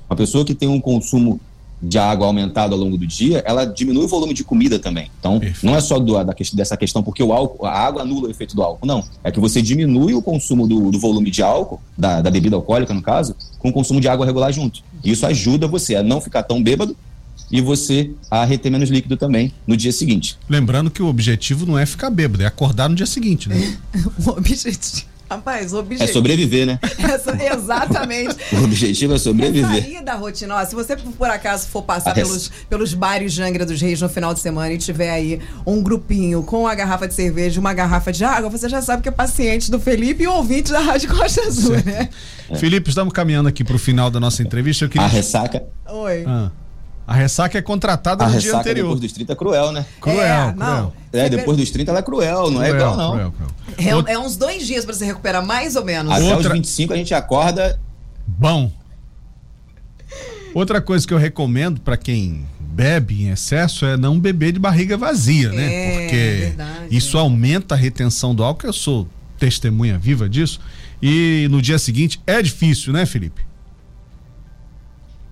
Uma 0.08 0.16
pessoa 0.16 0.44
que 0.44 0.54
tem 0.54 0.68
um 0.68 0.80
consumo 0.80 1.40
de 1.80 1.98
água 1.98 2.26
aumentado 2.26 2.74
ao 2.74 2.80
longo 2.80 2.96
do 2.96 3.06
dia, 3.06 3.42
ela 3.46 3.64
diminui 3.64 4.04
o 4.04 4.08
volume 4.08 4.34
de 4.34 4.42
comida 4.42 4.78
também. 4.78 5.10
Então, 5.18 5.38
Perfeito. 5.38 5.64
não 5.64 5.76
é 5.76 5.80
só 5.80 5.98
do, 5.98 6.12
da, 6.24 6.34
dessa 6.54 6.76
questão, 6.76 7.02
porque 7.02 7.22
o 7.22 7.32
álcool, 7.32 7.66
a 7.66 7.72
água 7.72 8.02
anula 8.02 8.26
o 8.26 8.30
efeito 8.30 8.56
do 8.56 8.62
álcool, 8.62 8.86
não. 8.86 9.04
É 9.22 9.30
que 9.30 9.38
você 9.38 9.62
diminui 9.62 10.14
o 10.14 10.22
consumo 10.22 10.66
do, 10.66 10.90
do 10.90 10.98
volume 10.98 11.30
de 11.30 11.42
álcool, 11.42 11.80
da, 11.96 12.20
da 12.20 12.30
bebida 12.30 12.56
alcoólica, 12.56 12.92
no 12.92 13.02
caso, 13.02 13.34
com 13.58 13.68
o 13.68 13.72
consumo 13.72 14.00
de 14.00 14.08
água 14.08 14.26
regular 14.26 14.52
junto. 14.52 14.82
E 15.04 15.12
isso 15.12 15.24
ajuda 15.24 15.68
você 15.68 15.94
a 15.94 16.02
não 16.02 16.20
ficar 16.20 16.42
tão 16.42 16.62
bêbado 16.62 16.96
e 17.50 17.60
você 17.60 18.10
a 18.30 18.44
reter 18.44 18.70
menos 18.70 18.90
líquido 18.90 19.16
também 19.16 19.52
no 19.66 19.76
dia 19.76 19.92
seguinte. 19.92 20.36
Lembrando 20.48 20.90
que 20.90 21.02
o 21.02 21.06
objetivo 21.06 21.64
não 21.64 21.78
é 21.78 21.86
ficar 21.86 22.10
bêbado, 22.10 22.42
é 22.42 22.46
acordar 22.46 22.88
no 22.88 22.94
dia 22.94 23.06
seguinte, 23.06 23.48
né? 23.48 23.78
O 24.26 24.30
objetivo. 24.30 25.06
Rapaz, 25.30 25.72
o 25.72 25.76
É 25.76 25.80
objetivo. 25.80 26.12
sobreviver, 26.12 26.66
né? 26.66 26.78
Essa- 26.98 27.36
exatamente. 27.54 28.36
O 28.58 28.64
objetivo 28.64 29.14
é 29.14 29.18
sobreviver. 29.18 29.82
Sair 29.82 30.02
da 30.02 30.14
rotina. 30.14 30.56
Ó, 30.56 30.64
se 30.64 30.74
você 30.74 30.96
por 30.96 31.28
acaso 31.28 31.68
for 31.68 31.82
passar 31.82 32.10
Ah, 32.16 32.20
é. 32.20 32.22
pelos, 32.22 32.50
pelos 32.68 32.94
bares 32.94 33.32
de 33.32 33.42
Angra 33.42 33.66
dos 33.66 33.80
Reis 33.80 34.00
no 34.00 34.08
final 34.08 34.32
de 34.32 34.40
semana 34.40 34.72
e 34.72 34.78
tiver 34.78 35.10
aí 35.10 35.40
um 35.66 35.82
grupinho 35.82 36.42
com 36.42 36.66
a 36.66 36.74
garrafa 36.74 37.06
de 37.06 37.14
cerveja 37.14 37.56
e 37.56 37.60
uma 37.60 37.74
garrafa 37.74 38.10
de 38.12 38.24
água, 38.24 38.48
você 38.48 38.68
já 38.68 38.80
sabe 38.80 39.02
que 39.02 39.08
é 39.08 39.12
paciente 39.12 39.70
do 39.70 39.78
Felipe 39.78 40.22
e 40.24 40.26
ouvinte 40.26 40.72
da 40.72 40.80
Rádio 40.80 41.14
Costa 41.14 41.42
Azul, 41.42 41.76
né? 41.84 42.08
Felipe, 42.56 42.88
estamos 42.88 43.12
caminhando 43.12 43.48
aqui 43.48 43.62
para 43.62 43.76
o 43.76 43.78
final 43.78 44.10
da 44.10 44.18
nossa 44.18 44.42
entrevista. 44.42 44.84
Eu 44.86 44.88
queria... 44.88 45.06
A 45.06 45.10
ressaca, 45.10 45.62
Oi. 45.90 46.24
Ah. 46.26 46.50
A 47.08 47.14
ressaca 47.14 47.56
é 47.56 47.62
contratada 47.62 48.22
a 48.22 48.26
no 48.26 48.32
dia 48.32 48.40
ressaca 48.50 48.60
anterior. 48.60 48.84
depois 48.88 49.00
dos 49.00 49.12
30 49.12 49.32
é 49.32 49.36
cruel, 49.36 49.72
né? 49.72 49.86
Cruel, 49.98 50.20
É, 50.20 50.52
cruel. 50.52 50.54
não. 50.56 50.92
É, 51.10 51.28
depois 51.30 51.56
dos 51.56 51.70
30 51.70 51.90
ela 51.90 52.00
é 52.00 52.02
cruel, 52.02 52.50
não 52.50 52.62
é 52.62 52.68
Cruel, 52.68 52.82
igual 52.82 52.96
não. 52.98 53.12
cruel, 53.12 53.32
cruel. 53.32 53.50
É, 53.78 53.96
Outra- 53.96 54.12
é 54.12 54.18
uns 54.18 54.36
dois 54.36 54.66
dias 54.66 54.84
pra 54.84 54.92
se 54.92 55.04
recuperar, 55.06 55.44
mais 55.44 55.74
ou 55.74 55.84
menos. 55.84 56.12
Até 56.12 56.22
Outra- 56.34 56.48
os 56.52 56.58
25 56.58 56.92
a 56.92 56.96
gente 56.96 57.14
acorda 57.14 57.80
Bom. 58.26 58.70
Outra 60.54 60.80
coisa 60.80 61.06
que 61.06 61.14
eu 61.14 61.18
recomendo 61.18 61.80
para 61.80 61.96
quem 61.96 62.46
bebe 62.60 63.22
em 63.24 63.30
excesso 63.30 63.84
é 63.86 63.96
não 63.96 64.18
beber 64.20 64.52
de 64.52 64.58
barriga 64.58 64.96
vazia, 64.96 65.50
né? 65.50 65.64
É, 65.72 66.00
Porque 66.00 66.16
verdade. 66.40 66.86
isso 66.96 67.16
aumenta 67.18 67.74
a 67.74 67.78
retenção 67.78 68.34
do 68.34 68.44
álcool, 68.44 68.66
eu 68.66 68.72
sou 68.72 69.08
testemunha 69.38 69.96
viva 69.98 70.28
disso. 70.28 70.60
E 71.02 71.46
no 71.50 71.62
dia 71.62 71.78
seguinte 71.78 72.20
é 72.26 72.42
difícil, 72.42 72.92
né, 72.92 73.06
Felipe? 73.06 73.42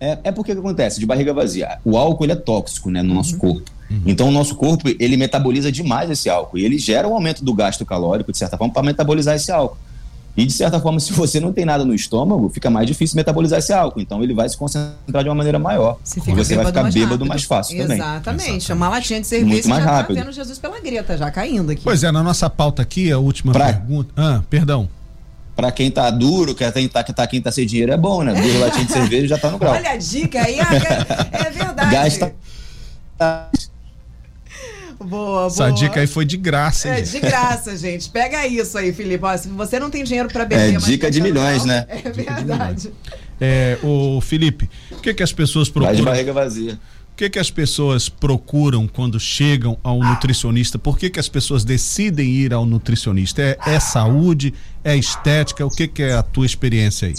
É, 0.00 0.18
é 0.24 0.32
porque 0.32 0.52
o 0.52 0.54
que 0.54 0.60
acontece? 0.60 1.00
De 1.00 1.06
barriga 1.06 1.32
vazia. 1.32 1.78
O 1.84 1.96
álcool 1.96 2.24
ele 2.24 2.32
é 2.32 2.36
tóxico 2.36 2.90
né, 2.90 3.02
no 3.02 3.14
nosso 3.14 3.36
corpo. 3.38 3.70
Então 4.04 4.28
o 4.28 4.32
nosso 4.32 4.56
corpo 4.56 4.88
ele 4.98 5.16
metaboliza 5.16 5.70
demais 5.70 6.10
esse 6.10 6.28
álcool. 6.28 6.58
E 6.58 6.64
ele 6.64 6.76
gera 6.78 7.06
um 7.08 7.14
aumento 7.14 7.44
do 7.44 7.54
gasto 7.54 7.84
calórico, 7.86 8.32
de 8.32 8.38
certa 8.38 8.56
forma, 8.58 8.72
para 8.72 8.82
metabolizar 8.82 9.36
esse 9.36 9.50
álcool. 9.52 9.78
E 10.36 10.44
de 10.44 10.52
certa 10.52 10.78
forma, 10.78 11.00
se 11.00 11.12
você 11.14 11.40
não 11.40 11.50
tem 11.50 11.64
nada 11.64 11.82
no 11.84 11.94
estômago, 11.94 12.50
fica 12.50 12.68
mais 12.68 12.86
difícil 12.86 13.16
metabolizar 13.16 13.58
esse 13.58 13.72
álcool. 13.72 14.00
Então 14.00 14.22
ele 14.22 14.34
vai 14.34 14.46
se 14.48 14.56
concentrar 14.56 15.22
de 15.22 15.28
uma 15.30 15.34
maneira 15.34 15.58
maior. 15.58 15.96
Você 16.04 16.20
e 16.20 16.34
você 16.34 16.56
vai 16.56 16.66
ficar 16.66 16.82
bêbado 16.82 17.04
rápido. 17.12 17.26
mais 17.26 17.44
fácil 17.44 17.78
também. 17.78 17.96
Exatamente. 17.96 18.72
Uma 18.72 18.88
latinha 18.90 19.20
de 19.20 19.26
cerveja 19.26 19.50
Muito 19.50 19.62
você 19.62 19.68
mais 19.70 19.84
já 19.84 19.90
rápido. 19.90 20.16
tá 20.16 20.22
vendo 20.24 20.32
Jesus 20.34 20.58
pela 20.58 20.78
greta, 20.80 21.16
já 21.16 21.30
caindo 21.30 21.70
aqui. 21.70 21.82
Pois 21.82 22.04
é, 22.04 22.12
na 22.12 22.22
nossa 22.22 22.50
pauta 22.50 22.82
aqui, 22.82 23.10
a 23.10 23.18
última 23.18 23.52
Pra- 23.52 23.66
pergunta. 23.72 24.12
Ah, 24.16 24.42
perdão. 24.50 24.88
Para 25.56 25.72
quem 25.72 25.90
tá 25.90 26.10
duro, 26.10 26.54
quer 26.54 26.70
tentar 26.70 27.02
que 27.02 27.14
tá 27.14 27.26
quem 27.26 27.40
tá 27.40 27.50
sem 27.50 27.66
dinheiro 27.66 27.90
é 27.90 27.96
bom, 27.96 28.22
né? 28.22 28.34
Duas 28.34 28.54
latinhas 28.60 28.86
de 28.88 28.92
cerveja 28.92 29.26
já 29.28 29.38
tá 29.38 29.50
no 29.50 29.58
grau. 29.58 29.72
Olha 29.74 29.90
a 29.90 29.96
dica 29.96 30.42
aí, 30.42 30.60
ah, 30.60 30.68
é 31.32 31.50
verdade. 31.50 31.90
Gasta. 31.90 32.34
Boa, 34.98 35.08
boa. 35.08 35.46
Essa 35.46 35.70
dica 35.70 36.00
aí 36.00 36.06
foi 36.06 36.24
de 36.24 36.36
graça, 36.36 36.88
É 36.88 36.98
hein? 36.98 37.04
de 37.04 37.20
graça, 37.20 37.76
gente. 37.76 38.08
Pega 38.08 38.46
isso 38.46 38.76
aí, 38.78 38.92
Felipe. 38.92 39.24
Ó, 39.24 39.36
se 39.36 39.48
você 39.48 39.78
não 39.78 39.90
tem 39.90 40.02
dinheiro 40.04 40.28
pra 40.28 40.44
beber, 40.44 40.70
É 40.70 40.72
mas 40.72 40.84
dica 40.84 41.06
tá 41.06 41.10
de 41.10 41.18
no 41.20 41.24
milhões, 41.24 41.64
grau, 41.64 41.76
né? 41.76 41.86
É 41.88 42.10
verdade. 42.10 42.92
É, 43.40 43.78
o 43.82 44.20
Felipe, 44.22 44.68
o 44.90 44.96
que 44.96 45.12
que 45.12 45.22
as 45.22 45.32
pessoas 45.32 45.68
Vai 45.68 45.74
de 45.74 45.86
procuram? 45.86 46.04
barriga 46.12 46.32
vazia. 46.32 46.78
O 47.16 47.18
que 47.18 47.30
que 47.30 47.38
as 47.38 47.50
pessoas 47.50 48.10
procuram 48.10 48.86
quando 48.86 49.18
chegam 49.18 49.78
ao 49.82 50.00
nutricionista? 50.00 50.78
Por 50.78 50.98
que 50.98 51.08
que 51.08 51.18
as 51.18 51.30
pessoas 51.30 51.64
decidem 51.64 52.28
ir 52.28 52.52
ao 52.52 52.66
nutricionista? 52.66 53.40
É, 53.40 53.58
é 53.64 53.80
saúde? 53.80 54.52
É 54.84 54.94
estética? 54.94 55.64
O 55.64 55.70
que 55.70 55.88
que 55.88 56.02
é 56.02 56.12
a 56.12 56.22
tua 56.22 56.44
experiência 56.44 57.08
aí? 57.08 57.14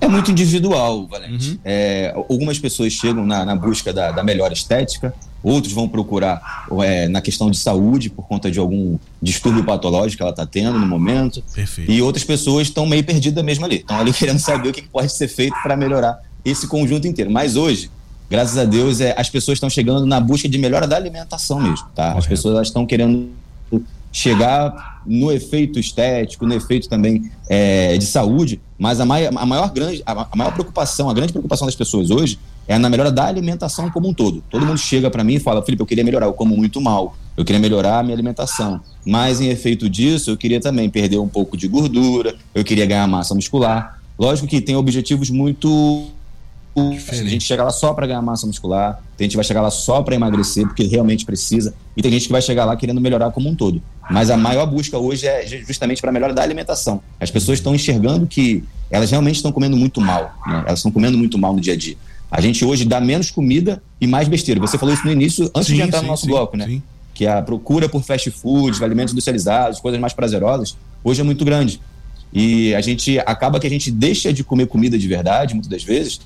É 0.00 0.06
muito 0.06 0.30
individual, 0.30 1.08
Valente. 1.08 1.58
É, 1.64 2.12
algumas 2.14 2.60
pessoas 2.60 2.92
chegam 2.92 3.26
na, 3.26 3.44
na 3.44 3.56
busca 3.56 3.92
da, 3.92 4.12
da 4.12 4.22
melhor 4.22 4.52
estética, 4.52 5.12
outros 5.42 5.72
vão 5.72 5.88
procurar 5.88 6.68
é, 6.84 7.08
na 7.08 7.20
questão 7.20 7.50
de 7.50 7.58
saúde 7.58 8.08
por 8.08 8.28
conta 8.28 8.52
de 8.52 8.60
algum 8.60 8.96
distúrbio 9.20 9.64
patológico 9.64 10.18
que 10.18 10.22
ela 10.22 10.30
está 10.30 10.46
tendo 10.46 10.78
no 10.78 10.86
momento. 10.86 11.42
Perfeito. 11.52 11.90
E 11.90 12.00
outras 12.00 12.22
pessoas 12.22 12.68
estão 12.68 12.86
meio 12.86 13.02
perdidas 13.02 13.44
mesmo 13.44 13.64
ali. 13.64 13.78
Estão 13.78 13.98
ali 13.98 14.12
querendo 14.14 14.38
saber 14.38 14.68
o 14.68 14.72
que 14.72 14.82
pode 14.82 15.12
ser 15.12 15.26
feito 15.26 15.56
para 15.60 15.76
melhorar 15.76 16.27
esse 16.48 16.66
conjunto 16.66 17.06
inteiro. 17.06 17.30
Mas 17.30 17.56
hoje, 17.56 17.90
graças 18.30 18.56
a 18.56 18.64
Deus, 18.64 19.00
é, 19.00 19.14
as 19.16 19.28
pessoas 19.28 19.56
estão 19.56 19.70
chegando 19.70 20.06
na 20.06 20.20
busca 20.20 20.48
de 20.48 20.58
melhora 20.58 20.86
da 20.86 20.96
alimentação 20.96 21.60
mesmo. 21.60 21.86
Tá? 21.94 22.12
As 22.12 22.26
pessoas 22.26 22.68
estão 22.68 22.86
querendo 22.86 23.30
chegar 24.12 25.02
no 25.06 25.30
efeito 25.30 25.78
estético, 25.78 26.46
no 26.46 26.54
efeito 26.54 26.88
também 26.88 27.30
é, 27.48 27.96
de 27.96 28.06
saúde, 28.06 28.60
mas 28.78 29.00
a, 29.00 29.04
mai 29.04 29.26
a 29.26 29.46
maior 29.46 29.70
grande, 29.70 30.02
a, 30.04 30.26
a 30.30 30.36
maior 30.36 30.52
preocupação, 30.52 31.08
a 31.08 31.14
grande 31.14 31.32
preocupação 31.32 31.66
das 31.66 31.74
pessoas 31.74 32.10
hoje 32.10 32.38
é 32.66 32.76
na 32.78 32.90
melhora 32.90 33.10
da 33.10 33.24
alimentação 33.24 33.90
como 33.90 34.08
um 34.08 34.14
todo. 34.14 34.42
Todo 34.50 34.64
mundo 34.66 34.78
chega 34.78 35.10
para 35.10 35.24
mim 35.24 35.34
e 35.34 35.40
fala, 35.40 35.62
Felipe, 35.62 35.82
eu 35.82 35.86
queria 35.86 36.04
melhorar, 36.04 36.26
eu 36.26 36.32
como 36.32 36.56
muito 36.56 36.80
mal, 36.80 37.16
eu 37.36 37.44
queria 37.44 37.60
melhorar 37.60 38.00
a 38.00 38.02
minha 38.02 38.14
alimentação, 38.14 38.80
mas 39.06 39.40
em 39.40 39.48
efeito 39.48 39.88
disso, 39.88 40.30
eu 40.30 40.36
queria 40.36 40.60
também 40.60 40.90
perder 40.90 41.18
um 41.18 41.28
pouco 41.28 41.56
de 41.56 41.66
gordura, 41.66 42.34
eu 42.54 42.62
queria 42.62 42.84
ganhar 42.84 43.06
massa 43.06 43.34
muscular. 43.34 43.98
Lógico 44.18 44.48
que 44.48 44.60
tem 44.60 44.76
objetivos 44.76 45.30
muito 45.30 46.08
a 46.80 47.14
gente 47.14 47.44
chega 47.44 47.62
lá 47.64 47.70
só 47.70 47.92
para 47.92 48.06
ganhar 48.06 48.22
massa 48.22 48.46
muscular, 48.46 49.00
tem 49.16 49.24
gente 49.26 49.32
que 49.32 49.36
vai 49.36 49.44
chegar 49.44 49.60
lá 49.62 49.70
só 49.70 50.02
para 50.02 50.14
emagrecer, 50.14 50.66
porque 50.66 50.84
realmente 50.84 51.24
precisa, 51.24 51.74
e 51.96 52.02
tem 52.02 52.10
gente 52.10 52.26
que 52.26 52.32
vai 52.32 52.42
chegar 52.42 52.64
lá 52.64 52.76
querendo 52.76 53.00
melhorar 53.00 53.30
como 53.30 53.48
um 53.48 53.54
todo. 53.54 53.82
Mas 54.10 54.30
a 54.30 54.36
maior 54.36 54.66
busca 54.66 54.96
hoje 54.98 55.26
é 55.26 55.46
ju- 55.46 55.64
justamente 55.66 56.00
para 56.00 56.10
a 56.10 56.12
melhora 56.12 56.32
da 56.32 56.42
alimentação. 56.42 57.00
As 57.20 57.30
pessoas 57.30 57.58
estão 57.58 57.74
enxergando 57.74 58.26
que 58.26 58.64
elas 58.90 59.10
realmente 59.10 59.36
estão 59.36 59.52
comendo 59.52 59.76
muito 59.76 60.00
mal, 60.00 60.34
né? 60.46 60.62
elas 60.66 60.78
estão 60.78 60.90
comendo 60.90 61.18
muito 61.18 61.36
mal 61.38 61.52
no 61.52 61.60
dia 61.60 61.74
a 61.74 61.76
dia. 61.76 61.96
A 62.30 62.40
gente 62.40 62.64
hoje 62.64 62.84
dá 62.84 63.00
menos 63.00 63.30
comida 63.30 63.82
e 64.00 64.06
mais 64.06 64.28
besteira. 64.28 64.60
Você 64.60 64.76
falou 64.78 64.94
isso 64.94 65.04
no 65.04 65.12
início, 65.12 65.50
antes 65.54 65.66
de 65.68 65.76
Sim, 65.76 65.82
entrar 65.82 65.98
sim, 66.00 66.04
no 66.04 66.10
nosso 66.10 66.22
sim, 66.24 66.28
bloco, 66.30 66.56
né? 66.56 66.80
Que 67.14 67.26
a 67.26 67.40
procura 67.42 67.88
por 67.88 68.02
fast 68.02 68.30
food, 68.30 68.82
alimentos 68.84 69.12
industrializados, 69.12 69.80
coisas 69.80 69.98
mais 70.00 70.12
prazerosas, 70.12 70.76
hoje 71.02 71.20
é 71.20 71.24
muito 71.24 71.44
grande. 71.44 71.80
E 72.32 72.74
a 72.74 72.80
gente 72.82 73.18
acaba 73.20 73.58
que 73.58 73.66
a 73.66 73.70
gente 73.70 73.90
deixa 73.90 74.32
de 74.32 74.44
comer 74.44 74.66
comida 74.66 74.98
de 74.98 75.08
verdade, 75.08 75.54
muitas 75.54 75.70
das 75.70 75.82
vezes, 75.82 76.20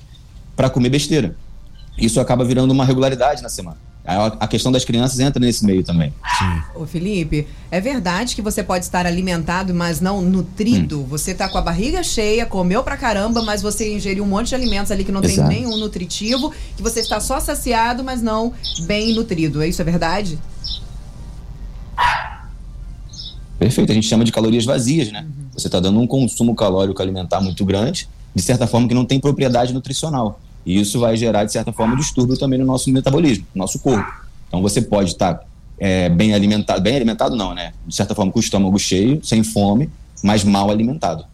para 0.55 0.69
comer 0.69 0.89
besteira. 0.89 1.35
Isso 1.97 2.19
acaba 2.19 2.43
virando 2.43 2.71
uma 2.71 2.85
regularidade 2.85 3.41
na 3.41 3.49
semana. 3.49 3.77
A, 4.05 4.47
questão 4.47 4.69
das 4.69 4.83
crianças 4.83 5.17
entra 5.21 5.39
nesse 5.39 5.65
meio 5.65 5.81
também. 5.81 6.13
Sim. 6.37 6.61
Ô 6.75 6.85
Felipe, 6.85 7.47
é 7.71 7.79
verdade 7.79 8.35
que 8.35 8.41
você 8.41 8.61
pode 8.61 8.83
estar 8.83 9.05
alimentado, 9.05 9.73
mas 9.73 10.01
não 10.01 10.21
nutrido? 10.21 10.99
Hum. 10.99 11.05
Você 11.05 11.33
tá 11.33 11.47
com 11.47 11.57
a 11.57 11.61
barriga 11.61 12.03
cheia, 12.03 12.45
comeu 12.45 12.83
pra 12.83 12.97
caramba, 12.97 13.41
mas 13.43 13.61
você 13.61 13.95
ingeriu 13.95 14.25
um 14.25 14.27
monte 14.27 14.49
de 14.49 14.55
alimentos 14.55 14.91
ali 14.91 15.05
que 15.05 15.11
não 15.11 15.23
Exato. 15.23 15.47
tem 15.47 15.61
nenhum 15.61 15.77
nutritivo, 15.77 16.51
que 16.75 16.83
você 16.83 16.99
está 16.99 17.21
só 17.21 17.39
saciado, 17.39 18.03
mas 18.03 18.21
não 18.21 18.51
bem 18.85 19.15
nutrido. 19.15 19.61
É 19.61 19.69
isso 19.69 19.81
é 19.81 19.85
verdade? 19.85 20.37
Perfeito, 23.57 23.89
a 23.93 23.95
gente 23.95 24.07
chama 24.07 24.25
de 24.25 24.33
calorias 24.33 24.65
vazias, 24.65 25.09
né? 25.13 25.21
Uhum. 25.21 25.45
Você 25.53 25.69
está 25.69 25.79
dando 25.79 25.97
um 26.01 26.07
consumo 26.07 26.53
calórico 26.53 27.01
alimentar 27.01 27.39
muito 27.39 27.63
grande, 27.63 28.09
de 28.33 28.41
certa 28.41 28.67
forma 28.67 28.87
que 28.87 28.93
não 28.93 29.05
tem 29.05 29.19
propriedade 29.19 29.73
nutricional. 29.73 30.39
E 30.65 30.79
isso 30.79 30.99
vai 30.99 31.17
gerar, 31.17 31.43
de 31.43 31.51
certa 31.51 31.73
forma, 31.73 31.95
distúrbio 31.95 32.37
também 32.37 32.57
no 32.57 32.65
nosso 32.65 32.89
metabolismo, 32.91 33.45
no 33.53 33.61
nosso 33.61 33.79
corpo. 33.79 34.09
Então 34.47 34.61
você 34.61 34.81
pode 34.81 35.11
estar 35.11 35.41
é, 35.77 36.09
bem 36.09 36.33
alimentado, 36.33 36.81
bem 36.81 36.95
alimentado 36.95 37.35
não, 37.35 37.53
né? 37.53 37.73
De 37.85 37.95
certa 37.95 38.15
forma, 38.15 38.31
com 38.31 38.39
o 38.39 38.41
estômago 38.41 38.77
cheio, 38.79 39.23
sem 39.23 39.43
fome, 39.43 39.89
mas 40.23 40.43
mal 40.43 40.69
alimentado. 40.69 41.25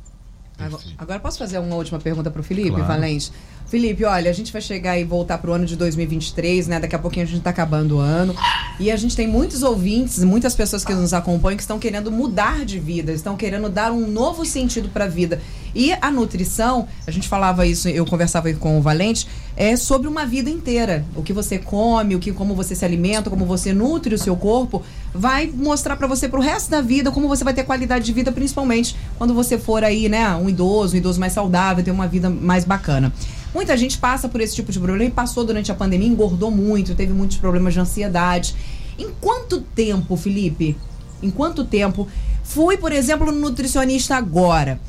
Agora, 0.57 0.83
agora 0.97 1.19
posso 1.19 1.37
fazer 1.37 1.57
uma 1.59 1.75
última 1.75 1.99
pergunta 1.99 2.29
para 2.29 2.41
o 2.41 2.43
Felipe 2.43 2.71
claro. 2.71 2.85
Valente? 2.85 3.31
Felipe, 3.69 4.03
olha, 4.03 4.31
a 4.31 4.33
gente 4.33 4.51
vai 4.51 4.63
chegar 4.63 4.97
e 4.97 5.03
voltar 5.03 5.37
pro 5.37 5.53
ano 5.53 5.63
de 5.63 5.75
2023, 5.75 6.67
né? 6.67 6.79
Daqui 6.79 6.95
a 6.95 6.99
pouquinho 6.99 7.23
a 7.23 7.29
gente 7.29 7.41
tá 7.41 7.51
acabando 7.51 7.97
o 7.97 7.99
ano. 7.99 8.35
E 8.79 8.89
a 8.89 8.95
gente 8.95 9.15
tem 9.15 9.27
muitos 9.27 9.61
ouvintes, 9.61 10.23
muitas 10.23 10.55
pessoas 10.55 10.83
que 10.83 10.91
nos 10.91 11.13
acompanham 11.13 11.55
que 11.55 11.61
estão 11.61 11.77
querendo 11.77 12.11
mudar 12.11 12.65
de 12.65 12.79
vida, 12.79 13.11
estão 13.11 13.37
querendo 13.37 13.69
dar 13.69 13.91
um 13.91 14.07
novo 14.07 14.43
sentido 14.43 14.89
para 14.89 15.05
a 15.05 15.07
vida. 15.07 15.39
E 15.75 15.93
a 16.01 16.09
nutrição, 16.09 16.87
a 17.05 17.11
gente 17.11 17.27
falava 17.27 17.63
isso, 17.63 17.87
eu 17.87 18.05
conversava 18.07 18.51
com 18.53 18.79
o 18.79 18.81
Valente, 18.81 19.27
é 19.55 19.75
sobre 19.75 20.07
uma 20.07 20.25
vida 20.25 20.49
inteira. 20.49 21.05
O 21.15 21.21
que 21.21 21.31
você 21.31 21.59
come, 21.59 22.15
o 22.15 22.19
que 22.19 22.31
como 22.31 22.55
você 22.55 22.73
se 22.73 22.83
alimenta, 22.83 23.29
como 23.29 23.45
você 23.45 23.71
nutre 23.71 24.15
o 24.15 24.17
seu 24.17 24.35
corpo, 24.35 24.81
vai 25.13 25.45
mostrar 25.45 25.95
para 25.95 26.07
você 26.07 26.27
pro 26.27 26.41
resto 26.41 26.71
da 26.71 26.81
vida 26.81 27.11
como 27.11 27.27
você 27.27 27.43
vai 27.43 27.53
ter 27.53 27.63
qualidade 27.63 28.03
de 28.03 28.13
vida, 28.13 28.31
principalmente 28.31 28.95
quando 29.17 29.33
você 29.35 29.59
for 29.59 29.83
aí, 29.83 30.09
né, 30.09 30.33
um 30.35 30.49
idoso, 30.49 30.95
um 30.95 30.97
idoso 30.97 31.19
mais 31.19 31.33
saudável, 31.33 31.83
ter 31.83 31.91
uma 31.91 32.07
vida 32.07 32.31
mais 32.31 32.65
bacana. 32.65 33.13
Muita 33.53 33.75
gente 33.75 33.97
passa 33.97 34.29
por 34.29 34.41
esse 34.41 34.55
tipo 34.55 34.71
de 34.71 34.79
problema 34.79 35.09
e 35.09 35.13
passou 35.13 35.43
durante 35.43 35.71
a 35.71 35.75
pandemia, 35.75 36.07
engordou 36.07 36.51
muito, 36.51 36.95
teve 36.95 37.13
muitos 37.13 37.37
problemas 37.37 37.73
de 37.73 37.79
ansiedade. 37.79 38.55
Em 38.97 39.09
quanto 39.19 39.61
tempo, 39.61 40.15
Felipe? 40.15 40.77
Em 41.21 41.29
quanto 41.29 41.65
tempo? 41.65 42.07
Fui, 42.43 42.77
por 42.77 42.91
exemplo, 42.91 43.31
no 43.31 43.39
nutricionista 43.39 44.15
agora 44.15 44.79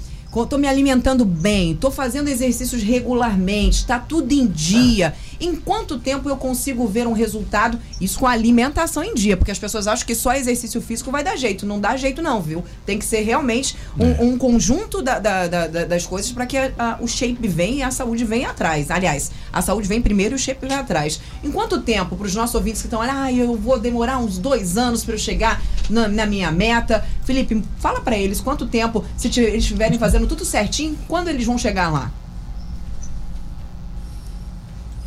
tô 0.46 0.56
me 0.56 0.68
alimentando 0.68 1.24
bem, 1.24 1.74
tô 1.74 1.90
fazendo 1.90 2.28
exercícios 2.28 2.82
regularmente, 2.82 3.84
tá 3.84 3.98
tudo 3.98 4.32
em 4.32 4.46
dia. 4.46 5.12
Em 5.40 5.56
quanto 5.56 5.98
tempo 5.98 6.28
eu 6.28 6.36
consigo 6.36 6.86
ver 6.86 7.06
um 7.06 7.12
resultado? 7.12 7.80
Isso 8.00 8.18
com 8.18 8.26
a 8.26 8.30
alimentação 8.30 9.02
em 9.02 9.14
dia, 9.14 9.36
porque 9.36 9.50
as 9.50 9.58
pessoas 9.58 9.86
acham 9.86 10.06
que 10.06 10.14
só 10.14 10.32
exercício 10.34 10.80
físico 10.80 11.10
vai 11.10 11.24
dar 11.24 11.34
jeito. 11.34 11.66
Não 11.66 11.80
dá 11.80 11.96
jeito, 11.96 12.22
não, 12.22 12.40
viu? 12.40 12.62
Tem 12.86 12.98
que 12.98 13.04
ser 13.04 13.22
realmente 13.22 13.74
um, 13.98 14.10
é. 14.10 14.22
um 14.22 14.38
conjunto 14.38 15.02
da, 15.02 15.18
da, 15.18 15.46
da, 15.48 15.66
das 15.66 16.06
coisas 16.06 16.30
para 16.30 16.46
que 16.46 16.56
a, 16.56 16.70
a, 16.78 16.98
o 17.00 17.08
shape 17.08 17.48
venha 17.48 17.76
e 17.78 17.82
a 17.82 17.90
saúde 17.90 18.24
venha 18.24 18.50
atrás. 18.50 18.90
Aliás, 18.90 19.30
a 19.52 19.62
saúde 19.62 19.88
vem 19.88 20.00
primeiro 20.00 20.34
e 20.34 20.36
o 20.36 20.38
shape 20.38 20.66
vem 20.66 20.76
atrás. 20.76 21.20
Em 21.42 21.50
quanto 21.50 21.80
tempo, 21.80 22.16
para 22.16 22.26
os 22.26 22.34
nossos 22.34 22.54
ouvintes 22.54 22.82
que 22.82 22.86
estão 22.86 23.00
olhando, 23.00 23.18
ah, 23.18 23.32
eu 23.32 23.56
vou 23.56 23.78
demorar 23.80 24.18
uns 24.18 24.38
dois 24.38 24.76
anos 24.76 25.02
para 25.02 25.14
eu 25.14 25.18
chegar 25.18 25.60
na, 25.90 26.09
na, 26.09 26.26
minha 26.26 26.50
meta? 26.50 27.05
Felipe, 27.24 27.62
fala 27.79 28.00
para 28.00 28.16
eles 28.16 28.40
quanto 28.40 28.66
tempo, 28.66 29.05
se 29.16 29.29
eles 29.40 29.64
estiverem 29.64 29.98
fazendo 29.98 30.26
tudo 30.26 30.44
certinho, 30.44 30.96
quando 31.09 31.29
eles 31.29 31.44
vão 31.44 31.59
chegar 31.59 31.90
lá? 31.90 32.12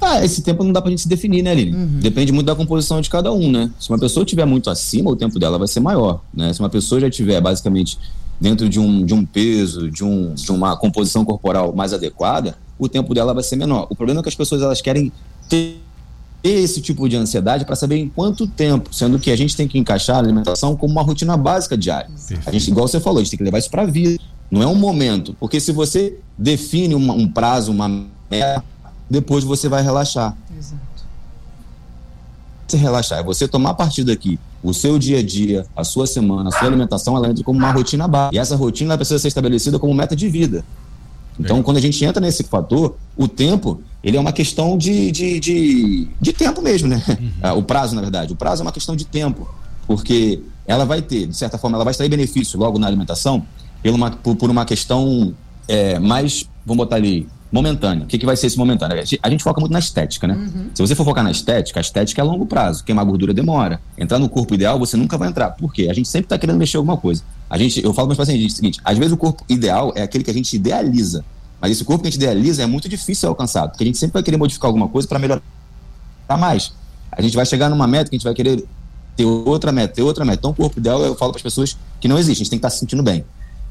Ah, 0.01 0.23
esse 0.23 0.41
tempo 0.41 0.63
não 0.63 0.73
dá 0.73 0.81
pra 0.81 0.89
gente 0.89 1.01
se 1.01 1.07
definir, 1.07 1.41
né, 1.41 1.55
Lili? 1.55 1.73
Uhum. 1.73 1.99
Depende 2.01 2.31
muito 2.33 2.47
da 2.47 2.55
composição 2.55 2.99
de 2.99 3.09
cada 3.09 3.31
um, 3.31 3.49
né? 3.49 3.71
Se 3.79 3.89
uma 3.89 3.97
pessoa 3.97 4.23
estiver 4.25 4.45
muito 4.45 4.69
acima, 4.69 5.09
o 5.09 5.15
tempo 5.15 5.39
dela 5.39 5.57
vai 5.57 5.67
ser 5.67 5.79
maior, 5.79 6.21
né? 6.33 6.51
Se 6.51 6.59
uma 6.59 6.69
pessoa 6.69 6.99
já 6.99 7.07
estiver 7.07 7.39
basicamente 7.39 7.97
dentro 8.39 8.67
de 8.67 8.79
um, 8.79 9.05
de 9.05 9.13
um 9.13 9.25
peso, 9.25 9.89
de, 9.89 10.03
um, 10.03 10.33
de 10.33 10.51
uma 10.51 10.75
composição 10.75 11.23
corporal 11.23 11.73
mais 11.73 11.93
adequada, 11.93 12.57
o 12.77 12.89
tempo 12.89 13.13
dela 13.13 13.33
vai 13.33 13.43
ser 13.43 13.55
menor. 13.55 13.87
O 13.89 13.95
problema 13.95 14.19
é 14.19 14.23
que 14.23 14.29
as 14.29 14.35
pessoas 14.35 14.61
elas 14.61 14.81
querem 14.81 15.11
ter 15.47 15.77
esse 16.43 16.81
tipo 16.81 17.07
de 17.07 17.15
ansiedade 17.15 17.63
para 17.63 17.75
saber 17.75 17.95
em 17.95 18.09
quanto 18.09 18.45
tempo, 18.45 18.93
sendo 18.93 19.17
que 19.17 19.31
a 19.31 19.35
gente 19.35 19.55
tem 19.55 19.67
que 19.67 19.79
encaixar 19.79 20.17
a 20.17 20.19
alimentação 20.19 20.75
como 20.75 20.91
uma 20.91 21.01
rotina 21.01 21.37
básica 21.37 21.77
diária. 21.77 22.09
A 22.45 22.51
gente, 22.51 22.69
igual 22.69 22.87
você 22.87 22.99
falou, 22.99 23.19
a 23.19 23.23
gente 23.23 23.31
tem 23.31 23.37
que 23.37 23.43
levar 23.43 23.59
isso 23.59 23.69
para 23.69 23.83
a 23.83 23.85
vida. 23.85 24.21
Não 24.51 24.61
é 24.61 24.67
um 24.67 24.75
momento, 24.75 25.35
porque 25.39 25.59
se 25.59 25.71
você 25.71 26.19
define 26.37 26.93
uma, 26.93 27.13
um 27.13 27.27
prazo, 27.27 27.71
uma 27.71 27.87
meta, 28.29 28.63
depois 29.09 29.43
você 29.43 29.69
vai 29.69 29.81
relaxar. 29.81 30.35
Exato. 30.57 30.83
Se 32.67 32.77
relaxar, 32.77 33.19
é 33.19 33.23
você 33.23 33.47
tomar 33.47 33.71
a 33.71 33.73
partir 33.73 34.03
daqui 34.03 34.37
o 34.61 34.73
seu 34.73 34.97
dia 34.97 35.19
a 35.19 35.23
dia, 35.23 35.65
a 35.75 35.83
sua 35.83 36.07
semana, 36.07 36.49
a 36.49 36.51
sua 36.51 36.67
alimentação, 36.67 37.15
ela 37.15 37.29
entra 37.29 37.43
como 37.43 37.59
uma 37.59 37.71
rotina 37.71 38.07
básica. 38.07 38.35
E 38.35 38.39
essa 38.39 38.55
rotina 38.55 38.97
precisa 38.97 39.19
ser 39.19 39.27
estabelecida 39.27 39.77
como 39.79 39.93
meta 39.93 40.15
de 40.15 40.29
vida. 40.29 40.63
Então, 41.39 41.63
quando 41.63 41.77
a 41.77 41.81
gente 41.81 42.03
entra 42.03 42.21
nesse 42.21 42.43
fator, 42.43 42.95
o 43.17 43.27
tempo, 43.27 43.81
ele 44.03 44.17
é 44.17 44.19
uma 44.19 44.31
questão 44.31 44.77
de, 44.77 45.11
de, 45.11 45.39
de, 45.39 46.07
de 46.19 46.33
tempo 46.33 46.61
mesmo, 46.61 46.87
né? 46.87 47.03
Uhum. 47.07 47.31
Ah, 47.41 47.53
o 47.53 47.63
prazo, 47.63 47.95
na 47.95 48.01
verdade. 48.01 48.33
O 48.33 48.35
prazo 48.35 48.61
é 48.61 48.65
uma 48.65 48.71
questão 48.71 48.95
de 48.95 49.05
tempo. 49.05 49.47
Porque 49.87 50.41
ela 50.65 50.85
vai 50.85 51.01
ter, 51.01 51.27
de 51.27 51.35
certa 51.35 51.57
forma, 51.57 51.75
ela 51.77 51.83
vai 51.83 51.91
extrair 51.91 52.09
benefício 52.09 52.57
logo 52.59 52.79
na 52.79 52.87
alimentação 52.87 53.45
por 53.81 53.93
uma, 53.93 54.11
por, 54.11 54.49
uma 54.49 54.65
questão 54.65 55.33
é, 55.67 55.99
mais, 55.99 56.47
vamos 56.65 56.85
botar 56.85 56.95
ali, 56.95 57.27
momentâneo. 57.51 58.05
O 58.05 58.07
que, 58.07 58.17
que 58.17 58.25
vai 58.25 58.35
ser 58.35 58.47
esse 58.47 58.57
momentâneo? 58.57 58.97
A 59.21 59.29
gente 59.29 59.43
foca 59.43 59.59
muito 59.59 59.71
na 59.71 59.79
estética, 59.79 60.27
né? 60.27 60.33
Uhum. 60.33 60.69
Se 60.73 60.81
você 60.81 60.95
for 60.95 61.05
focar 61.05 61.23
na 61.23 61.29
estética, 61.29 61.79
a 61.79 61.81
estética 61.81 62.21
é 62.21 62.23
a 62.23 62.25
longo 62.25 62.45
prazo. 62.45 62.83
Queimar 62.83 63.05
gordura 63.05 63.33
demora. 63.33 63.79
Entrar 63.97 64.17
no 64.17 64.27
corpo 64.27 64.55
ideal, 64.55 64.79
você 64.79 64.97
nunca 64.97 65.17
vai 65.17 65.29
entrar. 65.29 65.51
Por 65.51 65.71
quê? 65.71 65.87
A 65.89 65.93
gente 65.93 66.07
sempre 66.07 66.25
está 66.25 66.37
querendo 66.37 66.57
mexer 66.57 66.77
alguma 66.77 66.97
coisa. 66.97 67.23
A 67.53 67.57
gente, 67.59 67.83
eu 67.83 67.93
falo 67.93 68.07
para 68.07 68.13
os 68.13 68.17
pacientes 68.17 68.51
o 68.51 68.55
seguinte: 68.55 68.79
às 68.83 68.97
vezes 68.97 69.13
o 69.13 69.17
corpo 69.17 69.45
ideal 69.47 69.93
é 69.95 70.01
aquele 70.01 70.23
que 70.23 70.31
a 70.31 70.33
gente 70.33 70.55
idealiza. 70.55 71.23
Mas 71.61 71.71
esse 71.71 71.85
corpo 71.85 72.01
que 72.01 72.07
a 72.07 72.11
gente 72.11 72.19
idealiza 72.19 72.63
é 72.63 72.65
muito 72.65 72.89
difícil 72.89 73.15
ser 73.15 73.27
alcançado. 73.27 73.69
Porque 73.69 73.83
a 73.83 73.85
gente 73.85 73.99
sempre 73.99 74.13
vai 74.13 74.23
querer 74.23 74.37
modificar 74.37 74.69
alguma 74.69 74.89
coisa 74.89 75.07
para 75.07 75.19
melhorar 75.19 75.43
mais. 76.39 76.73
A 77.11 77.21
gente 77.21 77.35
vai 77.35 77.45
chegar 77.45 77.69
numa 77.69 77.85
meta 77.85 78.09
que 78.09 78.15
a 78.15 78.17
gente 78.17 78.25
vai 78.25 78.33
querer 78.33 78.65
ter 79.15 79.25
outra 79.25 79.71
meta, 79.71 79.93
ter 79.93 80.01
outra 80.01 80.25
meta. 80.25 80.39
Então, 80.39 80.49
o 80.49 80.53
corpo 80.55 80.79
ideal, 80.79 80.99
eu 81.03 81.13
falo 81.15 81.31
para 81.31 81.37
as 81.37 81.43
pessoas 81.43 81.77
que 82.01 82.07
não 82.07 82.17
existe, 82.17 82.41
a 82.41 82.43
gente 82.43 82.49
tem 82.49 82.57
que 82.57 82.65
estar 82.65 82.69
tá 82.69 82.73
se 82.73 82.79
sentindo 82.79 83.03
bem. 83.03 83.23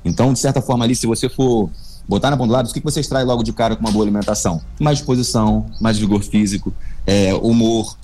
Então, 0.05 0.33
de 0.33 0.39
certa 0.39 0.63
forma, 0.63 0.85
ali, 0.85 0.95
se 0.95 1.09
você 1.09 1.29
for 1.29 1.69
botar 2.09 2.31
na 2.31 2.37
ponta 2.37 2.49
do 2.49 2.53
lápis, 2.53 2.71
o 2.71 2.75
que 2.75 2.81
você 2.81 3.01
extrai 3.01 3.25
logo 3.25 3.43
de 3.43 3.53
cara 3.53 3.75
com 3.75 3.81
uma 3.81 3.91
boa 3.91 4.05
alimentação? 4.05 4.61
Mais 4.79 4.99
disposição, 4.99 5.67
mais 5.81 5.99
vigor 5.99 6.23
físico, 6.23 6.73
é, 7.05 7.35
humor. 7.35 7.97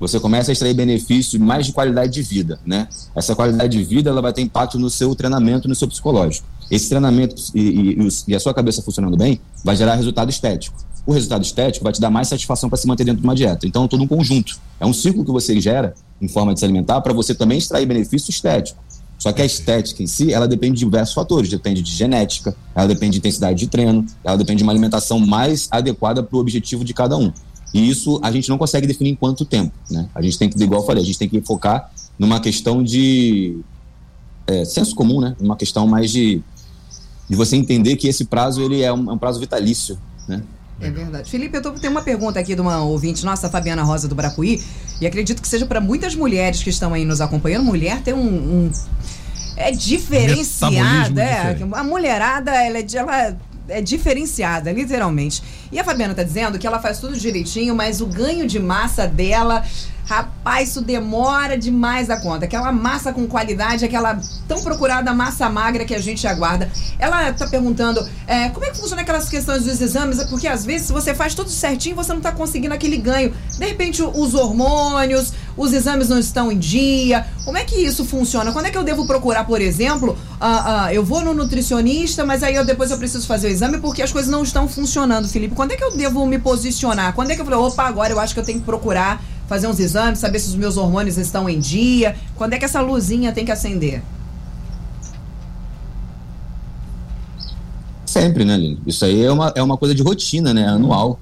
Você 0.00 0.20
começa 0.20 0.50
a 0.50 0.52
extrair 0.52 0.74
benefícios 0.74 1.40
mais 1.40 1.66
de 1.66 1.72
qualidade 1.72 2.12
de 2.12 2.22
vida, 2.22 2.60
né? 2.64 2.86
Essa 3.14 3.34
qualidade 3.34 3.76
de 3.76 3.82
vida 3.82 4.10
ela 4.10 4.22
vai 4.22 4.32
ter 4.32 4.42
impacto 4.42 4.78
no 4.78 4.88
seu 4.88 5.14
treinamento, 5.14 5.68
no 5.68 5.74
seu 5.74 5.88
psicológico. 5.88 6.46
Esse 6.70 6.88
treinamento 6.88 7.34
e, 7.54 7.60
e, 7.60 8.08
e 8.28 8.34
a 8.34 8.40
sua 8.40 8.54
cabeça 8.54 8.82
funcionando 8.82 9.16
bem 9.16 9.40
vai 9.64 9.74
gerar 9.74 9.94
resultado 9.94 10.30
estético. 10.30 10.76
O 11.06 11.12
resultado 11.12 11.42
estético 11.42 11.82
vai 11.82 11.92
te 11.92 12.00
dar 12.00 12.10
mais 12.10 12.28
satisfação 12.28 12.68
para 12.68 12.76
se 12.76 12.86
manter 12.86 13.04
dentro 13.04 13.22
de 13.22 13.26
uma 13.26 13.34
dieta. 13.34 13.66
Então, 13.66 13.86
é 13.86 13.88
todo 13.88 14.02
um 14.02 14.06
conjunto. 14.06 14.60
É 14.78 14.84
um 14.84 14.92
ciclo 14.92 15.24
que 15.24 15.30
você 15.30 15.58
gera 15.58 15.94
em 16.20 16.28
forma 16.28 16.52
de 16.52 16.60
se 16.60 16.66
alimentar 16.66 17.00
para 17.00 17.14
você 17.14 17.34
também 17.34 17.56
extrair 17.56 17.86
benefício 17.86 18.30
estético. 18.30 18.78
Só 19.18 19.32
que 19.32 19.42
a 19.42 19.44
estética 19.44 20.02
em 20.02 20.06
si, 20.06 20.32
ela 20.32 20.46
depende 20.46 20.74
de 20.74 20.84
diversos 20.84 21.14
fatores. 21.14 21.50
Depende 21.50 21.82
de 21.82 21.90
genética, 21.90 22.54
ela 22.74 22.86
depende 22.86 23.12
de 23.12 23.18
intensidade 23.18 23.58
de 23.58 23.66
treino, 23.66 24.06
ela 24.22 24.36
depende 24.36 24.58
de 24.58 24.62
uma 24.62 24.72
alimentação 24.72 25.18
mais 25.18 25.66
adequada 25.70 26.22
para 26.22 26.36
o 26.36 26.40
objetivo 26.40 26.84
de 26.84 26.94
cada 26.94 27.16
um. 27.16 27.32
E 27.72 27.88
isso 27.88 28.18
a 28.22 28.30
gente 28.30 28.48
não 28.48 28.56
consegue 28.56 28.86
definir 28.86 29.10
em 29.10 29.14
quanto 29.14 29.44
tempo, 29.44 29.72
né? 29.90 30.08
A 30.14 30.22
gente 30.22 30.38
tem 30.38 30.48
que, 30.48 30.62
igual 30.62 30.80
eu 30.80 30.86
falei, 30.86 31.02
a 31.02 31.06
gente 31.06 31.18
tem 31.18 31.28
que 31.28 31.40
focar 31.42 31.90
numa 32.18 32.40
questão 32.40 32.82
de 32.82 33.60
é, 34.46 34.64
senso 34.64 34.94
comum, 34.94 35.20
né? 35.20 35.36
Uma 35.38 35.56
questão 35.56 35.86
mais 35.86 36.10
de, 36.10 36.40
de 37.28 37.36
você 37.36 37.56
entender 37.56 37.96
que 37.96 38.08
esse 38.08 38.24
prazo 38.24 38.62
ele 38.62 38.82
é 38.82 38.92
um, 38.92 39.10
é 39.10 39.12
um 39.12 39.18
prazo 39.18 39.38
vitalício, 39.38 39.98
né? 40.26 40.42
É 40.80 40.90
verdade. 40.90 41.28
Felipe, 41.28 41.56
eu 41.56 41.62
tô, 41.62 41.72
tenho 41.72 41.90
uma 41.90 42.02
pergunta 42.02 42.38
aqui 42.38 42.54
de 42.54 42.60
uma 42.60 42.82
ouvinte 42.82 43.24
nossa, 43.24 43.50
Fabiana 43.50 43.82
Rosa 43.82 44.06
do 44.06 44.14
Bracuí, 44.14 44.62
e 45.00 45.06
acredito 45.06 45.42
que 45.42 45.48
seja 45.48 45.66
para 45.66 45.80
muitas 45.80 46.14
mulheres 46.14 46.62
que 46.62 46.70
estão 46.70 46.94
aí 46.94 47.04
nos 47.04 47.20
acompanhando. 47.20 47.64
Mulher 47.64 48.00
tem 48.02 48.14
um, 48.14 48.20
um 48.66 48.72
é 49.56 49.72
diferenciada, 49.72 51.20
é. 51.20 51.58
A 51.72 51.82
mulherada, 51.82 52.52
ela 52.52 52.78
é, 52.78 52.86
ela 52.94 53.36
é 53.68 53.82
diferenciada, 53.82 54.70
literalmente. 54.70 55.42
E 55.70 55.78
a 55.78 55.84
Fabiana 55.84 56.14
tá 56.14 56.22
dizendo 56.22 56.58
que 56.58 56.66
ela 56.66 56.80
faz 56.80 56.98
tudo 56.98 57.16
direitinho, 57.16 57.74
mas 57.74 58.00
o 58.00 58.06
ganho 58.06 58.46
de 58.46 58.58
massa 58.58 59.06
dela 59.06 59.64
Rapaz, 60.08 60.70
isso 60.70 60.80
demora 60.80 61.58
demais 61.58 62.08
a 62.08 62.18
conta. 62.18 62.46
Aquela 62.46 62.72
massa 62.72 63.12
com 63.12 63.26
qualidade, 63.26 63.84
aquela 63.84 64.18
tão 64.48 64.62
procurada 64.62 65.12
massa 65.12 65.50
magra 65.50 65.84
que 65.84 65.94
a 65.94 66.00
gente 66.00 66.26
aguarda. 66.26 66.70
Ela 66.98 67.30
tá 67.34 67.46
perguntando 67.46 68.02
é, 68.26 68.48
como 68.48 68.64
é 68.64 68.70
que 68.70 68.78
funciona 68.78 69.02
aquelas 69.02 69.28
questões 69.28 69.64
dos 69.64 69.78
exames, 69.78 70.24
porque 70.24 70.48
às 70.48 70.64
vezes 70.64 70.90
você 70.90 71.14
faz 71.14 71.34
tudo 71.34 71.50
certinho, 71.50 71.94
você 71.94 72.10
não 72.14 72.22
tá 72.22 72.32
conseguindo 72.32 72.72
aquele 72.72 72.96
ganho. 72.96 73.34
De 73.58 73.66
repente, 73.66 74.02
os 74.02 74.32
hormônios, 74.32 75.34
os 75.54 75.74
exames 75.74 76.08
não 76.08 76.18
estão 76.18 76.50
em 76.50 76.58
dia. 76.58 77.26
Como 77.44 77.58
é 77.58 77.64
que 77.64 77.76
isso 77.76 78.02
funciona? 78.06 78.50
Quando 78.50 78.64
é 78.64 78.70
que 78.70 78.78
eu 78.78 78.84
devo 78.84 79.06
procurar, 79.06 79.44
por 79.44 79.60
exemplo, 79.60 80.16
uh, 80.40 80.86
uh, 80.86 80.90
eu 80.90 81.04
vou 81.04 81.20
no 81.20 81.34
nutricionista, 81.34 82.24
mas 82.24 82.42
aí 82.42 82.54
eu, 82.54 82.64
depois 82.64 82.90
eu 82.90 82.96
preciso 82.96 83.26
fazer 83.26 83.48
o 83.48 83.50
exame 83.50 83.76
porque 83.76 84.00
as 84.00 84.10
coisas 84.10 84.30
não 84.30 84.42
estão 84.42 84.66
funcionando, 84.66 85.28
Felipe. 85.28 85.54
Quando 85.54 85.72
é 85.72 85.76
que 85.76 85.84
eu 85.84 85.94
devo 85.94 86.24
me 86.24 86.38
posicionar? 86.38 87.12
Quando 87.12 87.30
é 87.30 87.34
que 87.34 87.42
eu 87.42 87.44
falo, 87.44 87.66
opa, 87.66 87.82
agora 87.82 88.10
eu 88.10 88.18
acho 88.18 88.32
que 88.32 88.40
eu 88.40 88.44
tenho 88.44 88.60
que 88.60 88.64
procurar 88.64 89.22
fazer 89.48 89.66
uns 89.66 89.80
exames, 89.80 90.18
saber 90.20 90.38
se 90.38 90.48
os 90.48 90.54
meus 90.54 90.76
hormônios 90.76 91.16
estão 91.16 91.48
em 91.48 91.58
dia? 91.58 92.14
Quando 92.36 92.52
é 92.52 92.58
que 92.58 92.64
essa 92.64 92.80
luzinha 92.80 93.32
tem 93.32 93.44
que 93.44 93.50
acender? 93.50 94.02
Sempre, 98.04 98.44
né, 98.44 98.56
Lino? 98.56 98.80
Isso 98.86 99.04
aí 99.04 99.24
é 99.24 99.32
uma, 99.32 99.52
é 99.56 99.62
uma 99.62 99.76
coisa 99.76 99.94
de 99.94 100.02
rotina, 100.02 100.54
né? 100.54 100.68
Anual. 100.68 101.18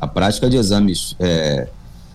A 0.00 0.06
prática 0.06 0.50
de 0.50 0.56
exames 0.56 1.14
é, 1.18 1.68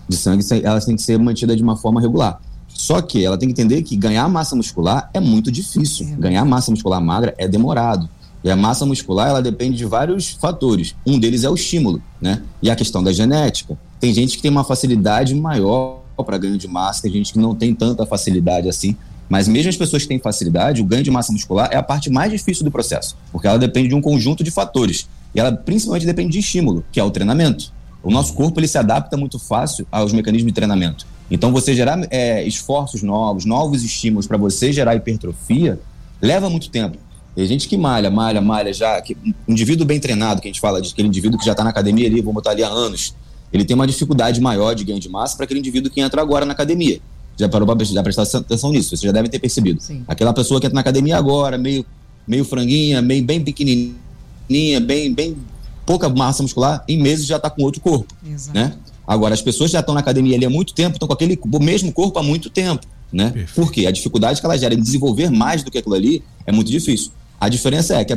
de 0.08 0.16
sangue, 0.16 0.44
elas 0.62 0.84
têm 0.84 0.96
que 0.96 1.02
ser 1.02 1.18
mantidas 1.18 1.56
de 1.56 1.62
uma 1.62 1.76
forma 1.76 2.00
regular. 2.00 2.40
Só 2.68 3.00
que 3.00 3.24
ela 3.24 3.38
tem 3.38 3.48
que 3.48 3.52
entender 3.52 3.82
que 3.82 3.96
ganhar 3.96 4.28
massa 4.28 4.56
muscular 4.56 5.10
é 5.14 5.20
muito 5.20 5.50
difícil. 5.50 6.08
É. 6.08 6.16
Ganhar 6.16 6.44
massa 6.44 6.70
muscular 6.70 7.00
magra 7.00 7.34
é 7.38 7.46
demorado. 7.46 8.08
E 8.44 8.50
a 8.50 8.56
massa 8.56 8.84
muscular, 8.84 9.28
ela 9.28 9.42
depende 9.42 9.76
de 9.76 9.84
vários 9.84 10.30
fatores. 10.30 10.94
Um 11.06 11.18
deles 11.18 11.44
é 11.44 11.50
o 11.50 11.54
estímulo, 11.54 12.02
né? 12.20 12.42
E 12.60 12.70
a 12.70 12.76
questão 12.76 13.02
da 13.02 13.12
genética. 13.12 13.78
Tem 14.00 14.12
gente 14.12 14.36
que 14.36 14.42
tem 14.42 14.50
uma 14.50 14.64
facilidade 14.64 15.34
maior 15.34 16.00
para 16.24 16.38
ganho 16.38 16.58
de 16.58 16.68
massa, 16.68 17.02
tem 17.02 17.12
gente 17.12 17.32
que 17.32 17.38
não 17.38 17.54
tem 17.54 17.74
tanta 17.74 18.04
facilidade 18.04 18.68
assim. 18.68 18.96
Mas 19.28 19.48
mesmo 19.48 19.70
as 19.70 19.76
pessoas 19.76 20.02
que 20.02 20.08
têm 20.08 20.18
facilidade, 20.18 20.82
o 20.82 20.84
ganho 20.84 21.02
de 21.02 21.10
massa 21.10 21.32
muscular 21.32 21.68
é 21.72 21.76
a 21.76 21.82
parte 21.82 22.10
mais 22.10 22.30
difícil 22.30 22.64
do 22.64 22.70
processo, 22.70 23.16
porque 23.30 23.46
ela 23.46 23.58
depende 23.58 23.88
de 23.88 23.94
um 23.94 24.00
conjunto 24.00 24.44
de 24.44 24.50
fatores. 24.50 25.08
E 25.34 25.40
ela 25.40 25.52
principalmente 25.52 26.04
depende 26.04 26.32
de 26.32 26.40
estímulo, 26.40 26.84
que 26.92 27.00
é 27.00 27.04
o 27.04 27.10
treinamento. 27.10 27.72
O 28.02 28.10
nosso 28.10 28.34
corpo 28.34 28.58
ele 28.60 28.68
se 28.68 28.76
adapta 28.76 29.16
muito 29.16 29.38
fácil 29.38 29.86
aos 29.90 30.12
mecanismos 30.12 30.50
de 30.50 30.54
treinamento. 30.54 31.06
Então, 31.30 31.50
você 31.50 31.74
gerar 31.74 31.98
é, 32.10 32.44
esforços 32.46 33.02
novos, 33.02 33.46
novos 33.46 33.82
estímulos 33.82 34.26
para 34.26 34.36
você 34.36 34.70
gerar 34.70 34.96
hipertrofia, 34.96 35.80
leva 36.20 36.50
muito 36.50 36.68
tempo. 36.68 36.98
Tem 37.34 37.46
gente 37.46 37.68
que 37.68 37.76
malha, 37.76 38.10
malha, 38.10 38.40
malha 38.40 38.72
já. 38.72 39.00
Que, 39.00 39.16
um 39.24 39.52
indivíduo 39.52 39.86
bem 39.86 39.98
treinado, 39.98 40.40
que 40.40 40.48
a 40.48 40.50
gente 40.50 40.60
fala 40.60 40.80
de 40.80 40.92
aquele 40.92 41.08
indivíduo 41.08 41.38
que 41.38 41.44
já 41.44 41.52
está 41.52 41.64
na 41.64 41.70
academia 41.70 42.06
ali, 42.06 42.20
vamos 42.20 42.34
botar 42.34 42.50
ali 42.50 42.62
há 42.62 42.68
anos, 42.68 43.14
ele 43.52 43.64
tem 43.64 43.74
uma 43.74 43.86
dificuldade 43.86 44.40
maior 44.40 44.74
de 44.74 44.84
ganho 44.84 45.00
de 45.00 45.08
massa 45.08 45.36
para 45.36 45.44
aquele 45.44 45.60
indivíduo 45.60 45.90
que 45.90 46.00
entra 46.00 46.20
agora 46.20 46.44
na 46.44 46.52
academia 46.52 47.00
já 47.36 47.48
parou 47.48 47.66
para 47.66 47.84
já 47.84 48.02
prestar 48.02 48.22
atenção 48.38 48.70
nisso, 48.72 48.96
você 48.96 49.06
já 49.06 49.12
deve 49.12 49.28
ter 49.28 49.38
percebido. 49.38 49.80
Sim. 49.80 50.04
Aquela 50.06 50.32
pessoa 50.32 50.60
que 50.60 50.66
entra 50.66 50.74
na 50.74 50.80
academia 50.80 51.16
agora, 51.16 51.56
meio, 51.56 51.84
meio 52.26 52.44
franguinha, 52.44 53.00
meio 53.00 53.24
bem 53.24 53.42
pequenininha, 53.42 54.80
bem, 54.80 55.12
bem 55.12 55.36
pouca 55.84 56.08
massa 56.08 56.42
muscular, 56.42 56.84
em 56.86 57.00
meses 57.00 57.26
já 57.26 57.36
está 57.36 57.50
com 57.50 57.62
outro 57.62 57.80
corpo, 57.80 58.14
Exato. 58.24 58.56
né? 58.56 58.74
Agora, 59.06 59.34
as 59.34 59.42
pessoas 59.42 59.70
já 59.70 59.80
estão 59.80 59.94
na 59.94 60.00
academia 60.00 60.36
ali 60.36 60.46
há 60.46 60.50
muito 60.50 60.72
tempo, 60.72 60.94
estão 60.94 61.08
com 61.08 61.14
aquele 61.14 61.38
mesmo 61.60 61.92
corpo 61.92 62.18
há 62.18 62.22
muito 62.22 62.48
tempo, 62.48 62.86
né? 63.12 63.30
Perfeito. 63.30 63.54
Por 63.54 63.72
quê? 63.72 63.86
A 63.86 63.90
dificuldade 63.90 64.40
que 64.40 64.46
ela 64.46 64.56
gera 64.56 64.74
em 64.74 64.80
desenvolver 64.80 65.28
mais 65.28 65.64
do 65.64 65.70
que 65.70 65.78
aquilo 65.78 65.94
ali 65.94 66.22
é 66.46 66.52
muito 66.52 66.70
difícil. 66.70 67.10
A 67.42 67.48
diferença 67.48 67.96
é 67.96 68.04
que 68.04 68.12
a 68.12 68.16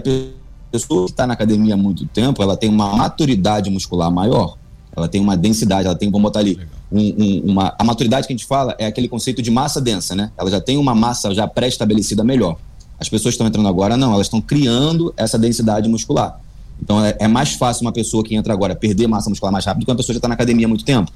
pessoa 0.72 1.06
que 1.06 1.12
está 1.14 1.26
na 1.26 1.34
academia 1.34 1.74
há 1.74 1.78
muito 1.78 2.06
tempo, 2.06 2.44
ela 2.44 2.56
tem 2.56 2.70
uma 2.70 2.96
maturidade 2.96 3.72
muscular 3.72 4.12
maior, 4.12 4.56
ela 4.96 5.08
tem 5.08 5.20
uma 5.20 5.36
densidade, 5.36 5.88
ela 5.88 5.96
tem, 5.96 6.12
vamos 6.12 6.22
botar 6.22 6.42
ali, 6.42 6.60
um, 6.92 7.00
um, 7.02 7.52
uma, 7.52 7.74
a 7.80 7.84
maturidade 7.84 8.28
que 8.28 8.34
a 8.34 8.36
gente 8.36 8.46
fala 8.46 8.76
é 8.78 8.86
aquele 8.86 9.08
conceito 9.08 9.42
de 9.42 9.50
massa 9.50 9.82
densa, 9.82 10.14
né? 10.14 10.32
Ela 10.38 10.52
já 10.52 10.62
tem 10.62 10.78
uma 10.78 10.94
massa 10.94 11.34
já 11.34 11.48
pré-estabelecida 11.48 12.24
melhor. 12.24 12.56
As 13.00 13.10
pessoas 13.10 13.34
que 13.34 13.38
estão 13.38 13.48
entrando 13.48 13.68
agora, 13.68 13.98
não, 13.98 14.14
elas 14.14 14.28
estão 14.28 14.40
criando 14.40 15.12
essa 15.18 15.40
densidade 15.40 15.90
muscular. 15.90 16.40
Então 16.80 17.04
é, 17.04 17.18
é, 17.22 17.28
mais 17.28 17.54
fácil 17.54 17.82
uma 17.82 17.92
pessoa 17.92 18.24
que 18.24 18.36
entra 18.36 18.54
agora 18.54 18.76
perder 18.76 19.08
massa 19.08 19.28
muscular 19.28 19.52
mais 19.52 19.66
rápido 19.66 19.82
do 19.82 19.86
que 19.88 19.92
uma 19.92 19.98
pessoa 19.98 20.14
que 20.14 20.18
já 20.18 20.20
está 20.20 20.28
na 20.28 20.36
academia 20.36 20.68
há 20.68 20.70
muito 20.70 20.86
tempo. 20.86 21.12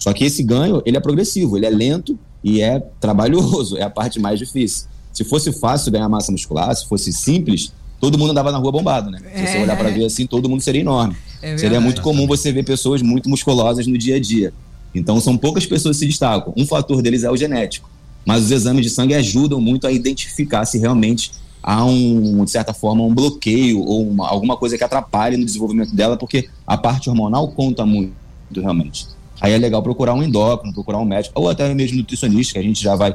Só 0.00 0.12
que 0.12 0.24
esse 0.24 0.42
ganho, 0.42 0.82
ele 0.84 0.96
é 0.96 1.00
progressivo, 1.00 1.56
ele 1.56 1.66
é 1.66 1.70
lento 1.70 2.18
e 2.42 2.60
é 2.60 2.80
trabalhoso, 2.98 3.76
é 3.78 3.84
a 3.84 3.90
parte 3.90 4.18
mais 4.18 4.36
difícil. 4.36 4.90
Se 5.12 5.24
fosse 5.24 5.52
fácil 5.52 5.92
ganhar 5.92 6.08
massa 6.08 6.32
muscular, 6.32 6.74
se 6.74 6.86
fosse 6.88 7.12
simples, 7.12 7.72
todo 8.00 8.18
mundo 8.18 8.30
andava 8.30 8.50
na 8.50 8.58
rua 8.58 8.72
bombado, 8.72 9.10
né? 9.10 9.20
Se 9.34 9.46
você 9.46 9.58
olhar 9.58 9.76
para 9.76 9.90
ver 9.90 10.04
assim, 10.04 10.26
todo 10.26 10.48
mundo 10.48 10.60
seria 10.60 10.80
enorme. 10.80 11.16
É 11.40 11.56
seria 11.58 11.80
muito 11.80 12.02
comum 12.02 12.26
você 12.26 12.52
ver 12.52 12.64
pessoas 12.64 13.02
muito 13.02 13.28
musculosas 13.28 13.86
no 13.86 13.98
dia 13.98 14.16
a 14.16 14.20
dia. 14.20 14.52
Então, 14.94 15.20
são 15.20 15.36
poucas 15.36 15.66
pessoas 15.66 15.96
que 15.96 16.00
se 16.00 16.06
destacam. 16.06 16.52
Um 16.56 16.66
fator 16.66 17.00
deles 17.00 17.24
é 17.24 17.30
o 17.30 17.36
genético. 17.36 17.90
Mas 18.24 18.44
os 18.44 18.50
exames 18.50 18.84
de 18.84 18.90
sangue 18.90 19.14
ajudam 19.14 19.60
muito 19.60 19.86
a 19.86 19.92
identificar 19.92 20.64
se 20.64 20.78
realmente 20.78 21.32
há, 21.62 21.84
um, 21.84 22.44
de 22.44 22.50
certa 22.50 22.72
forma, 22.74 23.02
um 23.02 23.14
bloqueio 23.14 23.80
ou 23.80 24.08
uma, 24.08 24.28
alguma 24.28 24.56
coisa 24.56 24.76
que 24.76 24.84
atrapalhe 24.84 25.36
no 25.36 25.44
desenvolvimento 25.44 25.94
dela, 25.94 26.16
porque 26.16 26.48
a 26.66 26.76
parte 26.76 27.08
hormonal 27.08 27.48
conta 27.48 27.86
muito, 27.86 28.12
realmente. 28.56 29.06
Aí 29.40 29.52
é 29.52 29.58
legal 29.58 29.82
procurar 29.82 30.14
um 30.14 30.22
endócrino, 30.22 30.72
procurar 30.74 30.98
um 30.98 31.04
médico, 31.04 31.40
ou 31.40 31.48
até 31.48 31.72
mesmo 31.74 31.98
nutricionista, 31.98 32.54
que 32.54 32.58
a 32.58 32.62
gente 32.62 32.82
já 32.82 32.94
vai 32.94 33.14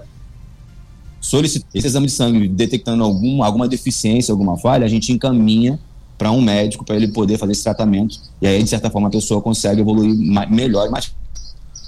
solicitar 1.20 1.70
esse 1.74 1.88
exame 1.88 2.08
de 2.08 2.14
sangue 2.14 2.48
detectando 2.48 3.04
algum, 3.04 3.44
alguma 3.44 3.68
deficiência, 3.68 4.32
alguma 4.32 4.58
falha, 4.58 4.86
a 4.86 4.90
gente 4.90 5.12
encaminha 5.12 5.80
para 6.18 6.32
um 6.32 6.42
médico 6.42 6.84
para 6.84 6.96
ele 6.96 7.08
poder 7.10 7.38
fazer 7.38 7.52
esse 7.52 7.64
tratamento. 7.64 8.20
E 8.42 8.48
aí, 8.48 8.62
de 8.62 8.70
certa 8.70 8.90
forma, 8.90 9.08
a 9.08 9.12
pessoa 9.12 9.42
consegue 9.42 9.82
evoluir 9.82 10.16
mais, 10.16 10.50
melhor 10.50 10.88
e 10.88 10.90
mais 10.90 11.12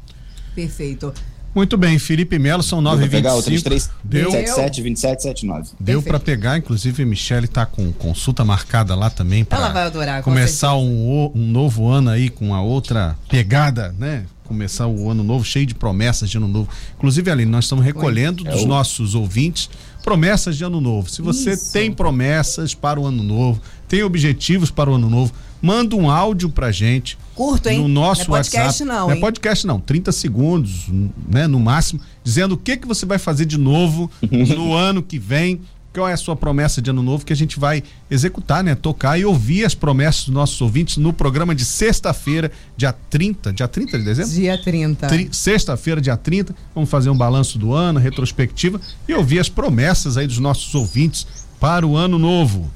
Perfeito. 0.56 1.14
Muito 1.54 1.78
bem, 1.78 1.98
Felipe 1.98 2.38
Melo, 2.38 2.62
são 2.62 2.80
9 2.80 3.04
h 3.04 3.12
pegar 3.12 3.36
o 3.36 3.42
33 3.42 3.90
Deu 4.04 4.32
77 4.32 4.82
2779. 4.84 5.70
Deu 5.80 6.02
para 6.02 6.20
pegar, 6.20 6.58
inclusive 6.58 7.04
a 7.04 7.06
Michelle 7.06 7.48
tá 7.48 7.66
com 7.66 7.92
consulta 7.92 8.46
marcada 8.46 8.96
lá 8.96 9.10
também 9.10 9.44
para 9.44 9.58
Ela 9.58 9.70
vai 9.70 9.84
adorar, 9.84 10.24
começar 10.24 10.76
um, 10.76 11.32
um 11.34 11.48
novo 11.48 11.88
ano 11.88 12.10
aí 12.10 12.30
com 12.30 12.54
a 12.54 12.62
outra 12.62 13.16
pegada, 13.28 13.94
né? 13.98 14.26
Começar 14.46 14.88
o 14.88 15.10
ano 15.10 15.24
novo 15.24 15.46
cheio 15.46 15.66
de 15.66 15.76
promessas 15.76 16.30
de 16.30 16.38
ano 16.38 16.48
novo. 16.48 16.70
Inclusive, 16.98 17.30
Aline, 17.30 17.52
nós 17.52 17.66
estamos 17.66 17.86
recolhendo 17.86 18.48
é 18.48 18.52
dos 18.52 18.64
o... 18.64 18.68
nossos 18.68 19.14
ouvintes 19.14 19.70
promessas 20.04 20.58
de 20.58 20.64
ano 20.64 20.82
novo. 20.82 21.10
Se 21.10 21.22
você 21.22 21.52
Isso. 21.52 21.72
tem 21.72 21.92
promessas 21.92 22.74
para 22.74 23.00
o 23.00 23.06
ano 23.06 23.22
novo, 23.22 23.62
tem 23.88 24.02
objetivos 24.02 24.72
para 24.72 24.90
o 24.90 24.96
ano 24.96 25.10
novo, 25.10 25.32
manda 25.62 25.96
um 25.96 26.10
áudio 26.10 26.50
pra 26.50 26.72
gente. 26.72 27.18
Curto, 27.40 27.70
hein? 27.70 27.80
No 27.80 27.88
nosso 27.88 28.30
não 28.30 28.36
é 28.36 28.40
podcast, 28.40 28.84
WhatsApp. 28.84 28.90
não. 28.90 29.08
Não 29.08 29.12
é 29.12 29.16
podcast, 29.16 29.66
não. 29.66 29.80
30 29.80 30.12
segundos, 30.12 30.88
né? 31.26 31.48
No 31.48 31.58
máximo, 31.58 32.02
dizendo 32.22 32.56
o 32.56 32.58
que, 32.58 32.76
que 32.76 32.86
você 32.86 33.06
vai 33.06 33.18
fazer 33.18 33.46
de 33.46 33.58
novo 33.58 34.12
no 34.30 34.74
ano 34.74 35.02
que 35.02 35.18
vem. 35.18 35.62
Qual 35.94 36.06
é 36.08 36.12
a 36.12 36.18
sua 36.18 36.36
promessa 36.36 36.82
de 36.82 36.90
ano 36.90 37.02
novo 37.02 37.26
que 37.26 37.32
a 37.32 37.36
gente 37.36 37.58
vai 37.58 37.82
executar, 38.12 38.62
né? 38.62 38.76
Tocar 38.76 39.18
e 39.18 39.24
ouvir 39.24 39.64
as 39.64 39.74
promessas 39.74 40.26
dos 40.26 40.34
nossos 40.34 40.60
ouvintes 40.62 40.98
no 40.98 41.14
programa 41.14 41.56
de 41.56 41.64
sexta-feira, 41.64 42.52
dia 42.76 42.92
30, 42.92 43.54
dia 43.54 43.70
30 43.70 43.98
de 43.98 44.04
dezembro? 44.04 44.32
Dia 44.32 44.62
30. 44.62 45.08
Tri, 45.08 45.30
sexta-feira, 45.32 46.02
dia 46.02 46.18
30, 46.18 46.54
vamos 46.76 46.90
fazer 46.90 47.10
um 47.10 47.18
balanço 47.18 47.58
do 47.58 47.74
ano, 47.74 48.02
retrospectiva 48.02 48.82
e 49.08 49.14
ouvir 49.14 49.40
as 49.40 49.48
promessas 49.48 50.18
aí 50.18 50.28
dos 50.28 50.40
nossos 50.40 50.76
ouvintes 50.76 51.26
para 51.58 51.88
o 51.88 51.96
ano 51.96 52.20
novo. 52.20 52.70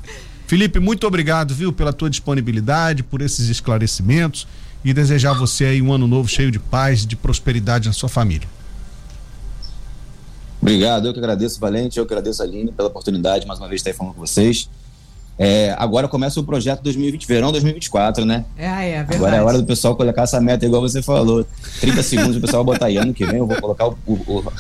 Felipe, 0.54 0.80
muito 0.80 1.08
obrigado, 1.08 1.51
viu, 1.56 1.74
pela 1.74 1.91
tua 1.91 2.12
disponibilidade, 2.12 3.01
por 3.01 3.24
esses 3.24 3.49
esclarecimentos 3.49 4.47
e 4.86 4.93
desejar 4.93 5.32
a 5.32 5.34
você 5.34 5.66
aí 5.66 5.82
um 5.82 5.91
ano 5.91 6.06
novo 6.06 6.30
cheio 6.30 6.51
de 6.51 6.60
paz 6.60 7.01
e 7.01 7.08
de 7.08 7.16
prosperidade 7.16 7.88
na 7.88 7.91
sua 7.91 8.08
família. 8.08 8.47
Obrigado, 10.62 11.08
eu 11.08 11.12
que 11.12 11.18
agradeço, 11.18 11.60
Valente, 11.60 11.97
eu 11.97 12.06
que 12.06 12.14
agradeço 12.14 12.43
a 12.43 12.45
Aline 12.45 12.72
pela 12.72 12.88
oportunidade 12.88 13.47
mais 13.47 13.60
uma 13.60 13.68
vez 13.68 13.82
de 13.82 13.89
estar 13.89 13.89
aí 13.89 13.97
falando 13.97 14.14
com 14.14 14.20
vocês. 14.20 14.70
É, 15.39 15.76
agora 15.76 16.08
começa 16.08 16.39
o 16.39 16.43
projeto 16.43 16.84
2020, 16.84 17.28
verão 17.28 17.51
2024, 17.51 18.24
né? 18.24 18.45
É, 18.56 18.68
é, 18.68 18.97
verdade. 18.97 19.16
Agora 19.16 19.36
é 19.36 19.41
hora 19.41 19.58
do 19.58 19.66
pessoal 19.66 19.95
colocar 19.95 20.22
essa 20.22 20.39
meta, 20.39 20.68
igual 20.68 20.84
você 20.84 21.01
falou. 21.01 21.43
30 21.82 22.04
segundos 22.04 22.38
o 22.38 22.41
pessoal 22.41 22.64
vai 22.64 22.76
botar 22.76 22.86
aí. 22.86 22.97
Ano 22.97 23.12
que 23.12 23.26
vem 23.26 23.39
eu 23.39 23.47
vou 23.47 23.60
colocar 23.60 23.88
o, 23.88 23.97
o, 24.06 24.14
o, 24.14 24.54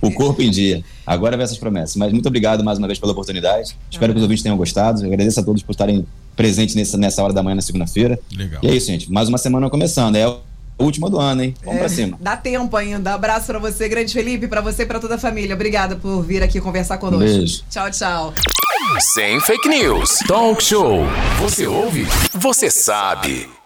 o 0.00 0.10
corpo 0.12 0.42
em 0.42 0.50
dia. 0.50 0.82
Agora 1.06 1.36
vem 1.36 1.44
essas 1.44 1.58
promessas. 1.58 1.96
Mas 1.96 2.12
muito 2.12 2.26
obrigado 2.26 2.62
mais 2.64 2.78
uma 2.78 2.86
vez 2.86 2.98
pela 2.98 3.12
oportunidade. 3.12 3.76
Espero 3.90 4.12
que 4.12 4.18
os 4.18 4.22
ouvintes 4.22 4.42
tenham 4.42 4.56
gostado. 4.56 5.00
Eu 5.02 5.06
agradeço 5.12 5.40
a 5.40 5.42
todos 5.42 5.62
por 5.62 5.72
estarem 5.72 6.06
presentes 6.36 6.74
nessa, 6.74 6.96
nessa 6.96 7.22
hora 7.22 7.32
da 7.32 7.42
manhã 7.42 7.56
na 7.56 7.62
segunda-feira. 7.62 8.18
Legal. 8.36 8.60
E 8.62 8.68
é 8.68 8.74
isso, 8.74 8.86
gente. 8.86 9.10
Mais 9.10 9.28
uma 9.28 9.38
semana 9.38 9.68
começando. 9.68 10.16
É 10.16 10.24
a 10.24 10.36
última 10.78 11.10
do 11.10 11.18
ano, 11.18 11.42
hein? 11.42 11.54
Vamos 11.64 11.76
É, 11.76 11.80
pra 11.80 11.88
cima. 11.88 12.16
Dá 12.20 12.36
tempo 12.36 12.76
ainda. 12.76 13.14
Abraço 13.14 13.46
pra 13.46 13.58
você, 13.58 13.88
grande 13.88 14.12
Felipe, 14.12 14.46
pra 14.46 14.60
você 14.60 14.82
e 14.84 14.86
pra 14.86 15.00
toda 15.00 15.16
a 15.16 15.18
família. 15.18 15.54
Obrigada 15.54 15.96
por 15.96 16.22
vir 16.22 16.42
aqui 16.42 16.60
conversar 16.60 16.98
conosco. 16.98 17.24
Beijo. 17.26 17.62
Tchau, 17.68 17.90
tchau. 17.90 18.34
Sem 19.00 19.40
fake 19.40 19.68
news. 19.68 20.18
Talk 20.28 20.62
show. 20.62 21.00
Você 21.40 21.66
ouve? 21.66 22.06
Você 22.32 22.70
sabe. 22.70 23.57